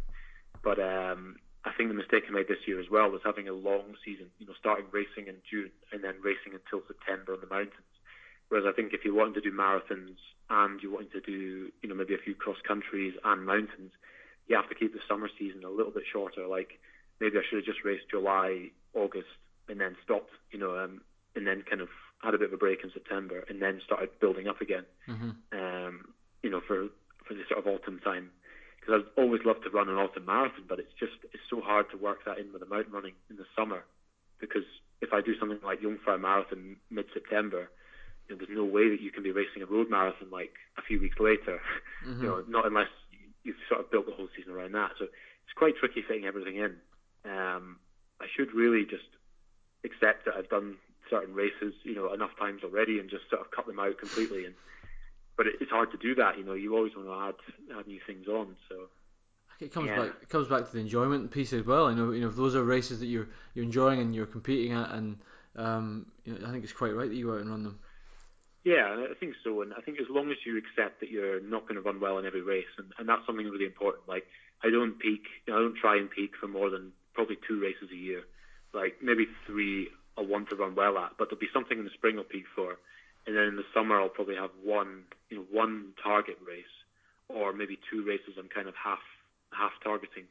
[0.63, 3.53] But um, I think the mistake I made this year as well was having a
[3.53, 7.47] long season, you know, starting racing in June and then racing until September on the
[7.47, 7.89] mountains.
[8.49, 10.17] Whereas I think if you're wanting to do marathons
[10.49, 13.93] and you're wanting to do, you know, maybe a few cross countries and mountains,
[14.49, 16.47] you have to keep the summer season a little bit shorter.
[16.47, 16.81] Like
[17.21, 19.29] maybe I should have just raced July, August,
[19.69, 21.01] and then stopped, you know, um,
[21.37, 21.89] and then kind of
[22.23, 25.31] had a bit of a break in September, and then started building up again, mm-hmm.
[25.53, 26.07] um,
[26.43, 26.89] you know, for
[27.27, 28.31] for the sort of autumn time.
[28.81, 31.91] Because I'd always loved to run an autumn marathon, but it's just it's so hard
[31.91, 33.85] to work that in with the mountain running in the summer,
[34.41, 34.65] because
[35.01, 37.71] if I do something like Jungfrau Marathon mid-September,
[38.29, 40.83] you know, there's no way that you can be racing a road marathon like a
[40.83, 41.61] few weeks later,
[42.07, 42.23] mm-hmm.
[42.23, 42.93] you know, not unless
[43.45, 44.93] you've sort of built the whole season around that.
[44.99, 46.77] So it's quite tricky fitting everything in.
[47.25, 47.79] Um,
[48.21, 49.09] I should really just
[49.85, 50.77] accept that I've done
[51.09, 54.45] certain races, you know, enough times already, and just sort of cut them out completely.
[54.45, 54.55] And
[55.37, 56.39] but it, it's hard to do that.
[56.39, 58.57] You know, you always want to add add new things on.
[58.69, 58.89] So
[59.61, 59.99] it comes yeah.
[59.99, 60.13] back.
[60.23, 61.91] It comes back to the enjoyment piece as well.
[61.91, 64.73] You know, you know, if those are races that you're you're enjoying and you're competing
[64.73, 65.19] at, and
[65.57, 67.79] um, you know, I think it's quite right that you go out and run them.
[68.65, 71.63] Yeah, I think so, and I think as long as you accept that you're not
[71.63, 74.07] going to run well in every race, and, and that's something really important.
[74.07, 74.27] Like
[74.63, 77.61] I don't peak, you know, I don't try and peak for more than probably two
[77.61, 78.23] races a year.
[78.73, 81.91] Like maybe three I'll want to run well at, but there'll be something in the
[81.95, 82.77] spring I'll peak for,
[83.27, 86.75] and then in the summer I'll probably have one, you know, one target race,
[87.29, 89.03] or maybe two races I'm kind of half
[89.53, 90.25] half targeting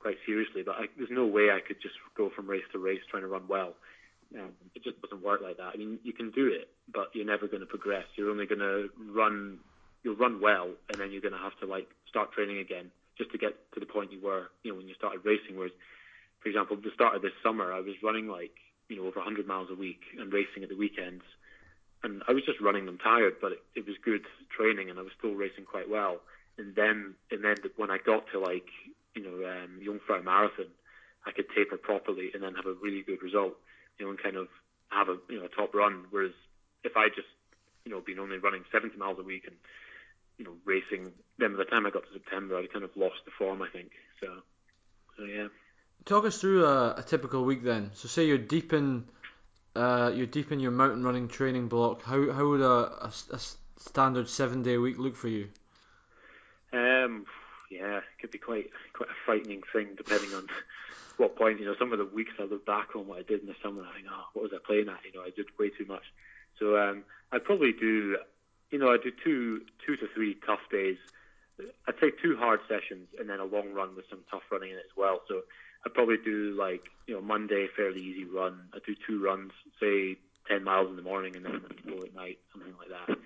[0.00, 0.62] quite seriously.
[0.62, 3.28] But I, there's no way I could just go from race to race trying to
[3.28, 3.74] run well.
[4.34, 5.74] Um, it just doesn't work like that.
[5.74, 8.04] I mean, you can do it, but you're never going to progress.
[8.14, 9.58] You're only going to run.
[10.02, 13.32] You'll run well, and then you're going to have to like start training again just
[13.32, 15.56] to get to the point you were, you know, when you started racing.
[15.56, 15.72] Whereas
[16.40, 18.56] for example, the start of this summer, I was running like
[18.88, 21.22] you know over 100 miles a week and racing at the weekends,
[22.02, 24.24] and I was just running them tired, but it, it was good
[24.56, 26.20] training, and I was still racing quite well.
[26.58, 28.68] And then, and then when I got to like
[29.14, 30.72] you know um, Jungfrau Marathon,
[31.26, 33.54] I could taper properly and then have a really good result,
[33.98, 34.48] you know, and kind of
[34.88, 36.06] have a you know a top run.
[36.10, 36.32] Whereas
[36.84, 37.28] if I just
[37.84, 39.56] you know been only running 70 miles a week and
[40.38, 43.20] you know racing, then by the time I got to September, I'd kind of lost
[43.24, 43.90] the form, I think.
[44.20, 44.40] So,
[45.16, 45.48] so yeah.
[46.04, 47.90] Talk us through a, a typical week then.
[47.94, 49.04] So say you're deep in
[49.76, 52.02] uh, you're deep in your mountain running training block.
[52.02, 53.40] How how would a, a, a
[53.78, 55.48] standard seven day week look for you?
[56.72, 57.26] Um,
[57.70, 60.46] yeah, it could be quite quite a frightening thing depending on
[61.16, 61.60] what point.
[61.60, 63.56] You know, some of the weeks I look back on what I did in the
[63.62, 64.98] summer, I think, oh, what was I playing at?
[65.04, 66.04] You know, I did way too much.
[66.58, 68.18] So um, I'd probably do,
[68.70, 70.98] you know, I do two two to three tough days.
[71.86, 74.76] I'd say two hard sessions and then a long run with some tough running in
[74.76, 75.20] it as well.
[75.28, 75.42] So
[75.84, 78.68] I'd probably do like you know Monday fairly easy run.
[78.74, 80.16] I do two runs, say
[80.48, 83.16] ten miles in the morning and then go at night, something like that.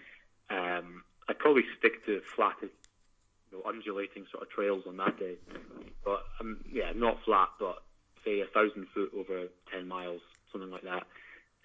[0.55, 2.69] Um, I'd probably stick to flat, you
[3.53, 5.37] know, undulating sort of trails on that day.
[6.05, 7.83] But um, yeah, not flat, but
[8.25, 10.21] say a thousand foot over ten miles,
[10.53, 11.05] something like that.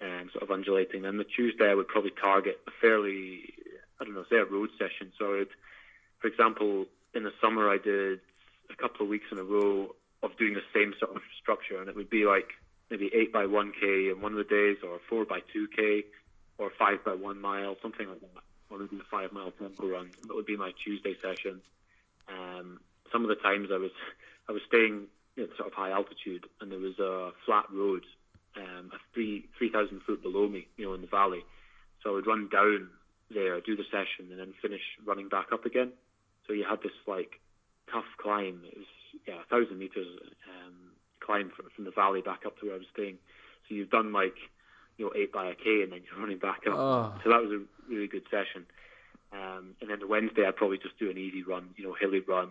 [0.02, 1.02] Um, sort of undulating.
[1.02, 3.42] Then the Tuesday I would probably target a fairly,
[4.00, 5.12] I don't know, say a road session.
[5.18, 5.48] So I'd,
[6.20, 8.20] for example, in the summer I did
[8.70, 11.88] a couple of weeks in a row of doing the same sort of structure, and
[11.88, 12.48] it would be like
[12.90, 16.04] maybe eight by one k in one of the days, or four by two k,
[16.58, 18.42] or five by one mile, something like that.
[18.70, 20.10] Or maybe a five mile tempo run.
[20.26, 21.60] That would be my Tuesday session.
[22.28, 22.80] Um,
[23.12, 23.90] some of the times I was
[24.48, 25.06] I was staying
[25.56, 28.04] sort of high altitude, and there was a flat road,
[28.56, 31.44] um, a three three thousand foot below me, you know, in the valley.
[32.02, 32.88] So I would run down
[33.30, 35.92] there, do the session, and then finish running back up again.
[36.46, 37.40] So you had this like
[37.92, 38.62] tough climb.
[38.66, 38.86] It was
[39.26, 40.06] yeah, a thousand meters
[40.48, 40.74] um,
[41.20, 43.18] climb from, from the valley back up to where I was staying.
[43.68, 44.34] So you've done like,
[44.96, 46.76] you know eight by a k, and then you're running back up.
[46.76, 47.14] Oh.
[47.24, 48.66] So that was a really good session.
[49.32, 52.20] Um, and then the Wednesday, I'd probably just do an easy run, you know, hilly
[52.20, 52.50] run.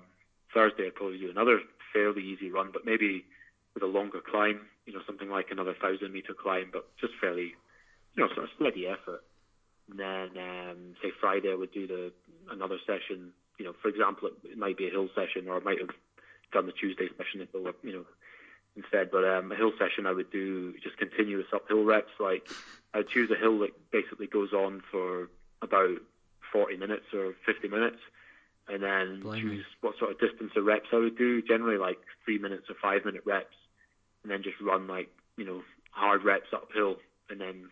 [0.54, 1.60] Thursday, I'd probably do another
[1.94, 3.26] fairly easy run, but maybe
[3.74, 7.54] with a longer climb, you know, something like another thousand meter climb, but just fairly,
[8.16, 9.24] you know, sort of steady effort.
[9.90, 12.12] And then, um, say Friday, I would do the
[12.50, 13.34] another session.
[13.58, 15.90] You know, for example, it, it might be a hill session, or I might have
[16.52, 18.06] done the Tuesday session if were, you know,
[18.76, 19.12] instead.
[19.12, 22.12] But um, a hill session, I would do just continuous uphill reps.
[22.20, 22.48] Like
[22.94, 25.30] I'd choose a hill that basically goes on for
[25.62, 25.98] about
[26.52, 28.00] 40 minutes or 50 minutes,
[28.68, 31.42] and then choose what sort of distance of reps I would do.
[31.42, 33.56] Generally, like three minutes or five minute reps,
[34.24, 35.62] and then just run like you know
[35.92, 36.98] hard reps uphill,
[37.30, 37.70] and then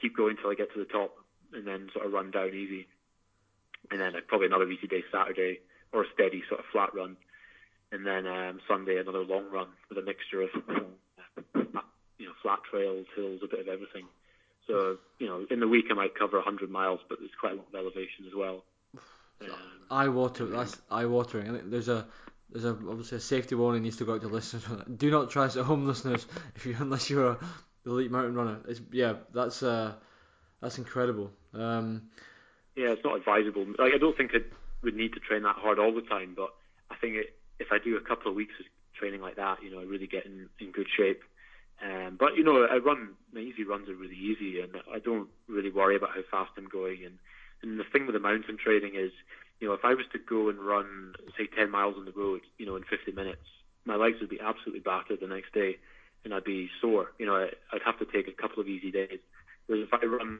[0.00, 1.14] keep going till I get to the top,
[1.52, 2.86] and then sort of run down easy.
[3.90, 5.60] And then uh, probably another easy day Saturday
[5.92, 7.16] or a steady sort of flat run,
[7.96, 10.50] and then um, Sunday another long run with a mixture of
[12.18, 14.04] you know flat trails, hills, a bit of everything.
[14.66, 17.56] So you know in the week I might cover 100 miles, but there's quite a
[17.56, 18.64] lot of elevation as well.
[19.40, 19.50] Um,
[19.90, 20.46] Eye water.
[20.46, 21.48] That's eye watering.
[21.48, 22.06] I think there's a
[22.50, 24.64] there's a obviously a safety warning needs to go out to listeners.
[24.96, 26.26] Do not try this at home, listeners.
[26.54, 27.38] If you unless you're a
[27.86, 29.94] elite mountain runner, it's yeah that's uh
[30.60, 31.30] that's incredible.
[31.54, 32.02] Um,
[32.74, 33.66] yeah, it's not advisable.
[33.78, 34.38] Like I don't think I
[34.82, 36.50] would need to train that hard all the time, but
[36.90, 38.66] I think it, if I do a couple of weeks of
[38.98, 41.22] training like that, you know, I really get in, in good shape.
[41.82, 45.28] Um, but you know, I run my easy runs are really easy, and I don't
[45.48, 47.04] really worry about how fast I'm going.
[47.04, 47.18] And
[47.62, 49.12] and the thing with the mountain training is,
[49.60, 52.40] you know, if I was to go and run say 10 miles on the road,
[52.58, 53.44] you know, in 50 minutes,
[53.84, 55.76] my legs would be absolutely battered the next day,
[56.24, 57.12] and I'd be sore.
[57.18, 59.20] You know, I, I'd have to take a couple of easy days.
[59.66, 60.38] Whereas if I run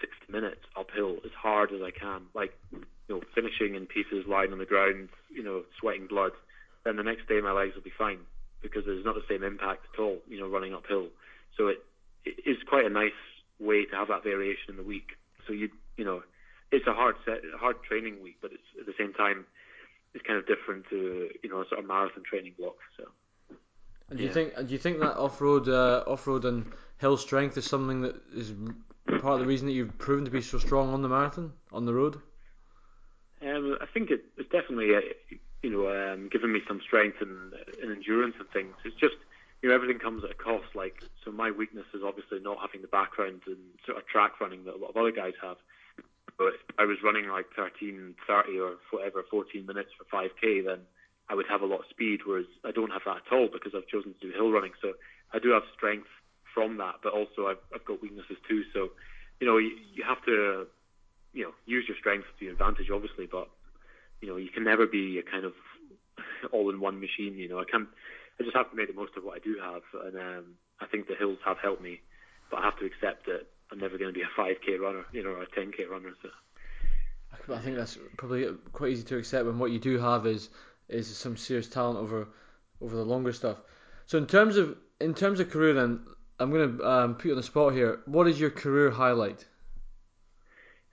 [0.00, 4.52] 60 minutes uphill as hard as I can, like you know, finishing in pieces, lying
[4.52, 6.32] on the ground, you know, sweating blood,
[6.84, 8.20] then the next day my legs will be fine
[8.62, 11.08] because there's not the same impact at all, you know, running uphill.
[11.56, 11.84] So it,
[12.24, 13.12] it is quite a nice
[13.60, 15.16] way to have that variation in the week.
[15.46, 16.22] So you you know,
[16.72, 19.46] it's a hard set, hard training week, but it's at the same time,
[20.14, 22.76] it's kind of different to you know a sort of marathon training block.
[22.96, 23.04] So
[24.08, 24.34] and do you Yeah.
[24.34, 28.02] think do you think that off road uh, off road and hill strength is something
[28.02, 28.52] that is
[29.20, 31.84] part of the reason that you've proven to be so strong on the marathon on
[31.84, 32.20] the road?
[33.42, 35.00] Um, I think it, it's definitely, uh,
[35.64, 38.74] you know, um, given me some strength and, and endurance and things.
[38.84, 39.16] It's just,
[39.62, 40.76] you know, everything comes at a cost.
[40.76, 44.64] Like, so my weakness is obviously not having the background and sort of track running
[44.64, 45.56] that a lot of other guys have.
[46.36, 50.80] But if I was running like 13, 30 or whatever, 14 minutes for 5k, then
[51.30, 53.72] I would have a lot of speed, whereas I don't have that at all because
[53.74, 54.72] I've chosen to do hill running.
[54.82, 54.92] So
[55.32, 56.12] I do have strength
[56.52, 58.64] from that, but also I've, I've got weaknesses too.
[58.74, 58.90] So,
[59.40, 60.66] you know, you, you have to,
[61.32, 63.48] you know, use your strength to your advantage, obviously, but,
[64.24, 65.52] you know, you can never be a kind of
[66.52, 67.34] all-in-one machine.
[67.36, 67.88] You know, I can't.
[68.40, 70.44] I just have to make the most of what I do have, and um,
[70.80, 72.00] I think the hills have helped me,
[72.50, 75.22] but I have to accept that I'm never going to be a 5k runner, you
[75.22, 76.14] know, or a 10k runner.
[76.22, 76.30] So.
[77.52, 80.48] I think that's probably quite easy to accept when what you do have is
[80.88, 82.28] is some serious talent over
[82.80, 83.58] over the longer stuff.
[84.06, 86.00] So in terms of in terms of career, then
[86.40, 88.00] I'm going to um, put you on the spot here.
[88.06, 89.44] What is your career highlight?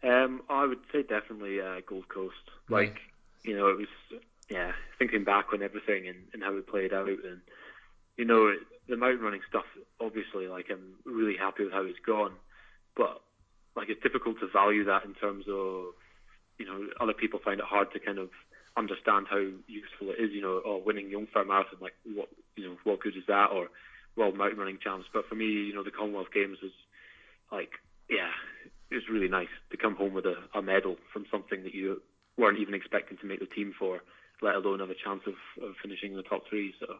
[0.04, 2.36] Um, I would say definitely uh, Gold Coast.
[2.70, 3.00] Like,
[3.44, 7.08] you know, it was yeah, thinking back on everything and, and how it played out,
[7.08, 7.42] and
[8.18, 8.54] you know,
[8.90, 9.66] the mountain running stuff.
[10.00, 12.34] Obviously, like I'm really happy with how it's gone,
[12.96, 13.22] but
[13.76, 15.96] like it's difficult to value that in terms of
[16.60, 18.30] you know other people find it hard to kind of
[18.78, 20.32] understand how useful it is.
[20.32, 23.52] You know, or winning Jungfrau Marathon, like what you know, what good is that?
[23.52, 23.70] Or
[24.18, 25.08] World Mountain Running Champs.
[25.14, 26.74] But for me, you know, the Commonwealth Games was
[27.52, 27.72] like,
[28.10, 28.30] yeah,
[28.90, 32.02] it was really nice to come home with a, a medal from something that you
[32.38, 34.02] weren't even expecting to make the team for,
[34.42, 36.74] let alone have a chance of, of finishing in the top three.
[36.80, 36.96] So,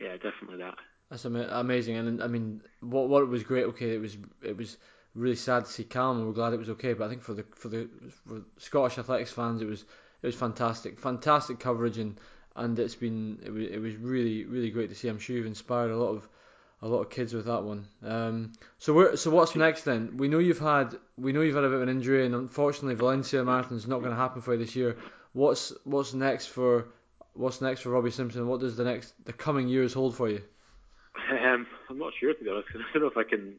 [0.00, 0.74] yeah, definitely that.
[1.10, 3.64] That's ama- amazing, and I mean, what what was great.
[3.66, 4.78] Okay, it was it was
[5.14, 6.92] really sad to see and we're glad it was okay.
[6.92, 7.88] But I think for the for the
[8.26, 9.82] for Scottish athletics fans, it was
[10.22, 12.18] it was fantastic, fantastic coverage, and
[12.56, 15.08] and it's been it was it was really really great to see.
[15.08, 16.28] I'm sure you've inspired a lot of
[16.82, 17.86] a lot of kids with that one.
[18.04, 20.16] Um, so we're, so what's next then?
[20.16, 22.94] We know you've had we know you've had a bit of an injury, and unfortunately
[22.94, 24.96] Valencia Marathon's not going to happen for you this year.
[25.32, 26.86] What's what's next for
[27.32, 28.46] what's next for Robbie Simpson?
[28.46, 30.42] What does the next the coming years hold for you?
[31.30, 32.68] Um, I'm not sure to be honest.
[32.68, 33.54] 'cause I don't know if I can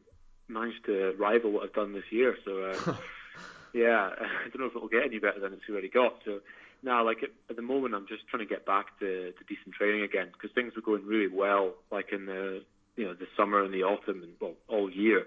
[0.48, 2.36] manage to rival what I've done this year.
[2.44, 2.94] So uh,
[3.72, 6.14] yeah, I don't know if it'll get any better than it's already got.
[6.24, 6.40] So
[6.82, 9.74] now, like at, at the moment, I'm just trying to get back to, to decent
[9.74, 12.62] training again because things were going really well, like in the
[12.96, 15.24] you know the summer and the autumn and well all year,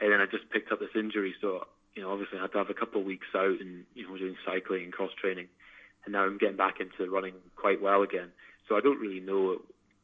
[0.00, 1.34] and then I just picked up this injury.
[1.40, 4.08] So you know, obviously, I had to have a couple of weeks out and you
[4.08, 5.48] know doing cycling and cross training,
[6.04, 8.32] and now I'm getting back into running quite well again.
[8.68, 9.58] So I don't really know,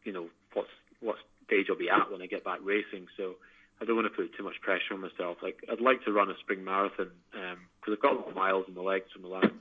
[0.04, 0.68] you know, what's
[1.00, 1.16] what
[1.46, 3.06] stage I'll be at when I get back racing.
[3.16, 3.36] So
[3.80, 5.38] I don't want to put too much pressure on myself.
[5.42, 8.36] Like I'd like to run a spring marathon because um, I've got a lot of
[8.36, 9.54] miles in the legs from the last.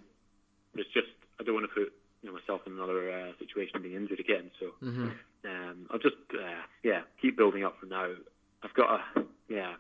[0.76, 1.08] It's just
[1.40, 4.52] I don't want to put you know myself in another uh, situation being injured again.
[4.60, 5.10] So Mm-hmm.
[5.46, 8.12] um, I'll just uh, yeah keep building up from now.
[8.64, 9.74] I've got a yeah.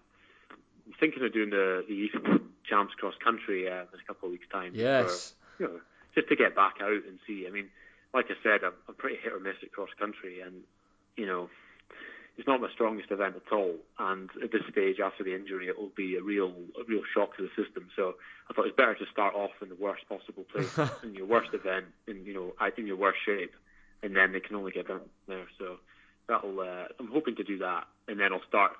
[0.87, 2.15] I'm thinking of doing the the East
[2.69, 4.71] Champs cross country uh, in a couple of weeks' time.
[4.75, 5.33] Yes.
[5.57, 5.79] For, you know,
[6.15, 7.45] just to get back out and see.
[7.47, 7.69] I mean,
[8.13, 10.63] like I said, I'm, I'm pretty hit or miss at cross country, and
[11.15, 11.49] you know,
[12.37, 13.75] it's not my strongest event at all.
[13.97, 17.35] And at this stage, after the injury, it will be a real a real shock
[17.37, 17.89] to the system.
[17.95, 18.15] So
[18.49, 20.71] I thought it's better to start off in the worst possible place,
[21.03, 23.53] in your worst event, in you know, in your worst shape,
[24.03, 25.47] and then they can only get better there.
[25.57, 25.77] So
[26.27, 28.73] that'll uh, I'm hoping to do that, and then I'll start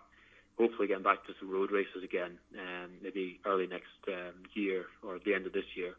[0.58, 5.16] hopefully getting back to some road races again, um, maybe early next um, year or
[5.16, 5.94] at the end of this year,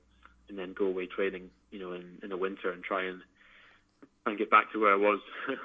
[0.48, 3.20] and then go away training, you know, in, in the winter and try and
[4.24, 5.20] try and get back to where I was.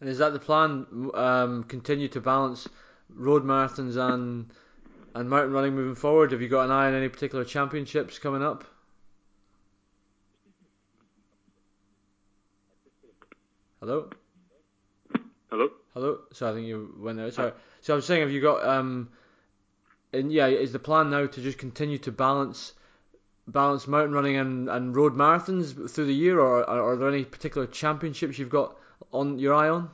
[0.00, 0.86] And is that the plan?
[1.14, 2.68] Um, continue to balance
[3.14, 4.50] road marathons and
[5.14, 6.32] and mountain running moving forward.
[6.32, 8.64] Have you got an eye on any particular championships coming up?
[13.80, 14.10] Hello.
[15.50, 15.70] Hello.
[15.94, 16.18] Hello.
[16.32, 17.30] So I think you went there.
[17.30, 17.52] Sorry.
[17.80, 19.08] So I was saying, have you got um,
[20.12, 22.72] and yeah, is the plan now to just continue to balance
[23.48, 27.24] balance mountain running and, and road marathons through the year, or are, are there any
[27.24, 28.76] particular championships you've got
[29.12, 29.90] on your eye on?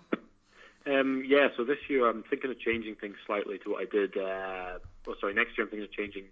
[0.87, 4.17] Um, yeah, so this year I'm thinking of changing things slightly to what I did.
[4.17, 6.25] Uh, oh, sorry, next year I'm thinking of changing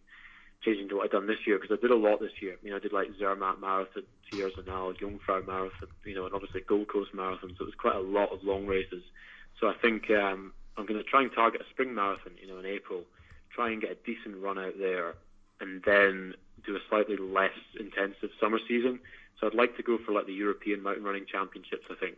[0.65, 2.57] changing to what I've done this year because I did a lot this year.
[2.63, 6.61] You know, I did like Zermatt Marathon, Sierre Zinal, Jungfrau Marathon, you know, and obviously
[6.61, 7.55] Gold Coast Marathon.
[7.57, 9.03] So it was quite a lot of long races.
[9.59, 12.59] So I think um, I'm going to try and target a spring marathon, you know,
[12.59, 13.05] in April.
[13.55, 15.15] Try and get a decent run out there,
[15.61, 16.35] and then
[16.65, 19.01] do a slightly less intensive summer season.
[19.41, 21.87] So I'd like to go for like the European Mountain Running Championships.
[21.91, 22.17] I think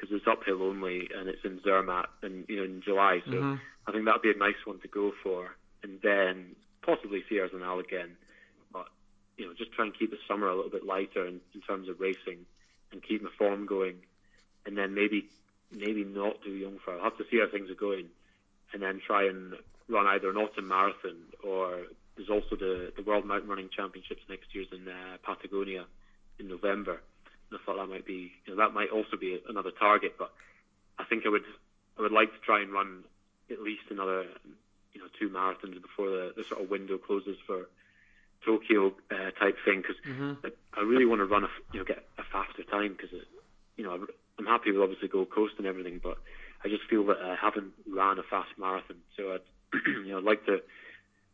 [0.00, 3.22] because it's uphill only and it's in Zermatt and you know in July.
[3.26, 3.60] So Mhm.
[3.86, 7.80] I think that'd be a nice one to go for, and then possibly Sierre Zinal
[7.80, 8.16] again.
[8.72, 8.88] But
[9.36, 11.88] you know, just try and keep the summer a little bit lighter in, in terms
[11.88, 12.46] of racing,
[12.92, 14.02] and keep my form going,
[14.64, 15.28] and then maybe
[15.70, 16.96] maybe not do Jungfrau.
[16.96, 18.10] I'll have to see how things are going,
[18.72, 19.56] and then try and
[19.88, 21.86] run either an autumn marathon or
[22.16, 25.84] there's also the the World Mountain Running Championships next year's in uh, Patagonia
[26.38, 27.00] in November.
[27.52, 30.30] I thought that might be you know that might also be another target, but
[30.98, 31.44] I think I would
[31.98, 33.04] I would like to try and run
[33.50, 34.24] at least another
[34.92, 37.66] you know two marathons before the, the sort of window closes for
[38.44, 40.52] Tokyo uh, type thing because Mhm.
[40.74, 43.10] I really want to run a you know get a faster time because
[43.76, 44.06] you know
[44.38, 46.16] I'm happy with obviously Gold Coast and everything, but
[46.64, 49.46] I just feel that I haven't ran a fast marathon, so I'd
[50.06, 50.62] you know I'd like to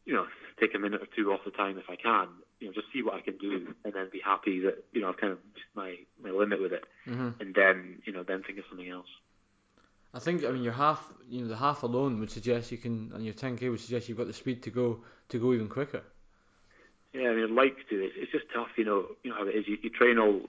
[0.05, 0.27] you know
[0.59, 2.29] take a minute or two off the time if I can,
[2.61, 5.09] you know just see what I can do and then be happy that you know
[5.09, 7.35] I've kind of reached my my limit with it, Mhm.
[7.41, 9.09] and then you know then think of something else.
[10.15, 13.13] I think I mean your half, you know, the half alone would suggest you can,
[13.15, 16.03] and your 10k would suggest you've got the speed to go to go even quicker.
[17.13, 18.05] Yeah, I mean, I'd like to.
[18.05, 19.07] It's, it's just tough, you know.
[19.23, 19.67] You know how it is.
[19.67, 20.43] You, you train all,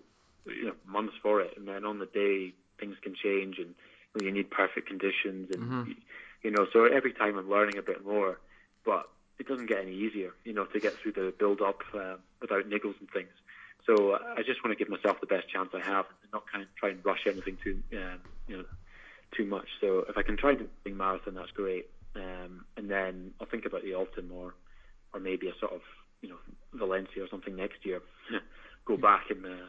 [0.45, 3.73] you know, months for it, and then on the day things can change, and
[4.13, 5.87] you, know, you need perfect conditions, and Mhm.
[5.87, 5.95] you,
[6.43, 6.65] you know.
[6.73, 8.39] So every time I'm learning a bit more,
[8.85, 9.09] but
[9.39, 12.69] it doesn't get any easier, you know, to get through the build up uh, without
[12.69, 13.31] niggles and things.
[13.85, 16.43] So uh, I just want to give myself the best chance I have, and not
[16.51, 18.65] kind of try and rush anything too, um, you know,
[19.35, 19.67] too much.
[19.79, 21.87] So if I can try the marathon, that's great.
[22.15, 24.55] Um, and then I'll think about the autumn or,
[25.13, 25.81] or maybe a sort of,
[26.21, 26.37] you know,
[26.73, 28.01] Valencia or something next year.
[28.85, 29.67] Go back and uh,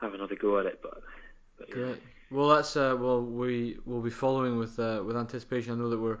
[0.00, 0.80] have another go at it.
[0.82, 1.02] But,
[1.58, 1.74] but yeah.
[1.74, 2.02] Great.
[2.30, 5.72] Well, that's uh, well we will be following with uh, with anticipation.
[5.72, 6.18] I know that we're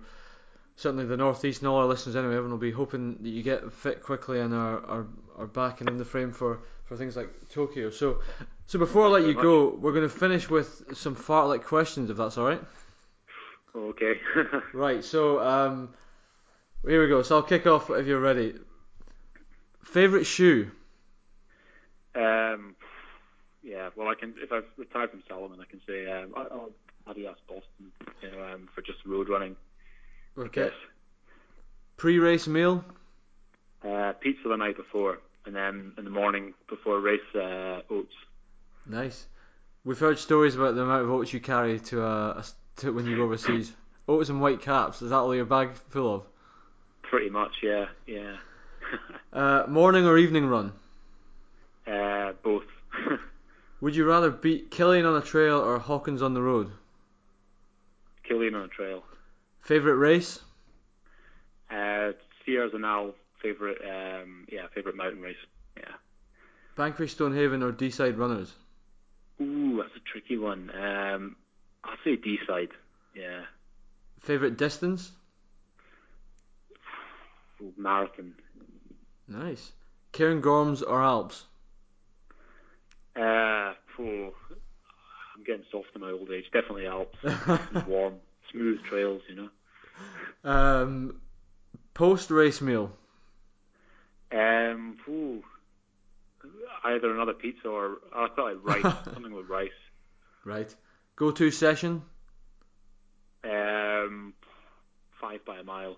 [0.80, 2.32] certainly the northeast and all our listeners anyway.
[2.32, 5.06] Everyone will be hoping that you get fit quickly and are are,
[5.38, 7.90] are back and in the frame for, for things like Tokyo.
[7.90, 8.20] So
[8.66, 12.16] so before I let you go, we're going to finish with some fartlek questions, if
[12.16, 12.62] that's all right.
[13.74, 14.14] Okay.
[14.72, 15.04] Right.
[15.04, 15.90] So um,
[16.86, 17.22] here we go.
[17.22, 18.54] So I'll kick off if you're ready.
[19.84, 20.70] Favorite shoe?
[22.14, 22.74] um,
[23.62, 23.90] yeah.
[23.94, 26.70] Well, I can if I've retired from Salomon, I can say um, I- I'll
[27.08, 27.92] Adidas Boston,
[28.22, 29.56] you know, um, for just road running.
[30.38, 30.64] Okay.
[30.64, 30.72] guess.
[31.96, 32.84] Pre-race meal?
[33.84, 38.12] Uh, pizza the night before, and then in the morning before race, uh, oats.
[38.86, 39.26] Nice.
[39.84, 42.42] We've heard stories about the amount of oats you carry to, uh,
[42.76, 43.72] to when you go overseas.
[44.08, 45.02] Oats and white caps.
[45.02, 46.22] Is that all your bag full of?
[47.02, 48.36] Pretty much, yeah, yeah.
[49.32, 50.72] Uh, morning or evening run?
[51.86, 52.64] uh, both.
[53.80, 56.72] Would you rather beat Kilian on a trail or Hawkins on the road?
[58.28, 59.04] Kilian on a trail.
[59.62, 60.40] Favorite race?
[61.70, 62.12] Uh,
[62.46, 65.36] Zinal favorite, um, yeah, favorite mountain race.
[65.76, 65.84] Yeah.
[66.76, 68.52] Banchory Stonehaven or Deeside runners?
[69.40, 70.70] Ooh, that's a tricky one.
[70.74, 71.36] Um,
[71.84, 72.70] I'll say Deeside.
[73.14, 73.42] Yeah.
[74.20, 75.12] Favorite distance?
[77.76, 78.34] Marathon.
[79.28, 79.72] Nice.
[80.12, 81.44] Cairngorms or Alps?
[83.16, 84.34] Uh, oh,
[85.36, 86.44] I'm getting soft in my old age.
[86.52, 87.16] Definitely Alps.
[87.86, 88.14] warm,
[88.52, 89.48] smooth trails, you know.
[90.50, 91.20] Um,
[91.94, 92.92] post race meal.
[94.32, 95.42] Um, ooh,
[96.84, 99.70] either another pizza or I thought like rice, something with rice.
[100.44, 100.74] Right.
[101.16, 102.02] Go to session.
[103.44, 104.34] Um,
[105.20, 105.96] five by a mile.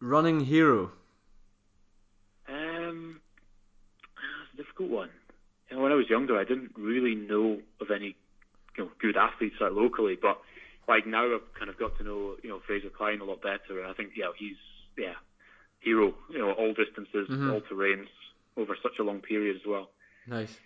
[0.00, 0.90] Running hero.
[2.48, 3.20] Um,
[4.16, 5.10] it's a difficult one.
[5.70, 8.16] You know, when I was younger, I didn't really know of any,
[8.76, 10.18] you know, good athletes like locally.
[10.20, 10.40] But
[10.88, 13.80] like now, I've kind of got to know, you know, Fraser Clyne a lot better,
[13.80, 14.56] and I think, yeah, he's,
[14.98, 15.14] yeah,
[15.80, 16.14] hero.
[16.30, 17.52] You know, all distances, Mhm.
[17.52, 18.08] all terrains,
[18.56, 19.90] over such a long period as well.
[20.26, 20.58] Nice.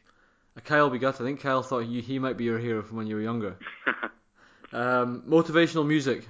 [0.57, 1.15] Uh, Kyle Begut.
[1.21, 3.57] I think Kyle thought you, he might be your hero from when you were younger.
[4.73, 6.27] Um, motivational music.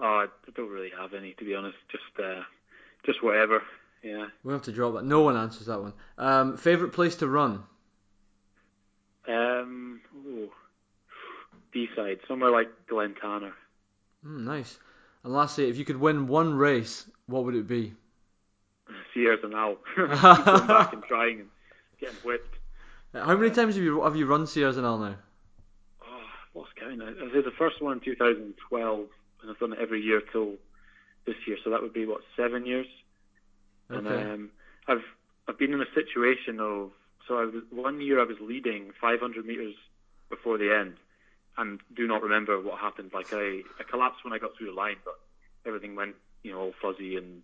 [0.00, 0.26] oh, I
[0.56, 1.76] don't really have any, to be honest.
[1.90, 2.42] Just, uh,
[3.06, 3.62] just whatever.
[4.02, 4.26] Yeah.
[4.42, 5.04] We have to drop that.
[5.04, 5.92] No one answers that one.
[6.18, 7.62] Um, favorite place to run.
[9.28, 10.00] Um,
[11.74, 13.52] Deeside, somewhere like Glen Tanar.
[14.26, 14.78] Mm, nice.
[15.22, 17.94] And lastly, if you could win one race, what would it be?
[19.12, 19.76] Sierre Zinal.
[19.96, 21.48] Going back and trying and
[22.00, 22.56] getting whipped.
[23.14, 25.16] How many times have you have you run Sierre Zinal now?
[26.02, 27.02] Oh, I've lost count.
[27.02, 29.08] I did the first one in 2012,
[29.42, 30.54] and I've done it every year till
[31.26, 31.56] this year.
[31.64, 32.86] So that would be what seven years.
[33.92, 34.26] And Okay.
[34.34, 34.50] um,
[34.88, 35.04] I've
[35.48, 36.90] I've been in a situation of
[37.28, 39.74] so I was one year I was leading 500 meters
[40.30, 40.96] before the end,
[41.56, 43.10] and do not remember what happened.
[43.12, 45.18] Like I I collapsed when I got through the line, but
[45.66, 47.42] everything went you know all fuzzy and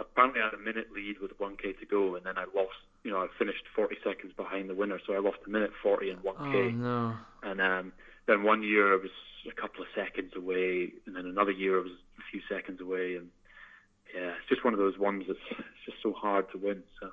[0.00, 2.78] apparently I had a minute lead with 1k to go, and then I lost.
[3.04, 6.10] You know I finished 40 seconds behind the winner, so I lost a minute 40
[6.10, 6.54] and 1k.
[6.54, 7.16] Oh no.
[7.42, 7.92] And um,
[8.26, 9.10] then one year I was
[9.48, 13.16] a couple of seconds away, and then another year I was a few seconds away,
[13.16, 13.28] and
[14.14, 15.38] yeah, it's just one of those ones that's
[15.86, 16.82] just so hard to win.
[17.00, 17.10] So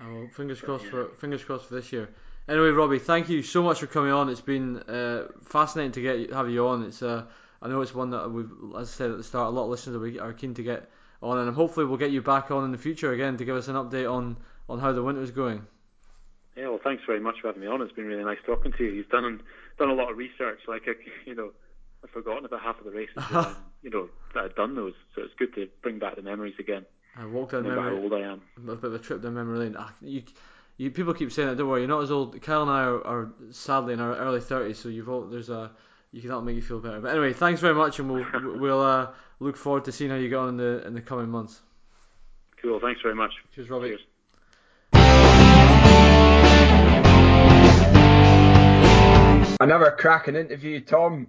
[0.00, 2.08] Oh, well, fingers crossed for fingers crossed for this year.
[2.48, 4.28] Anyway, Robbie, thank you so much for coming on.
[4.30, 6.84] It's been uh, fascinating to get have you on.
[6.84, 7.24] It's uh,
[7.60, 9.70] I know it's one that we've, as I said at the start, a lot of
[9.70, 10.90] listeners are, are keen to get
[11.22, 13.68] on, and hopefully we'll get you back on in the future again to give us
[13.68, 14.36] an update on
[14.68, 15.66] on how the winter winter's going.
[16.56, 17.82] yeah, well, thanks very much for having me on.
[17.82, 18.92] It's been really nice talking to you.
[18.92, 19.42] You've done
[19.78, 20.60] done a lot of research.
[20.66, 20.92] Like I,
[21.26, 21.50] you know,
[22.02, 23.16] I've forgotten about half of the races.
[23.30, 26.54] um, you know that I'd done those, so it's good to bring back the memories
[26.58, 26.86] again.
[27.14, 28.40] I walked down Remember how memory, old I am.
[28.56, 29.76] a bit of a trip down memory lane.
[29.78, 30.22] Ah, you,
[30.78, 31.58] you people keep saying that.
[31.58, 32.40] Don't worry, you're not as old.
[32.40, 35.72] Kyle and I are, are sadly in our early thirties, so you've all, there's a
[36.12, 37.00] you can help make you feel better.
[37.00, 38.24] But anyway, thanks very much, and we'll
[38.58, 39.08] we'll uh,
[39.40, 41.60] look forward to seeing how you get on in the in the coming months.
[42.62, 42.80] Cool.
[42.80, 43.32] Thanks very much.
[43.54, 43.88] Cheers, Robbie.
[43.88, 44.00] Cheers.
[49.60, 51.26] Another cracking interview, Tom.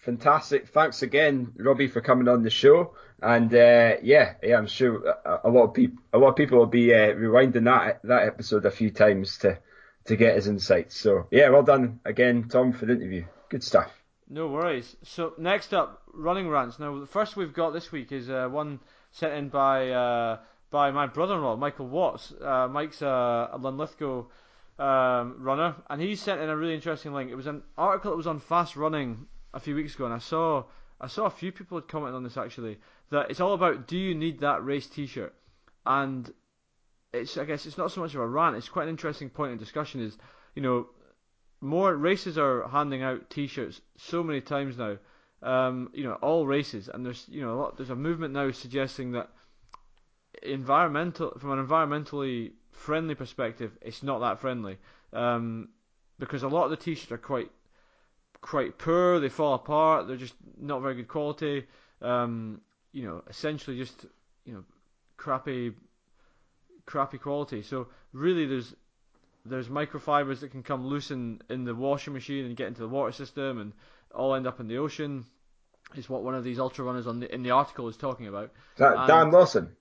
[0.00, 0.68] Fantastic.
[0.68, 2.94] Thanks again, Robbie, for coming on the show.
[3.22, 6.58] And uh, yeah, yeah, I'm sure a, a lot of people, a lot of people
[6.58, 9.58] will be uh, rewinding that that episode a few times to
[10.06, 10.96] to get his insights.
[10.96, 13.26] So yeah, well done again, Tom, for the interview.
[13.50, 13.90] Good stuff.
[14.30, 14.96] No worries.
[15.02, 16.78] So next up, running rants.
[16.78, 20.38] Now the first we've got this week is uh, one sent in by uh,
[20.70, 22.32] by my brother-in-law, Michael Watts.
[22.40, 24.24] Uh, Mike's a, a Linlithgow
[24.78, 27.30] um, runner, and he sent in a really interesting link.
[27.30, 30.18] It was an article that was on fast running a few weeks ago, and I
[30.18, 30.64] saw
[31.00, 32.78] I saw a few people had commented on this actually.
[33.10, 35.34] That it's all about do you need that race T-shirt,
[35.86, 36.32] and
[37.12, 38.56] it's I guess it's not so much of a rant.
[38.56, 40.00] It's quite an interesting point of discussion.
[40.00, 40.16] Is
[40.54, 40.88] you know
[41.60, 44.96] more races are handing out T-shirts so many times now.
[45.42, 48.50] Um, you know, all races, and there's you know a lot, there's a movement now
[48.50, 49.30] suggesting that
[50.42, 54.78] environmental from an environmentally friendly perspective, it's not that friendly
[55.12, 55.68] um,
[56.18, 57.50] because a lot of the T-shirts are quite
[58.40, 59.20] quite poor.
[59.20, 60.06] They fall apart.
[60.06, 61.66] They're just not very good quality.
[62.02, 62.60] Um,
[62.92, 64.06] you know, essentially just
[64.44, 64.64] you know
[65.16, 65.72] crappy
[66.86, 67.62] crappy quality.
[67.62, 68.74] So really, there's
[69.44, 72.88] there's microfibers that can come loose in, in the washing machine and get into the
[72.88, 73.72] water system and
[74.14, 75.24] all end up in the ocean.
[75.96, 78.52] Is what one of these ultra runners on the in the article is talking about.
[78.76, 79.74] That Dan Lawson?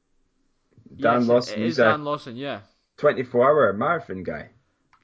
[0.96, 1.54] Dan yes, Lawson.
[1.54, 2.36] it is He's a Dan Lawson.
[2.36, 2.62] Yeah,
[2.98, 4.50] 24-hour marathon guy.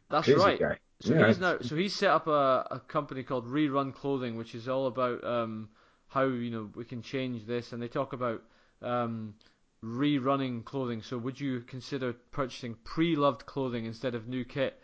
[0.09, 0.59] that's Crazy right.
[0.59, 0.77] guy.
[1.05, 4.55] So Yeah, he's now so he's set up a, a company called Rerun Clothing, which
[4.55, 5.69] is all about um,
[6.07, 8.41] how you know we can change this, and they talk about
[8.81, 9.35] um,
[9.83, 11.03] rerunning clothing.
[11.03, 14.81] So would you consider purchasing pre-loved clothing instead of new kit?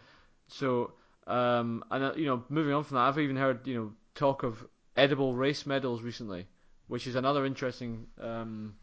[0.48, 0.94] So
[1.26, 4.44] um, and uh, you know moving on from that, I've even heard you know talk
[4.44, 4.64] of
[4.96, 6.46] edible race medals recently,
[6.88, 8.76] which is another interesting um,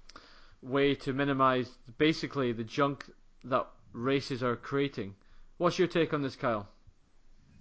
[0.61, 3.05] way to minimise basically the junk
[3.45, 5.15] that races are creating.
[5.59, 6.69] What's your take on this, Kyle?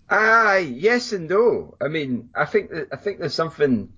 [0.10, 1.76] Aye, yes and no.
[1.82, 3.92] I mean, I think that, I think there's something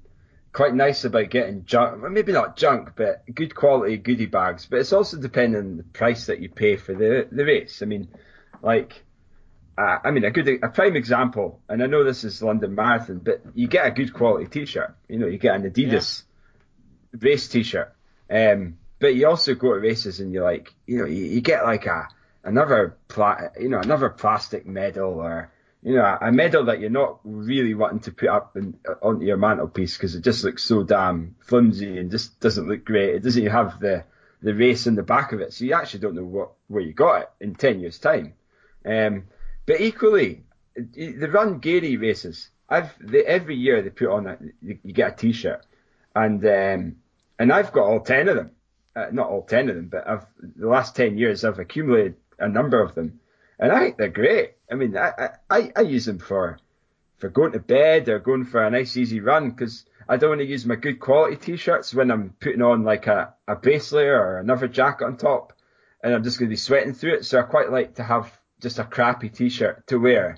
[0.51, 4.65] quite nice about getting junk, well, maybe not junk, but good quality goodie bags.
[4.65, 7.81] But it's also depending on the price that you pay for the the race.
[7.81, 8.07] I mean,
[8.61, 9.03] like,
[9.77, 13.19] uh, I mean, a good a prime example, and I know this is London Marathon,
[13.19, 14.95] but you get a good quality T-shirt.
[15.07, 16.23] You know, you get an Adidas
[17.13, 17.19] yeah.
[17.21, 17.93] race T-shirt,
[18.31, 21.63] um, but you also go to races and you're like, you know, you, you get
[21.63, 22.07] like a
[22.43, 27.19] another pla- you know another plastic medal or you know, a medal that you're not
[27.23, 31.35] really wanting to put up in, onto your mantelpiece because it just looks so damn
[31.39, 33.15] flimsy and just doesn't look great.
[33.15, 34.03] It doesn't even have the,
[34.41, 36.93] the race in the back of it, so you actually don't know what where you
[36.93, 38.33] got it in ten years' time.
[38.85, 39.25] Um,
[39.65, 40.43] but equally,
[40.75, 45.15] the Run Garioch races, I've they, every year they put on you, you get a
[45.15, 45.65] T-shirt,
[46.15, 46.95] and um,
[47.37, 48.51] and I've got all ten of them.
[48.95, 52.49] Uh, not all ten of them, but I've the last ten years I've accumulated a
[52.49, 53.19] number of them
[53.59, 54.53] and I think they're great.
[54.71, 56.59] I mean, I, I, I use them for
[57.17, 60.41] for going to bed or going for a nice easy run because I don't want
[60.41, 64.17] to use my good quality t-shirts when I'm putting on like a, a base layer
[64.17, 65.51] or another jacket on top
[66.01, 67.25] and I'm just going to be sweating through it.
[67.25, 68.31] So I quite like to have
[68.61, 70.37] just a crappy t-shirt to wear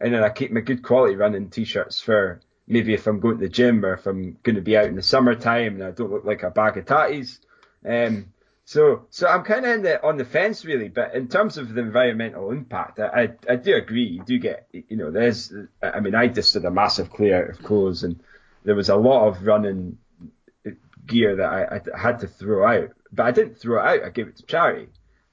[0.00, 3.44] and then I keep my good quality running t-shirts for maybe if I'm going to
[3.44, 6.12] the gym or if I'm going to be out in the summertime and I don't
[6.12, 7.40] look like a bag of tatties.
[7.84, 8.32] Um,
[8.70, 11.80] so, so I'm kind of the, on the fence really, but in terms of the
[11.80, 14.04] environmental impact, I, I, I, do agree.
[14.04, 15.52] You do get, you know, there's,
[15.82, 18.22] I mean, I just did a massive clear out of clothes and
[18.62, 19.98] there was a lot of running
[21.04, 24.06] gear that I, I had to throw out, but I didn't throw it out.
[24.06, 24.86] I gave it to charity.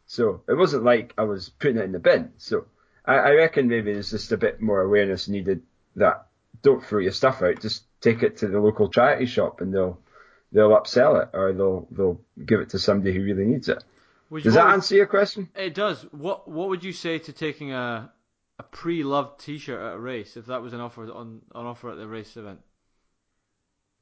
[0.07, 2.31] So it wasn't like I was putting it in the bin.
[2.37, 2.65] So
[3.05, 5.61] I, I reckon maybe there's just a bit more awareness needed
[5.95, 6.25] that
[6.63, 7.61] don't throw your stuff out.
[7.61, 9.99] Just take it to the local charity shop and they'll,
[10.51, 13.83] they'll upsell it or they'll they'll give it to somebody who really needs it.
[14.31, 15.49] Does that answer your question?
[15.55, 16.01] It does.
[16.11, 18.11] What What would you say to taking a
[18.59, 21.97] a pre-loved T-shirt at a race if that was an offer on on offer at
[21.97, 22.59] the race event?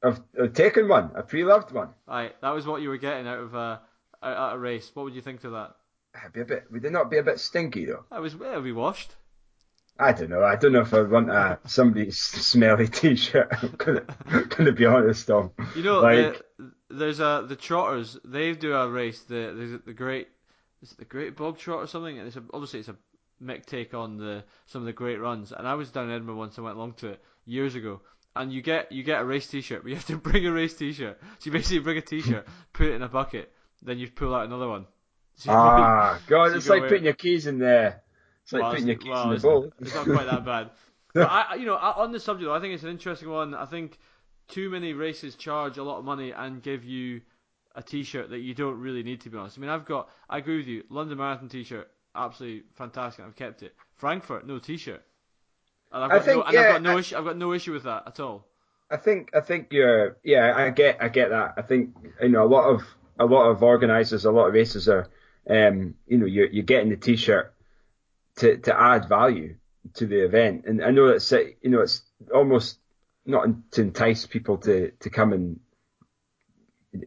[0.04, 1.90] I've, I've taken one, a pre-loved one.
[2.08, 3.78] Aye, that was what you were getting out of uh,
[4.22, 4.92] a at a race.
[4.94, 5.76] What would you think to that?
[6.22, 6.66] It'd be a bit.
[6.72, 8.06] Would it not be a bit stinky though?
[8.12, 8.36] I was.
[8.36, 9.16] It'll be washed.
[9.98, 10.44] I don't know.
[10.44, 13.48] I don't know if I want a somebody's smelly T-shirt.
[13.62, 14.04] I'm gonna,
[14.50, 15.52] gonna be honest, Tom.
[15.76, 18.18] You know, like, the, there's a the trotters.
[18.26, 19.22] They do a race.
[19.22, 20.28] The there's the great
[20.82, 22.18] is it the Great Bog Trot or something?
[22.18, 22.96] And it's a, obviously it's a
[23.44, 25.52] Mick take on the some of the great runs.
[25.52, 26.58] And I was down in Edinburgh once.
[26.58, 28.02] I went along to it years ago.
[28.36, 30.74] And you get you get a race T-shirt, but you have to bring a race
[30.76, 31.20] T-shirt.
[31.40, 33.52] So you basically bring a T-shirt, put it in a bucket,
[33.82, 34.86] then you pull out another one.
[35.36, 38.04] So ah, God, so it's like putting your keys in there.
[38.46, 39.74] It's like well, putting your well, in the bowl.
[39.80, 40.70] It's not quite that bad.
[41.16, 43.54] But I, you know, on the subject, though, I think it's an interesting one.
[43.56, 43.98] I think
[44.50, 47.22] too many races charge a lot of money and give you
[47.74, 49.22] a T-shirt that you don't really need.
[49.22, 50.10] To be honest, I mean, I've got.
[50.30, 50.84] I agree with you.
[50.90, 53.24] London Marathon T-shirt, absolutely fantastic.
[53.24, 53.74] I've kept it.
[53.94, 55.02] Frankfurt, no T-shirt.
[55.94, 57.18] And I've got, I think, no, and yeah, I've got no I, issue.
[57.18, 58.46] I've got no issue with that at all.
[58.92, 59.30] I think.
[59.34, 60.18] I think you're.
[60.22, 61.02] Yeah, I get.
[61.02, 61.54] I get that.
[61.56, 62.84] I think you know a lot of
[63.18, 65.08] a lot of organisers, a lot of races are.
[65.50, 67.55] Um, you know, you're you're getting the T-shirt
[68.38, 69.56] to to add value
[69.94, 72.02] to the event, and I know it's you know it's
[72.34, 72.80] almost
[73.26, 75.60] not to entice people to to come and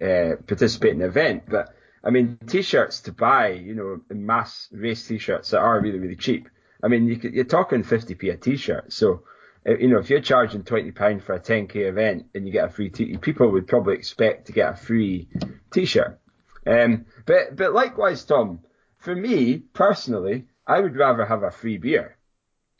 [0.01, 1.75] uh, participate in the event, but
[2.05, 6.49] I mean t-shirts to buy, you know, mass race t-shirts that are really really cheap.
[6.83, 9.23] I mean you are talking 50p a t-shirt, so
[9.67, 12.67] uh, you know if you're charging 20 pound for a 10k event and you get
[12.67, 15.29] a free t, people would probably expect to get a free
[15.73, 16.19] t-shirt.
[16.67, 18.61] Um, but but likewise, Tom,
[18.99, 22.19] for me personally, I would rather have a free beer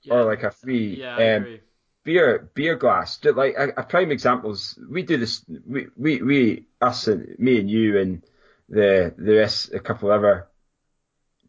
[0.03, 0.15] yeah.
[0.15, 1.59] or like a free yeah, um,
[2.05, 3.19] beer beer glass.
[3.25, 5.43] Like a, a, prime example is we do this.
[5.67, 8.23] We we, we us and me and you and
[8.69, 10.49] the the rest a couple other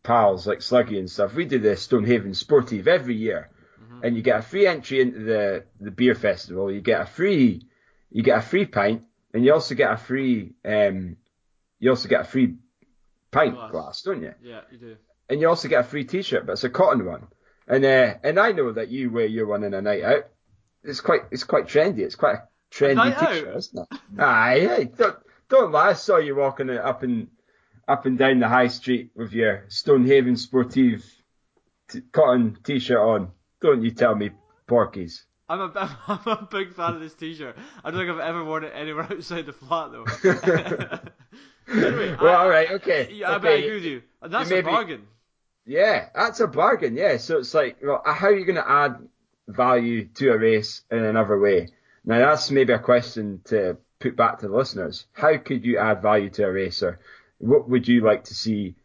[0.02, 1.36] pals like Sluggy and stuff.
[1.36, 3.50] We do the Stonehaven Sportive every year,
[3.82, 4.06] mm-hmm.
[4.06, 6.72] and you get a free entry into the the beer festival.
[6.72, 7.68] You get a free
[8.12, 9.04] you get a free pint,
[9.34, 11.18] and you also get a free um
[11.80, 12.56] you also get a free
[13.32, 14.34] pint glass, glass don't you?
[14.42, 14.96] Yeah, you do
[15.30, 17.28] and you also get a free T-shirt, but it's a cotton one.
[17.68, 20.28] And uh, and I know that you wear your one in a night out.
[20.84, 22.00] It's quite it's quite trendy.
[22.00, 23.58] It's quite a trendy a T-shirt, out.
[23.58, 24.00] isn't it?
[24.20, 25.18] Aye, don't
[25.50, 25.90] don't lie.
[25.90, 27.28] I saw you walking up and
[27.88, 31.06] up and down the high street with your Stonehaven Sportive
[31.90, 33.32] t- cotton T-shirt on.
[33.62, 34.32] Don't you tell me,
[34.68, 35.24] porkies.
[35.48, 37.56] I'm a, I'm a big fan of this T-shirt.
[37.84, 40.06] I don't think I've ever worn it anywhere outside the flat though.
[41.72, 43.12] anyway, well, I, all right, okay.
[43.12, 43.50] Yeah, okay.
[43.50, 44.02] I agree with you.
[44.22, 45.08] And that's a bargain.
[45.70, 46.98] Yeah, that's a bargain.
[46.98, 49.08] Yeah, so it's like, well, uh, how are you going to add
[49.48, 51.68] value to a race in another way?
[52.04, 55.06] Now that's maybe a question to put back to the listeners.
[55.14, 57.00] How could you add value to a racer?
[57.38, 58.78] What would you like to see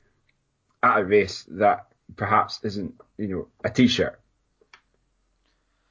[0.82, 1.86] at a race that
[2.16, 4.20] perhaps isn't, you know, a t-shirt?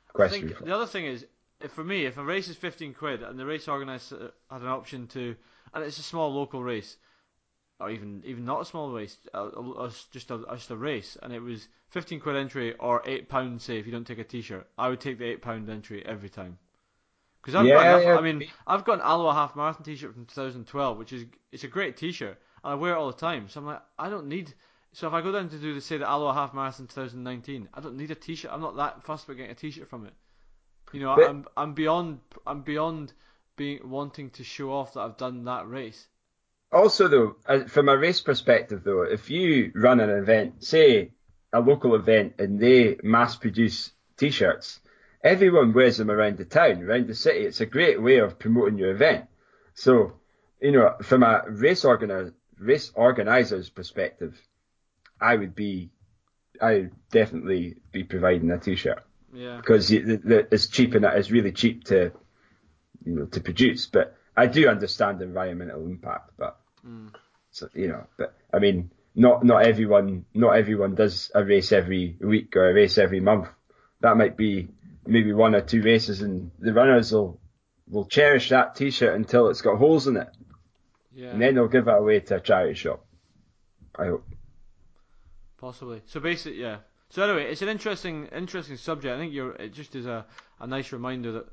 [0.09, 0.53] Question.
[0.63, 1.25] the other thing is,
[1.59, 4.67] if for me, if a race is 15 quid and the race organizer had an
[4.67, 5.35] option to,
[5.73, 6.97] and it's a small local race,
[7.79, 11.17] or even even not a small race, a, a, a- just a just a race,
[11.21, 14.23] and it was 15 quid entry or eight pound say if you don't take a
[14.23, 16.57] t-shirt, I would take the eight pound entry every time.
[17.41, 18.17] Because I've got, Yeah, enough, yeah.
[18.17, 21.67] I mean, I've got an Alloa half marathon t-shirt from 2012, which is it's a
[21.67, 23.49] great t-shirt, and I wear it all the time.
[23.49, 24.53] So I'm like, I don't need.
[24.93, 27.81] So if I go down to do the say the Alloa half marathon 2019, I
[27.81, 28.51] don't need a t-shirt.
[28.53, 30.13] I'm not that fussed about getting a t-shirt from it.
[30.93, 33.11] You know, But- I'm I'm beyond I'm beyond
[33.55, 36.07] being wanting to show off that I've done that race.
[36.73, 41.11] Also, though, uh, from a race perspective, though, if you run an event, say
[41.53, 44.79] a local event, and they mass produce T-shirts,
[45.23, 47.41] everyone wears them around the town, around the city.
[47.45, 49.25] It's a great way of promoting your event.
[49.75, 50.13] So,
[50.59, 54.39] you know, from a race organizer, race organizer's perspective,
[55.21, 55.91] I would be,
[56.59, 59.57] I would definitely be providing a T-shirt Yeah.
[59.57, 62.11] because you- the, the, it's cheap and it's really cheap to,
[63.05, 63.85] you know, to produce.
[63.85, 66.31] But I do understand environmental impact.
[66.37, 66.57] But
[67.51, 72.17] so, you know, but I mean, not not everyone not everyone does a race every
[72.19, 73.47] week or a race every month.
[74.01, 74.67] That might be
[75.05, 77.39] maybe one or two races, and the runners will
[77.89, 80.29] will cherish that T-shirt until it's got holes in it,
[81.13, 81.29] Yeah.
[81.31, 83.05] and then they'll give it away to a charity shop.
[83.95, 84.25] I hope.
[85.57, 86.01] Possibly.
[86.05, 86.77] So basically, yeah.
[87.09, 89.13] So anyway, it's an interesting, interesting subject.
[89.13, 89.53] I think you're.
[89.53, 90.25] It just is a,
[90.59, 91.45] a nice reminder that,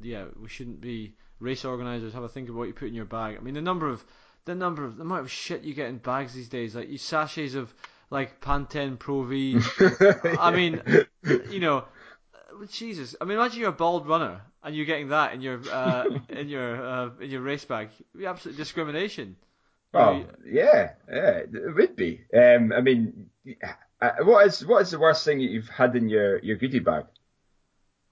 [0.00, 2.12] yeah, we shouldn't be race organisers.
[2.14, 3.36] Have a think of what you put in your bag.
[3.36, 4.02] I mean, the number of,
[4.44, 6.98] the number of, the amount of shit you get in bags these days, like you
[6.98, 7.72] sachets of
[8.10, 9.58] like Pantene Pro V.
[10.38, 10.82] I mean,
[11.50, 13.16] you know, uh, Jesus.
[13.20, 16.48] I mean, imagine you're a bald runner and you're getting that in your uh, in
[16.48, 17.88] your uh, in your race bag.
[18.24, 19.36] Absolute discrimination.
[19.94, 22.22] You Oh yeah, yeah, it would be.
[22.34, 23.30] Um, I mean,
[24.00, 26.78] uh, what is what is the worst thing that you've had in your your goodie
[26.78, 27.04] bag?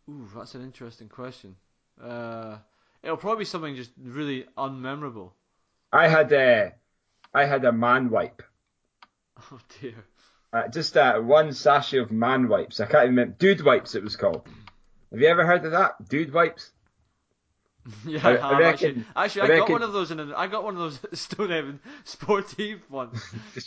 [0.09, 1.57] Ooh, that's an interesting question.
[2.03, 2.59] Uh,
[3.03, 5.33] it'll probably be something just really unmemorable.
[5.93, 6.73] I had a
[7.35, 8.43] I had a man wipe.
[9.53, 9.95] Oh dear.
[10.53, 12.79] Uh, just uh, one sachet of man wipes.
[12.81, 13.37] I can't even remember.
[13.39, 14.47] Dude wipes, it was called.
[15.11, 16.09] Have you ever heard of that?
[16.09, 16.73] Dude wipes?
[18.07, 19.05] Yeah, I- I, reckon- actually.
[19.17, 20.21] Actually, I I, got one of those in.
[20.21, 23.23] An, I got one of those Stonehaven Sportive once.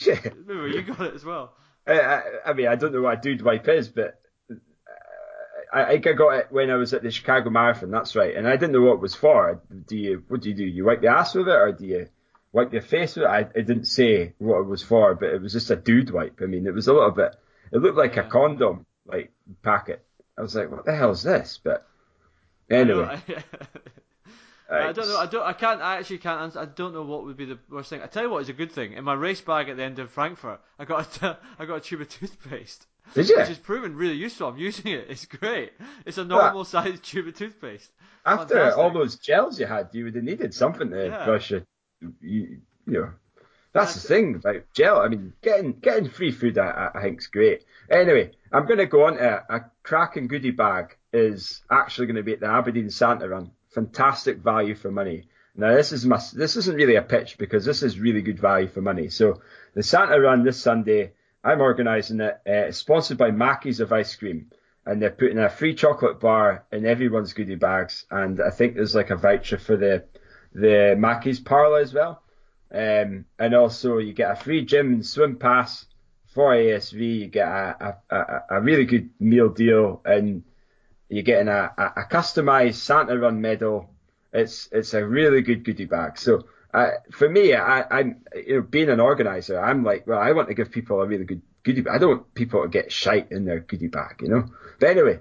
[0.05, 0.19] Yeah.
[0.23, 1.53] Remember, you got it as well.
[1.87, 4.22] I, I, I mean, I don't know what a dude wipe is, but uh,
[5.73, 7.91] I, I think I got it when I was at the Chicago Marathon.
[7.91, 9.61] That's right, and I didn't know what it was for.
[9.87, 10.23] Do you?
[10.27, 10.65] What do you do?
[10.65, 12.07] You wipe the ass with it, or do you
[12.51, 13.29] wipe your face with it?
[13.29, 16.39] I, it didn't say what it was for, but it was just a dude wipe.
[16.41, 17.35] I mean, it was a little bit.
[17.71, 19.31] It looked like a condom, like
[19.63, 20.05] packet.
[20.37, 21.59] I was like, what the hell is this?
[21.63, 21.87] But
[22.71, 23.21] I anyway,
[24.69, 25.17] I, don't know.
[25.17, 25.43] I don't.
[25.43, 25.81] I can't.
[25.81, 26.59] I actually can't answer.
[26.59, 28.01] I don't know what would be the worst thing.
[28.01, 28.93] I tell you what is a good thing.
[28.93, 31.81] In my race bag at the end of Frankfurt, I got a, I got a
[31.81, 33.37] tube of toothpaste, Did you?
[33.37, 34.47] which has proven really useful.
[34.47, 35.07] I'm using it.
[35.09, 35.73] It's great.
[36.05, 37.91] It's a normal sized tube of toothpaste.
[38.25, 38.77] After Fantastic.
[38.77, 41.25] all those gels you had, you would have needed something to Yeah.
[41.25, 41.61] brush your,
[42.01, 43.09] you, you know.
[43.73, 44.99] That's That's the thing about gel.
[44.99, 47.63] I mean, getting getting free food, I, I think's great.
[47.89, 52.23] Anyway, I'm going to go on to a cracking goodie bag is actually going to
[52.23, 53.51] be at the Aberdeen Santa Run.
[53.73, 55.27] Fantastic value for money.
[55.55, 58.67] Now this is my this isn't really a pitch because this is really good value
[58.67, 59.09] for money.
[59.09, 59.41] So
[59.73, 61.13] the Santa Run this Sunday,
[61.43, 62.39] I'm organising it.
[62.47, 64.51] Uh, it's sponsored by Mackie's of ice cream,
[64.85, 68.95] and they're putting a free chocolate bar in everyone's goodie bags, and I think there's
[68.95, 70.05] like a voucher for the
[70.53, 72.21] the Mackie's parlour as well.
[72.71, 75.85] Um, and also you get a free gym and swim pass
[76.33, 77.19] for ASV.
[77.19, 80.43] You get a, a, a, a really good meal deal, and
[81.09, 83.89] you're getting a, a, a customized Santa Run medal.
[84.31, 86.17] It's it's a really good goodie bag.
[86.17, 90.31] So uh, for me, I, I'm you know being an organizer, I'm like, well, I
[90.31, 91.95] want to give people a really good goodie bag.
[91.95, 94.45] I don't want people to get shite in their goodie bag, you know.
[94.79, 95.19] But anyway,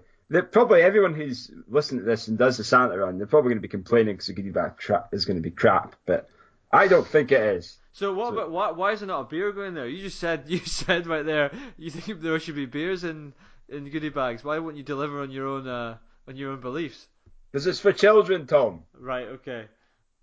[0.50, 3.62] probably everyone who's listening to this and does the Santa Run, they're probably going to
[3.62, 5.94] be complaining because the goodie bag tra- is going to be crap.
[6.06, 6.28] But
[6.72, 7.76] I don't think it is.
[7.92, 8.70] So what So- about why?
[8.70, 9.86] Why is there not a beer going there?
[9.88, 11.52] You just said you said right there.
[11.76, 13.34] You think there should be beers in
[13.68, 14.42] in goodie bags?
[14.42, 17.06] Why wouldn't you deliver on your own uh, on your own beliefs?
[17.50, 18.84] Because it's for children, Tom.
[18.98, 19.28] Right.
[19.28, 19.66] Okay.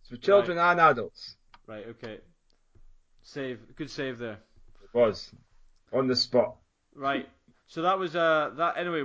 [0.09, 1.35] It's for children and adults.
[1.67, 1.85] Right.
[1.87, 2.19] Okay.
[3.21, 3.59] Save.
[3.75, 4.39] Good save there.
[4.83, 5.31] It was
[5.93, 6.55] on the spot.
[6.95, 7.27] Right.
[7.67, 9.03] So that was uh that anyway.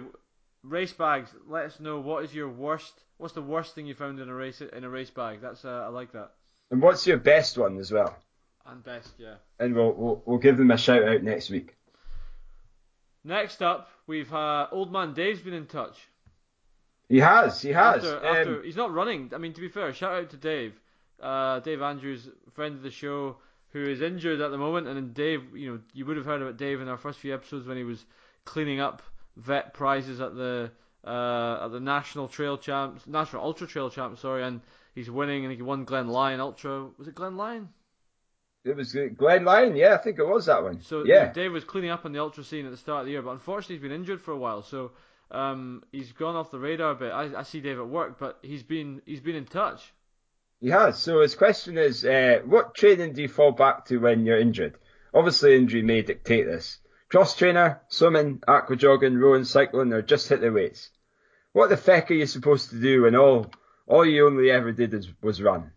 [0.63, 1.29] Race bags.
[1.47, 2.93] Let us know what is your worst.
[3.19, 5.41] What's the worst thing you found in a race in a race bag?
[5.43, 6.31] That's uh, I like that.
[6.71, 8.17] And what's your best one as well?
[8.67, 9.35] And best, yeah.
[9.61, 11.77] And we'll we'll, we'll give them a shout out next week.
[13.23, 15.99] Next up, we've uh, old man Dave's been in touch.
[17.11, 18.03] He has, he has.
[18.05, 19.33] After, Um, after he's not running.
[19.35, 20.73] I mean, to be fair, shout out to Dave,
[21.23, 23.37] uh, Dave Andrews, friend of the show,
[23.73, 24.87] who is injured at the moment.
[24.87, 27.35] And then Dave, you know, you would have heard about Dave in our first few
[27.35, 28.05] episodes when he was
[28.45, 29.03] cleaning up
[29.37, 30.71] vet prizes at the
[31.05, 34.61] uh, at the National Trail Champs, National Ultra Trail Champs, sorry, and
[34.95, 36.89] he's winning, and he won Glen Lyon Ultra.
[36.99, 37.69] Was it Glen Lyon?
[38.65, 40.81] It was Glen Lyon, yeah, I think it was that one.
[40.81, 41.31] So yeah.
[41.31, 43.33] Dave was cleaning up on the ultra scene at the start of the year, but
[43.33, 44.93] unfortunately he's been injured for a while, so
[45.31, 47.13] um, he's gone off the radar a bit.
[47.13, 49.93] I, I see Dave at work, but he's been he's been in touch.
[50.61, 50.99] He has.
[50.99, 54.79] So his question is, uh, what training do you fall back to when you're injured?
[55.13, 56.79] Obviously, injury may dictate this.
[57.09, 60.91] Cross trainer, swimming, aqua jogging, rowing, cycling, or just hit the weights.
[61.53, 63.53] What the feck are you supposed to do when all
[63.87, 65.71] all you only ever did is, was run?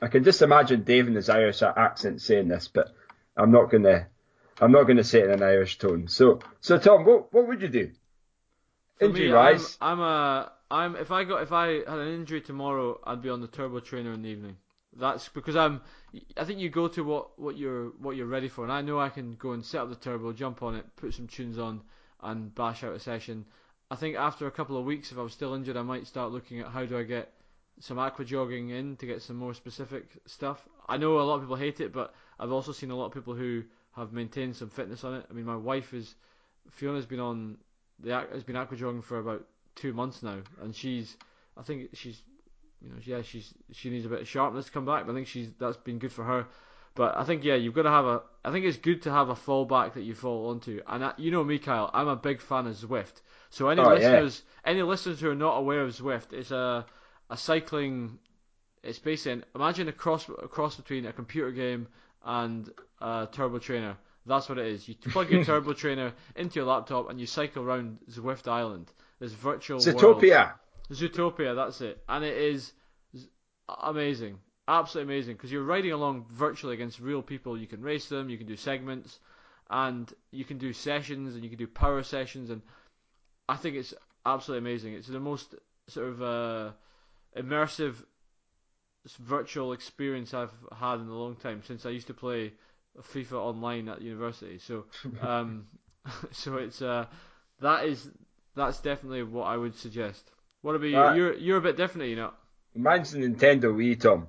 [0.00, 2.94] I can just imagine Dave in his Irish accent saying this, but
[3.36, 4.06] I'm not gonna
[4.60, 6.08] I'm not gonna say it in an Irish tone.
[6.08, 7.90] So so Tom, what what would you do?
[9.00, 13.00] Injury wise, I'm, I'm a I'm if I got if I had an injury tomorrow,
[13.04, 14.56] I'd be on the turbo trainer in the evening.
[14.96, 15.80] That's because I'm.
[16.36, 18.98] I think you go to what, what you're what you're ready for, and I know
[18.98, 21.82] I can go and set up the turbo, jump on it, put some tunes on,
[22.22, 23.44] and bash out a session.
[23.90, 26.32] I think after a couple of weeks, if I was still injured, I might start
[26.32, 27.32] looking at how do I get
[27.80, 30.66] some aqua jogging in to get some more specific stuff.
[30.88, 33.12] I know a lot of people hate it, but I've also seen a lot of
[33.12, 33.62] people who
[33.92, 35.26] have maintained some fitness on it.
[35.30, 36.14] I mean, my wife is
[36.70, 37.58] Fiona's been on
[38.00, 39.46] the has been aqua jogging for about
[39.78, 41.16] two months now, and she's
[41.56, 42.20] I think she's
[42.82, 45.14] you know yeah she's she needs a bit of sharpness to come back, but I
[45.14, 46.46] think she's that's been good for her.
[46.94, 49.28] But I think yeah you've got to have a I think it's good to have
[49.28, 52.40] a fallback that you fall onto, and I, you know me Kyle, I'm a big
[52.40, 53.20] fan of Zwift.
[53.50, 53.94] So any Oh, yeah.
[53.94, 56.84] listeners any listeners who are not aware of Zwift, it's a
[57.30, 58.18] a cycling.
[58.82, 61.88] It's basically imagine a cross a cross between a computer game
[62.24, 63.96] and a turbo trainer.
[64.26, 64.88] That's what it is.
[64.88, 68.90] You plug your turbo trainer into your laptop and you cycle around Zwift Island.
[69.20, 69.96] This virtual world.
[69.96, 70.52] Zootopia.
[70.90, 72.02] Zootopia, that's it.
[72.08, 72.72] And it is
[73.82, 74.38] amazing.
[74.66, 75.34] Absolutely amazing.
[75.34, 77.58] Because you're riding along virtually against real people.
[77.58, 79.18] You can race them, you can do segments,
[79.70, 82.50] and you can do sessions, and you can do power sessions.
[82.50, 82.62] And
[83.48, 84.94] I think it's absolutely amazing.
[84.94, 85.54] It's the most
[85.88, 86.70] sort of uh,
[87.36, 87.94] immersive
[89.20, 92.52] virtual experience I've had in a long time since I used to play
[93.14, 94.58] FIFA online at university.
[94.58, 94.84] So,
[95.22, 95.66] um,
[96.30, 97.06] so it's uh,
[97.60, 98.08] that is
[98.58, 100.22] that's definitely what I would suggest.
[100.62, 101.22] What about you?
[101.22, 102.32] You're you're a bit different, you know.
[102.74, 104.28] Mine's the Nintendo Wii, Tom.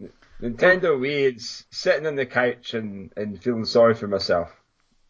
[0.42, 4.50] Nintendo Wii is sitting on the couch and, and feeling sorry for myself.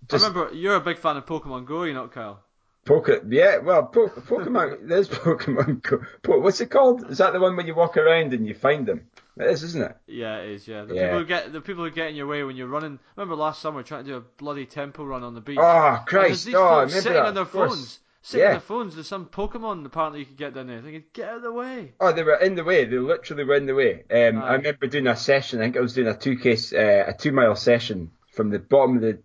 [0.09, 2.43] Just I remember you're a big fan of Pokemon Go, you know, Kyle.
[2.86, 6.01] Poke, yeah, well, po- Pokemon, there's Pokemon Go.
[6.23, 7.11] Po- what's it called?
[7.11, 9.07] Is that the one where you walk around and you find them?
[9.36, 9.97] It is, isn't it?
[10.07, 10.69] Yeah, it is.
[10.69, 11.02] Yeah, the Yeah.
[11.07, 12.98] people who get the people who get in your way when you're running.
[13.16, 15.59] Remember last summer trying to do a bloody tempo run on the beach.
[15.61, 16.47] Oh, Christ.
[16.47, 18.01] these Oh, I folks remember sitting that, on their phones.
[18.23, 18.94] Sitting on their phones.
[18.94, 20.81] There's some Pokemon apparently you could get down there.
[20.82, 21.93] Thinking, get out of the way.
[22.01, 22.85] Oh, they were in the way.
[22.86, 24.05] They literally were in the way.
[24.11, 24.43] Um.
[24.43, 25.61] I remember doing a session.
[25.61, 28.59] I think I was doing a two case, uh, a two mile session from the
[28.59, 29.23] bottom of the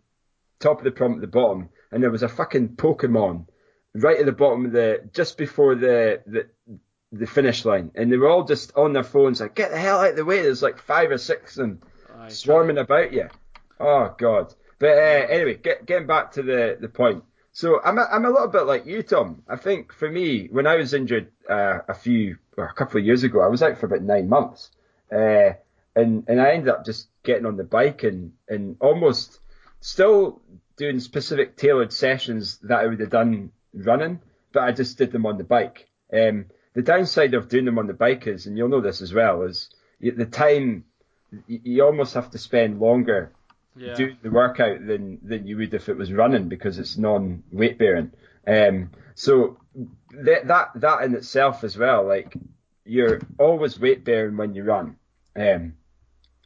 [0.59, 3.47] top of the prom to the bottom, and there was a fucking Pokemon
[3.93, 6.47] right at the bottom of the just before the the
[7.13, 10.01] the finish line, and they were all just on their phones like, "Get the hell
[10.01, 11.81] out of the way!" There's like five or six of them
[12.19, 13.29] Aye, swarming about you.
[13.79, 14.53] Oh God!
[14.77, 17.23] But uh, anyway, get, getting back to the the point.
[17.53, 19.43] So I'm a, I'm a little bit like you, Tom.
[19.47, 23.05] I think for me, when I was injured uh, a few or a couple of
[23.05, 24.69] years ago, I was out for about nine months,
[25.13, 25.53] uh,
[25.95, 29.39] and and I ended up just getting on the bike and and almost
[29.79, 30.41] still
[30.77, 34.19] doing specific tailored sessions that I would have done running,
[34.51, 35.87] but I just did them on the bike.
[36.13, 39.13] Um, the downside of doing them on the bike is, and you'll know this as
[39.13, 39.69] well, is
[40.01, 40.85] the time
[41.47, 43.31] you, almost have to spend longer
[43.75, 43.93] Yeah.
[43.95, 47.77] doing the workout than than you would if it was running because it's non weight
[47.77, 48.11] bearing.
[48.47, 49.57] Um, so
[50.11, 52.33] that that that in itself as well, like
[52.85, 54.97] you're always weight bearing when you run.
[55.35, 55.73] Um,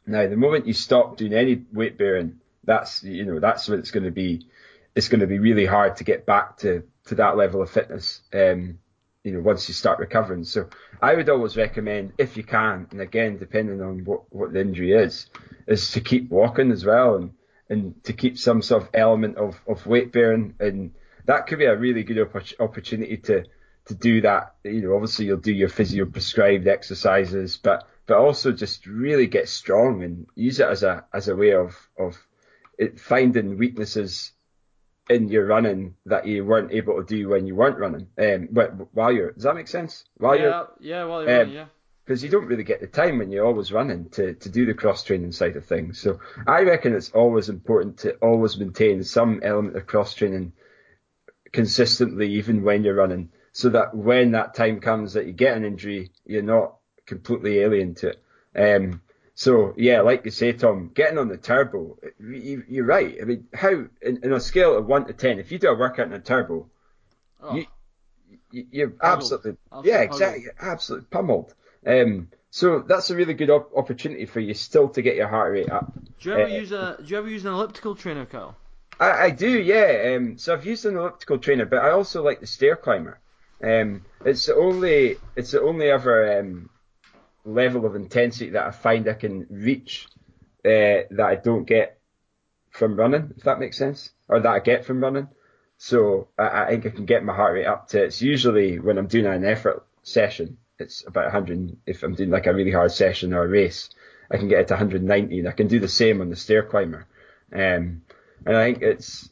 [0.06, 3.90] now the moment you stop doing any weight bearing, that's you know that's what it's
[3.90, 4.46] going to be.
[4.94, 8.22] It's going to be really hard to get back to to that level of fitness.
[8.32, 8.78] Um,
[9.22, 10.44] you know, once you start recovering.
[10.44, 10.68] So
[11.00, 14.92] I would always recommend, if you can, and again, depending on what, what the injury
[14.92, 15.26] is,
[15.66, 17.32] is to keep walking as well and,
[17.68, 20.54] and to keep some sort of element of, of weight bearing.
[20.58, 20.92] And
[21.26, 23.44] that could be a really good oppor- opportunity to,
[23.86, 24.54] to do that.
[24.64, 29.50] You know, obviously you'll do your physio prescribed exercises, but, but also just really get
[29.50, 32.16] strong and use it as a, as a way of, of
[32.80, 34.32] it, finding weaknesses
[35.10, 38.06] in your running that you weren't able to do when you weren't running.
[38.18, 38.48] Um,
[38.92, 40.04] while you're, does that make sense?
[40.16, 41.66] While you're, yeah, yeah, while you're um, running, yeah.
[42.04, 44.74] because you don't really get the time when you're always running to, to do the
[44.74, 46.00] cross training side of things.
[46.00, 50.52] So I reckon it's always important to always maintain some element of cross training
[51.52, 55.64] consistently, even when you're running, so that when that time comes that you get an
[55.64, 58.22] injury, you're not completely alien to it.
[58.56, 59.02] Um,
[59.34, 63.16] so yeah, like you say, Tom, getting on the turbo, you, you're right.
[63.20, 65.74] I mean, how in, in a scale of one to ten, if you do a
[65.74, 66.68] workout in a turbo,
[67.42, 67.66] Oh, you,
[68.50, 71.54] you, you're absolutely, Absolutely yeah, exactly, absolutely pummeled.
[71.86, 75.52] Um, so that's a really good op- opportunity for you still to get your heart
[75.52, 75.92] rate up.
[76.20, 78.56] do you ever uh, use a Do you ever use an elliptical trainer, Kyle?
[78.98, 80.14] I, I do, yeah.
[80.16, 83.18] Um, so I've used an elliptical trainer, but I also like the stair climber.
[83.62, 86.68] Um, it's the only, it's the only ever um,
[87.44, 90.06] level of intensity that I find I can reach
[90.64, 91.98] uh, that I don't get
[92.70, 95.28] from running, if that makes sense, or that I get from running.
[95.78, 98.02] So I, I think I can get my heart rate up to.
[98.02, 101.76] It's usually when I'm doing an effort session, it's about 100.
[101.86, 103.90] If I'm doing like a really hard session or a race,
[104.30, 106.62] I can get it to 190, and I can do the same on the stair
[106.62, 107.06] climber.
[107.52, 108.02] Um,
[108.46, 109.30] and I think it's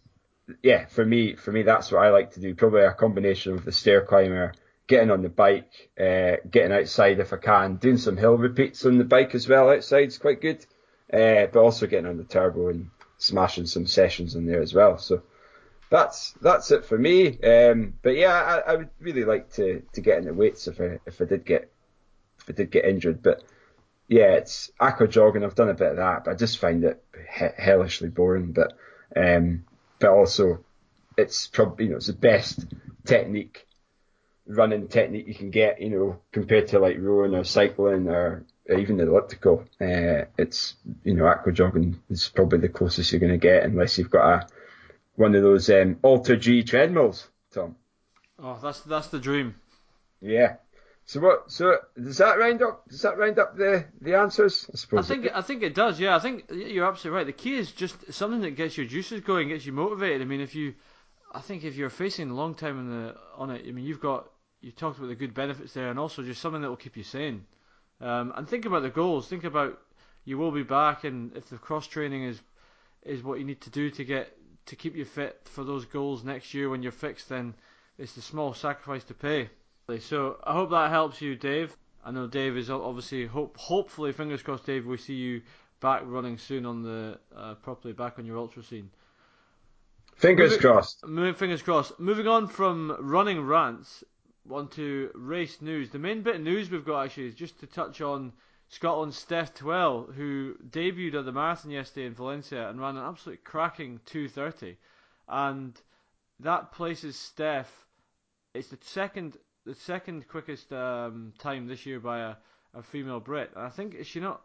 [0.63, 2.55] yeah, for me, for me, that's what I like to do.
[2.55, 4.53] Probably a combination of the stair climber,
[4.89, 8.99] getting on the bike, uh, getting outside if I can, doing some hill repeats on
[8.99, 10.65] the bike as well outside is quite good.
[11.13, 14.99] Uh, but also getting on the turbo and smashing some sessions in there as well.
[14.99, 15.23] So
[15.91, 17.39] that's that's it for me.
[17.41, 18.35] Um, but yeah,
[18.67, 21.45] I, I would really like to, to get into weights if I if I did
[21.45, 21.71] get
[22.41, 23.23] if I did get injured.
[23.23, 23.43] But
[24.07, 25.45] yeah, it's aqua jogging.
[25.45, 27.03] I've done a bit of that, but I just find it
[27.35, 28.53] he- hellishly boring.
[28.53, 28.75] But
[29.17, 29.65] um,
[29.99, 30.65] but also
[31.17, 32.67] it's probably you know it's the best
[33.05, 33.67] technique
[34.49, 38.45] running technique you can get you know compared to like rowing or cycling or
[38.77, 43.31] even the elliptical uh, it's you know aqua jogging is probably the closest you're going
[43.33, 44.47] to get unless you've got a
[45.17, 47.77] one of those um, Alter G treadmills Tom
[48.39, 49.55] Oh, that's that's the dream.
[50.21, 50.57] yeah
[51.05, 54.77] so what so does that round up does that round up the the answers I
[54.77, 55.05] suppose.
[55.11, 55.99] I think I think it does.
[55.99, 57.27] Yeah, I think you're absolutely right.
[57.27, 60.21] The key is just something that gets your juices going, gets you motivated.
[60.21, 60.75] I mean, if you,
[61.33, 64.01] I think if you're facing a long time in the on it, I mean, you've
[64.01, 64.29] got
[64.61, 67.03] you talked about the good benefits there, and also just something that will keep you
[67.05, 67.45] sane.
[68.01, 69.29] Um, and think about the goals.
[69.29, 69.79] Think about
[70.25, 72.41] you will be back, and if the cross training is
[73.03, 74.37] is what you need to do to get
[74.67, 77.55] to keep you fit for those goals next year when you're fixed, then
[77.97, 79.49] it's a small sacrifice to pay.
[80.01, 81.75] So I hope that helps you, Dave.
[82.05, 84.87] I know Dave is obviously hope hopefully fingers crossed, Dave.
[84.87, 85.43] We see you
[85.81, 88.91] back running soon on the uh, properly back on your ultra scene.
[90.17, 91.99] fingers Moving- crossed Moving fingers crossed.
[91.99, 94.05] Moving on from running rants
[94.51, 95.91] onto race news.
[95.91, 98.33] The main bit of news we've got actually is just to touch on
[98.69, 103.43] Scotland's Steph Twell, who debuted at the marathon yesterday in Valencia and ran an absolute
[103.45, 104.77] cracking 2:30,
[105.29, 105.81] and
[106.41, 107.71] that places Steph.
[108.55, 112.35] It's the second the second quickest um, time this year by a,
[112.75, 114.41] a female Brit, and I think is she not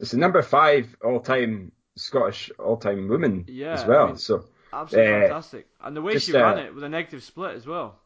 [0.00, 4.16] it's the number five all time Scottish all time woman Yeah, as well I mean-
[4.16, 7.54] so absolutely Uh, fantastic, and the way she ran uh, it with a negative split
[7.56, 7.98] as well.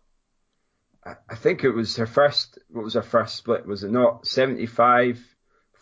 [1.04, 2.58] I think it was her first.
[2.70, 3.66] What was her first split?
[3.66, 5.20] Was it not 75,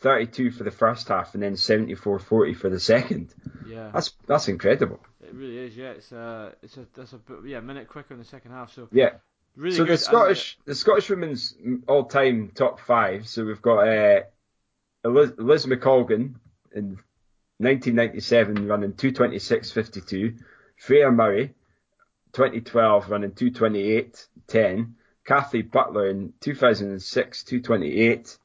[0.01, 3.35] 32 for the first half, and then 74, 40 for the second?
[3.69, 3.91] Yeah.
[3.93, 5.01] That's that's incredible.
[5.23, 5.91] It really is, yeah.
[5.91, 8.73] It's uh, it's a that's a bit, yeah minute quicker in the second half.
[8.73, 9.11] So Yeah.
[9.57, 9.93] really so good.
[9.93, 11.55] the Scottish the Scottish women's
[11.87, 13.29] all time top five.
[13.29, 14.21] So we've got uh,
[15.05, 16.35] Liz, Liz McColgan
[16.75, 16.99] in
[17.59, 20.39] 1997 running 226.52.
[20.79, 21.53] Freya Murray
[22.33, 24.95] 2012 running 228.10.
[25.25, 28.39] Kathy Butler in 2006 228.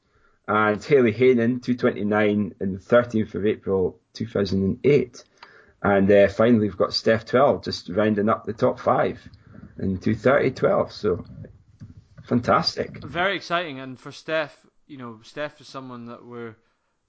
[0.48, 5.24] And Hayley Haining 229 in the 13th of April 2008.
[5.82, 9.20] And uh, finally we've got Steph Twell just rounding up the top five
[9.78, 10.92] in 230 12.
[10.92, 11.24] So
[12.24, 13.02] fantastic.
[13.04, 16.56] very exciting, and for Steph, you know, Steph is someone that we're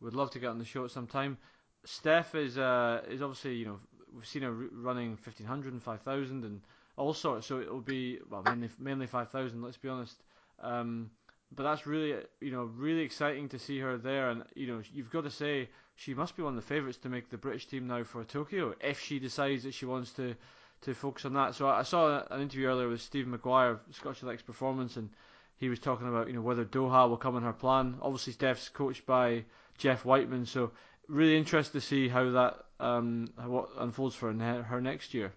[0.01, 1.37] would love to get on the show at some time.
[1.85, 3.79] Steph is uh is obviously you know
[4.13, 6.61] we've seen her running 1500 and 5000 and
[6.97, 9.61] all sorts, so it'll be well mainly mainly 5000.
[9.61, 10.15] Let's be honest.
[10.59, 11.11] Um,
[11.55, 15.11] but that's really you know really exciting to see her there, and you know you've
[15.11, 17.87] got to say she must be one of the favourites to make the British team
[17.87, 20.35] now for Tokyo if she decides that she wants to
[20.81, 21.55] to focus on that.
[21.55, 25.09] So I I saw an interview earlier with Stephen Maguire of Scottish Athletics Performance, and
[25.57, 27.97] he was talking about you know whether Doha will come in her plan.
[28.01, 29.45] Obviously, Steph's coached by
[29.77, 30.71] Jeff Whiteman, so
[31.07, 35.31] really interested to see how that um what unfolds for her next year.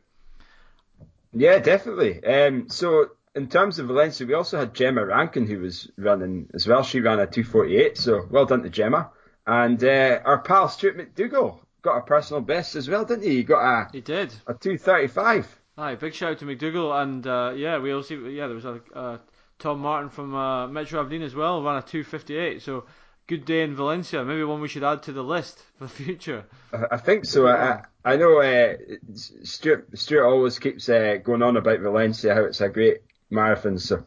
[1.32, 2.24] Yeah, definitely.
[2.24, 6.66] Um, so in terms of Valencia, we also had Gemma Rankin who was running as
[6.66, 6.82] well.
[6.82, 9.10] She ran a 248, so well done to Gemma.
[9.46, 13.36] And uh, our pal Stuart McDougall got a personal best as well, didn't he?
[13.36, 14.32] He got a, He did.
[14.46, 15.60] a 235.
[15.78, 18.80] Aye, big shout out to McDougall, and uh, yeah, we also yeah there was a
[18.94, 19.18] uh,
[19.58, 22.60] Tom Martin from uh, Metro Aberdeen as well, ran a 258.
[22.60, 22.84] So
[23.30, 24.24] good day in Valencia.
[24.24, 26.44] Maybe one we should add to the list for the future.
[26.72, 27.46] I think so.
[27.46, 28.74] I, I know uh,
[29.14, 33.78] Stuart, Stuart always keeps uh, going on about Valencia, how it's a great marathon.
[33.78, 34.04] So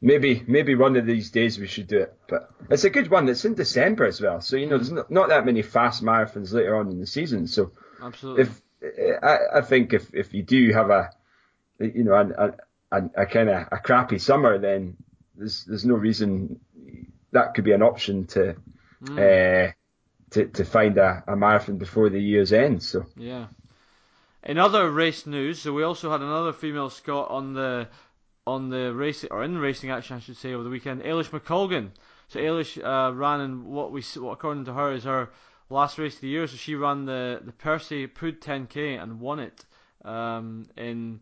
[0.00, 2.14] maybe maybe one of these days we should do it.
[2.26, 3.28] But it's a good one.
[3.28, 4.40] It's in December as well.
[4.40, 7.48] So, you know, there's not, not that many fast marathons later on in the season.
[7.48, 7.72] So
[8.02, 8.44] Absolutely.
[8.44, 11.10] if I, I think if, if you do have a,
[11.80, 12.54] you know, a,
[12.96, 14.96] a, a kind of a crappy summer, then
[15.36, 16.60] there's there's no reason
[17.32, 18.56] that could be an option to
[19.10, 19.72] uh,
[20.30, 22.82] to to find a, a marathon before the year's end.
[22.82, 23.46] So Yeah.
[24.44, 27.88] In other race news, so we also had another female Scot on the
[28.46, 31.02] on the race or in racing action, I should say, over the weekend.
[31.02, 31.90] Eilish McColgan.
[32.28, 35.30] So Eilish uh, ran in what we what according to her is her
[35.70, 36.46] last race of the year.
[36.46, 39.64] So she ran the the Percy Pud 10k and won it
[40.04, 41.20] um, in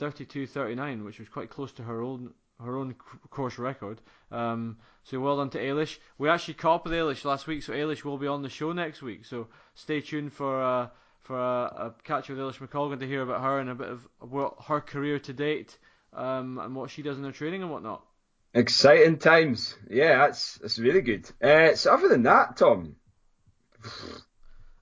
[0.00, 2.94] 32:39, which was quite close to her own her own
[3.30, 4.00] course record.
[4.30, 5.98] Um, so well done to Eilish.
[6.18, 8.72] We actually caught up with Eilish last week, so Eilish will be on the show
[8.72, 9.24] next week.
[9.24, 10.88] So stay tuned for uh,
[11.20, 14.06] for a, a catch with Eilish McColgan to hear about her and a bit of
[14.18, 15.76] what her career to date
[16.12, 18.02] um, and what she does in her training and whatnot.
[18.54, 19.76] exciting times.
[19.88, 21.30] Yeah, that's that's really good.
[21.42, 22.96] Uh, so other than that, Tom,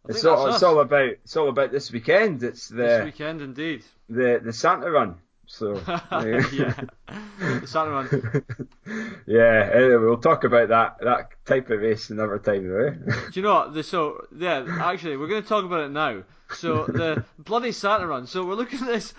[0.08, 2.42] it's all it's all about it's all about this weekend.
[2.42, 3.82] It's this the weekend indeed.
[4.08, 5.16] the the Santa Run.
[5.52, 5.74] So
[6.10, 6.74] yeah,
[7.74, 8.08] run.
[9.26, 12.86] yeah, anyway, we'll talk about that that type of race another time, though.
[12.86, 12.92] Eh?
[13.30, 13.74] Do you know what?
[13.74, 16.22] The, so yeah, actually, we're going to talk about it now.
[16.54, 18.26] So the bloody Santa run.
[18.26, 19.12] So we're looking at this.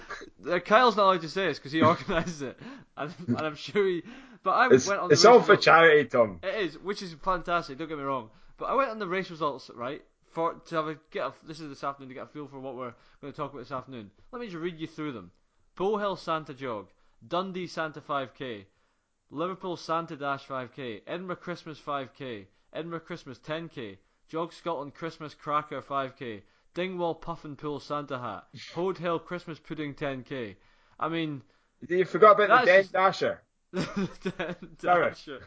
[0.49, 2.57] Uh, Kyle's not allowed to say this because he organised it,
[2.97, 4.01] and, and I'm sure he.
[4.41, 6.39] But I It's, went on the it's all for results- charity, Tom.
[6.41, 7.77] It is, which is fantastic.
[7.77, 8.31] Don't get me wrong.
[8.57, 10.01] But I went on the race results right
[10.31, 11.27] for to have a get.
[11.27, 13.51] A, this is this afternoon to get a feel for what we're going to talk
[13.53, 14.09] about this afternoon.
[14.31, 15.29] Let me just read you through them.
[15.75, 16.87] Bull Hill Santa Jog,
[17.27, 18.65] Dundee Santa 5K,
[19.31, 23.97] Liverpool Santa Dash 5K, Edinburgh Christmas 5K, Edinburgh Christmas 10K,
[24.27, 26.41] Jog Scotland Christmas Cracker 5K,
[26.75, 30.55] Dingwall Puffin Pool Santa Hat, Hoad Hill Christmas Pudding 10K.
[30.99, 31.41] I mean,
[31.87, 33.41] You forgot about the Den Dasher.
[34.81, 35.41] Dasher.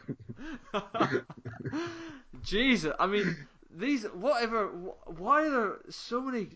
[2.43, 3.35] Jesus, I mean,
[3.71, 4.67] these whatever.
[5.05, 6.49] Why are there so many?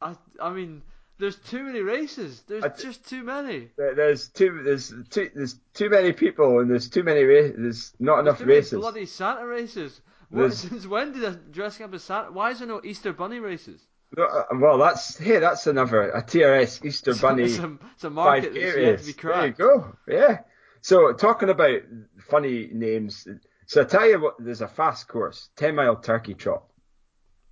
[0.00, 0.82] I I mean,
[1.22, 2.42] there's too many races.
[2.48, 3.68] There's t- just too many.
[3.76, 7.54] There's too there's too there's too many people and there's too many races.
[7.56, 8.80] There's not There's enough races.
[8.80, 10.00] bloody Santa races.
[10.30, 12.32] What, since when did I dressing up as Santa?
[12.32, 13.80] Why is there no Easter Bunny races?
[14.16, 18.10] No, uh, Well, that's hey, that's another a TRS Easter Bunny It's a, it's a
[18.10, 19.96] market 5K that's yet to be There you go.
[20.08, 20.38] Yeah.
[20.80, 21.82] So talking about
[22.30, 23.28] funny names.
[23.66, 26.64] So I tell you what, there's a fast course, ten mile turkey trot.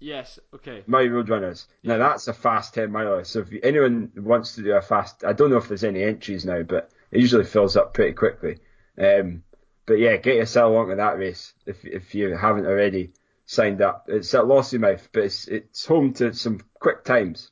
[0.00, 0.38] Yes.
[0.54, 0.82] Okay.
[0.86, 1.66] Moray Roadrunners.
[1.82, 3.24] Now that's a fast 10 miler.
[3.24, 6.44] So if anyone wants to do a fast, I don't know if there's any entries
[6.44, 8.58] now, but it usually fills up pretty quickly.
[8.98, 9.44] Um,
[9.86, 13.12] but yeah, get yourself along to that race if if you haven't already
[13.44, 14.06] signed up.
[14.08, 17.50] It's at Lossiemouth, but it's it's home to some quick times.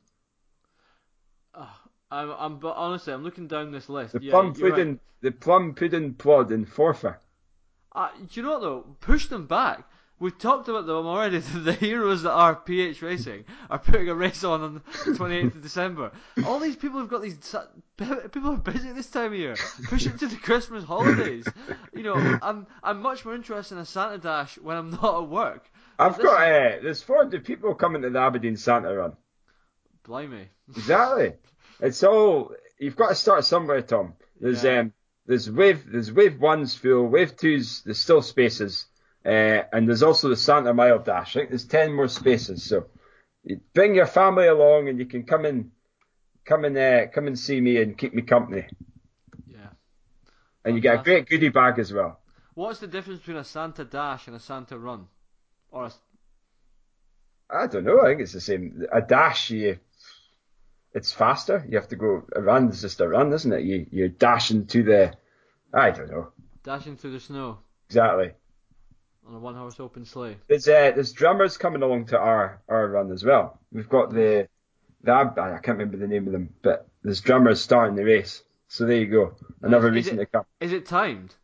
[2.10, 4.14] I'm, I'm, but honestly, I'm looking down this list.
[4.14, 4.76] The yeah, plum you're right.
[4.76, 7.16] pudding, the plum pudding plod in Forfar.
[7.92, 8.96] Uh, do you know what though?
[9.00, 9.84] Push them back.
[10.20, 11.38] We've talked about them already.
[11.54, 14.80] The heroes that are PH Racing are putting a race on on the
[15.12, 16.10] 28th of December.
[16.44, 17.36] All these people have got these.
[17.96, 19.56] People are busy this time of year.
[19.84, 21.46] Push it to the Christmas holidays.
[21.94, 25.28] You know, I'm I'm much more interested in a Santa Dash when I'm not at
[25.28, 25.68] work.
[25.98, 29.16] I've This got uh, there's 400 people coming to the Aberdeen Santa Run.
[30.04, 30.48] Blimey.
[30.76, 31.34] Exactly.
[31.80, 34.14] It's all you've got to start somewhere, Tom.
[34.40, 34.80] There's Yeah.
[34.80, 34.92] um
[35.26, 38.86] there's wave there's wave one's full, wave two's there's still spaces,
[39.28, 41.36] uh, and there's also the Santa Mile Dash.
[41.36, 42.64] I think there's ten more spaces.
[42.64, 42.86] So
[43.44, 45.70] you bring your family along, and you can come and
[46.44, 48.66] come and uh, come and see me and keep me company.
[49.46, 49.68] Yeah.
[50.64, 52.20] And you get a great goodie bag as well.
[52.54, 55.06] What's the difference between a Santa Dash and a Santa Run?
[55.70, 55.92] Or a,
[57.50, 58.00] I don't know.
[58.00, 58.84] I think it's the same.
[58.92, 59.78] A dash, you,
[60.94, 61.64] it's faster.
[61.68, 62.24] You have to go.
[62.34, 63.62] A run is just a run, isn't it?
[63.62, 65.14] You you're dashing to the.
[65.72, 66.32] I don't know
[66.68, 68.32] dashing through the snow exactly.
[69.28, 70.36] On a one horse open sleigh.
[70.48, 73.58] There's uh, there's drummers coming along to our, our run as well.
[73.72, 74.48] We've got the
[75.02, 78.42] the I can't remember the name of them, but there's drummers starting the race.
[78.68, 80.44] So there you go, another Is reason it- to come.
[80.60, 81.34] Is it timed?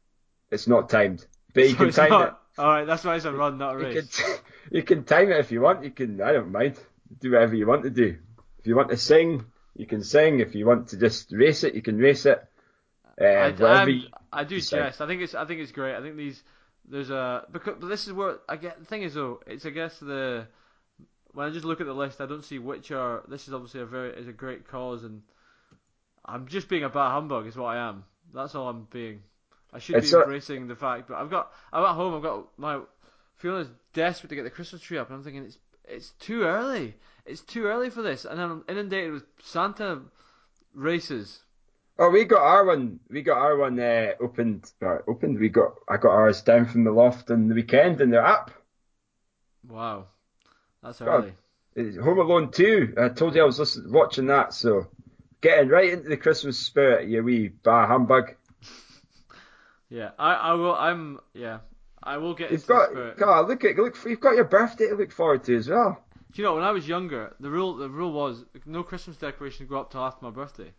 [0.51, 3.59] It's not timed, but you So can time not- Alright, that's why it's a run,
[3.59, 3.89] not a it.
[3.95, 4.21] You race.
[4.21, 4.35] can,
[4.71, 5.83] you can time it if you want.
[5.83, 6.21] You can.
[6.21, 6.79] I don't mind.
[7.21, 8.17] Do whatever you want to do.
[8.61, 9.45] If you want to sing,
[9.75, 10.39] you can sing.
[10.39, 12.41] If you want to just race it, you can race it.
[13.21, 14.03] Uh, I, I'm-
[14.33, 15.01] I do jest.
[15.01, 15.97] I think it's I think it's great.
[15.97, 16.43] I think these
[16.89, 19.71] there's a because but this is where I get the thing is though it's I
[19.71, 20.47] guess the
[21.33, 23.81] when I just look at the list I don't see which are this is obviously
[23.81, 25.23] a very is a great cause and
[26.25, 28.05] I'm just being a bad humbug is what I am.
[28.33, 29.21] That's all I'm being.
[29.73, 32.15] I should It's be a- embracing the fact, but I've got I'm at home.
[32.15, 32.81] I've got my
[33.37, 36.95] Fiona's desperate to get the Christmas tree up, and I'm thinking it's it's too early.
[37.27, 40.01] It's too early for this, and I'm inundated with Santa
[40.75, 41.41] races.
[41.99, 42.99] Oh, we got our one.
[43.09, 44.71] We got our one uh, opened.
[44.83, 45.39] Uh, opened.
[45.39, 45.75] We got.
[45.89, 48.51] I got ours down from the loft on the weekend, and they're up.
[49.69, 50.07] Wow,
[50.83, 51.35] that's early.
[51.77, 52.95] Home Alone 2.
[53.01, 54.87] I told you I was listen, watching that, so
[55.41, 58.35] getting right into the Christmas spirit, you wee bah humbug.
[59.91, 60.75] Yeah, I, I will.
[60.75, 61.59] I'm yeah.
[62.03, 63.17] I will get You've into got.
[63.17, 66.03] God, look at, look, you've got your birthday to look forward to as well.
[66.33, 69.69] Do you know when I was younger, the rule the rule was no Christmas decorations
[69.69, 70.73] go up till after my birthday.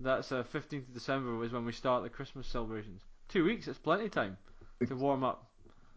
[0.00, 3.02] That's uh, 15th of December was when we start the Christmas celebrations.
[3.28, 4.36] Two weeks, it's plenty of time
[4.86, 5.46] to warm up.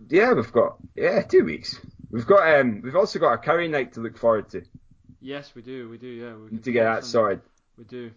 [0.07, 1.79] Yeah, we've got, yeah, two weeks.
[2.09, 4.63] We've got, um, we've also got a curry night to look forward to.
[5.21, 6.33] Yes, we do, we do, yeah.
[6.33, 7.41] We Need to get that sorted.
[7.77, 8.11] We do.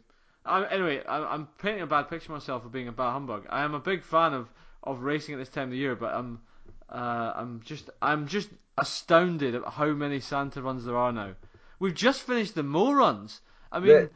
[0.44, 3.46] I, anyway, I, I'm painting a bad picture of myself of being a bad humbug.
[3.50, 4.48] I am a big fan of,
[4.82, 6.40] of racing at this time of the year, but I'm
[6.88, 11.34] uh, I'm just I'm just astounded at how many Santa runs there are now.
[11.78, 13.40] We've just finished the Mo runs.
[13.72, 14.08] I mean,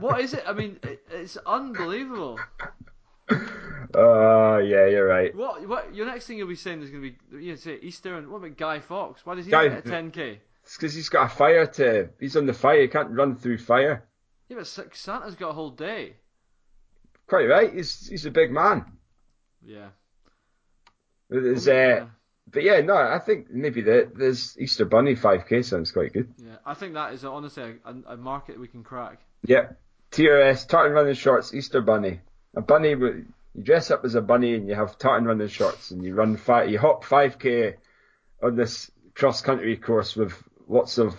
[0.00, 0.42] what is it?
[0.46, 2.38] I mean, it, it's unbelievable.
[3.94, 5.34] Oh, yeah, you're right.
[5.34, 7.78] What what your next thing you'll be saying is going to be you know, say
[7.80, 9.24] Easter and what about Guy Fawkes?
[9.24, 10.38] Why does he Guy- get a 10k?
[10.64, 13.58] It's because he's got a fire to, he's on the fire, he can't run through
[13.58, 14.04] fire.
[14.48, 16.14] Yeah, but Santa's got a whole day.
[17.26, 18.84] Quite right, he's, he's a big man.
[19.64, 19.88] Yeah.
[21.28, 22.06] There's, uh, Yeah.
[22.50, 26.32] But yeah, no, I think maybe the, there's Easter Bunny 5k sounds quite good.
[26.38, 29.20] Yeah, I think that is honestly a, a market we can crack.
[29.46, 29.78] Yep.
[30.10, 32.20] TRS, tartan running shorts, Easter bunny.
[32.54, 33.24] A bunny, you
[33.60, 36.70] dress up as a bunny and you have tartan running shorts and you run five,
[36.70, 37.74] you hop 5k
[38.42, 40.34] on this cross country course with
[40.68, 41.14] lots of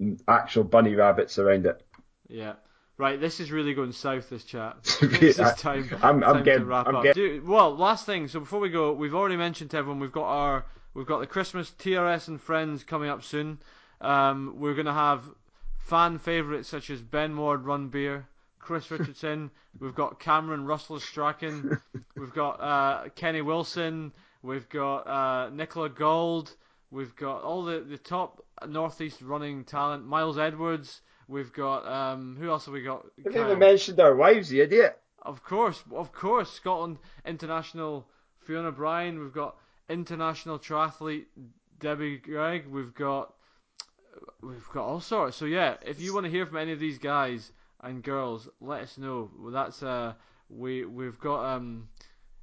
[0.00, 1.80] mm, actual bunny rabbits around it.
[2.28, 2.54] Yeah.
[2.98, 4.28] Right, this is really going south.
[4.28, 4.82] This chat.
[5.56, 5.88] Time.
[6.02, 7.02] I'm- I'm time getting- to wrap I'm up.
[7.04, 8.26] getting- Dude, well, last thing.
[8.28, 10.64] So before we go, we've already mentioned to everyone we've got our
[10.94, 13.58] we've got the Christmas TRS and friends coming up soon.
[14.00, 15.22] Um, we're gonna have
[15.78, 18.26] fan favourites such as Ben Ward, Run Beer,
[18.58, 19.50] Chris Richardson.
[19.78, 21.80] we've got Cameron Russell Strachan.
[22.16, 24.12] we've got uh, Kenny Wilson.
[24.42, 26.52] We've got uh, Nicola Gold.
[26.90, 30.04] We've got all the, the top northeast running talent.
[30.06, 31.00] Miles Edwards.
[31.28, 33.04] We've got um, who else have we got?
[33.22, 33.44] Kyle?
[33.44, 34.98] even mentioned our wives, you idiot.
[35.22, 36.96] Of course, of course, Scotland
[37.26, 39.18] international Fiona Bryan.
[39.18, 39.56] We've got
[39.90, 41.26] international triathlete
[41.80, 42.66] Debbie Gregg.
[42.66, 43.34] We've got
[44.42, 45.36] we've got all sorts.
[45.36, 48.82] So yeah, if you want to hear from any of these guys and girls, let
[48.82, 49.30] us know.
[49.38, 50.14] Well, that's uh
[50.48, 51.88] we we've got um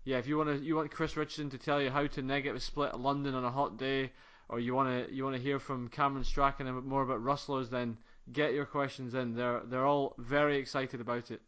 [0.03, 0.19] yeah.
[0.19, 2.95] If you want to you want Chris Richardson to tell you how to negative split
[2.99, 4.11] London on a hot day,
[4.47, 7.97] or you want to you want to hear from Cameron Strachan more about rustlers, then
[8.31, 9.35] get your questions in.
[9.35, 11.41] They're they're all very excited about it.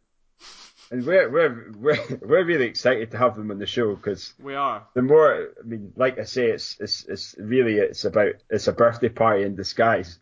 [0.90, 4.54] And we're, we're, we're, we're really excited to have them on the show because We
[4.54, 4.86] are.
[4.94, 8.72] the more, I mean, like I say, it's, it's, it's really, it's about, it's a
[8.72, 10.18] birthday party in disguise.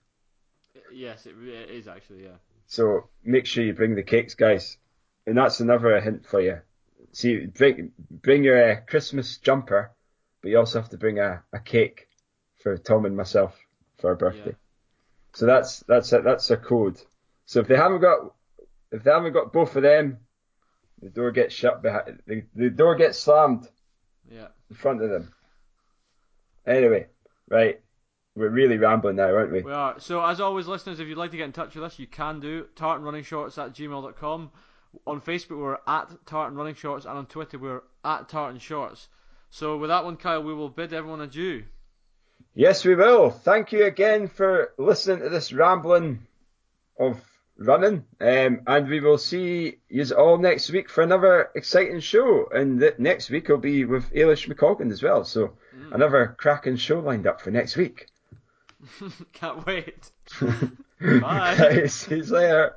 [0.93, 2.25] Yes, it, it is actually.
[2.25, 2.39] Yeah.
[2.67, 4.77] So make sure you bring the cakes, guys.
[5.27, 6.61] And that's another hint for you.
[7.13, 9.93] See, bring bring your uh, Christmas jumper,
[10.43, 12.09] but you also have to bring a, a cake
[12.63, 13.57] for Tom and myself
[13.99, 14.51] for our birthday.
[14.51, 14.66] Yeah.
[15.37, 16.99] So that's that's a, that's a code.
[17.45, 18.33] So if they haven't got
[18.91, 20.17] if they haven't got both of them,
[21.03, 23.69] the door gets shut behind the, the door gets slammed
[24.31, 24.47] Yeah.
[24.71, 25.35] in front of them.
[26.67, 27.09] Anyway,
[27.51, 27.81] right,
[28.35, 29.61] we're really rambling now, aren't we?
[29.61, 30.01] We are.
[30.01, 32.41] So as always, listeners, if you'd like to get in touch with us, you can
[32.41, 32.67] do.
[32.75, 34.51] Tartan Running Shorts at gmail.com.
[35.07, 39.09] On Facebook, we're at Tartan Running Shorts, and on Twitter, we're at Tartan Shorts.
[39.51, 41.65] So with that one, Kyle, we will bid everyone adieu.
[42.59, 43.29] Yes, we will.
[43.29, 46.27] Thank you again for listening to this rambling
[46.99, 47.21] of
[47.59, 48.07] running.
[48.19, 52.47] Um, and we will see you all next week for another exciting show.
[52.47, 55.23] And the, next week will be with Eilish McColgan as well.
[55.27, 55.53] So
[55.93, 58.07] another cracking show lined up for next week.
[59.35, 60.11] Can't wait.
[61.21, 61.85] Bye.
[61.89, 62.77] See you later.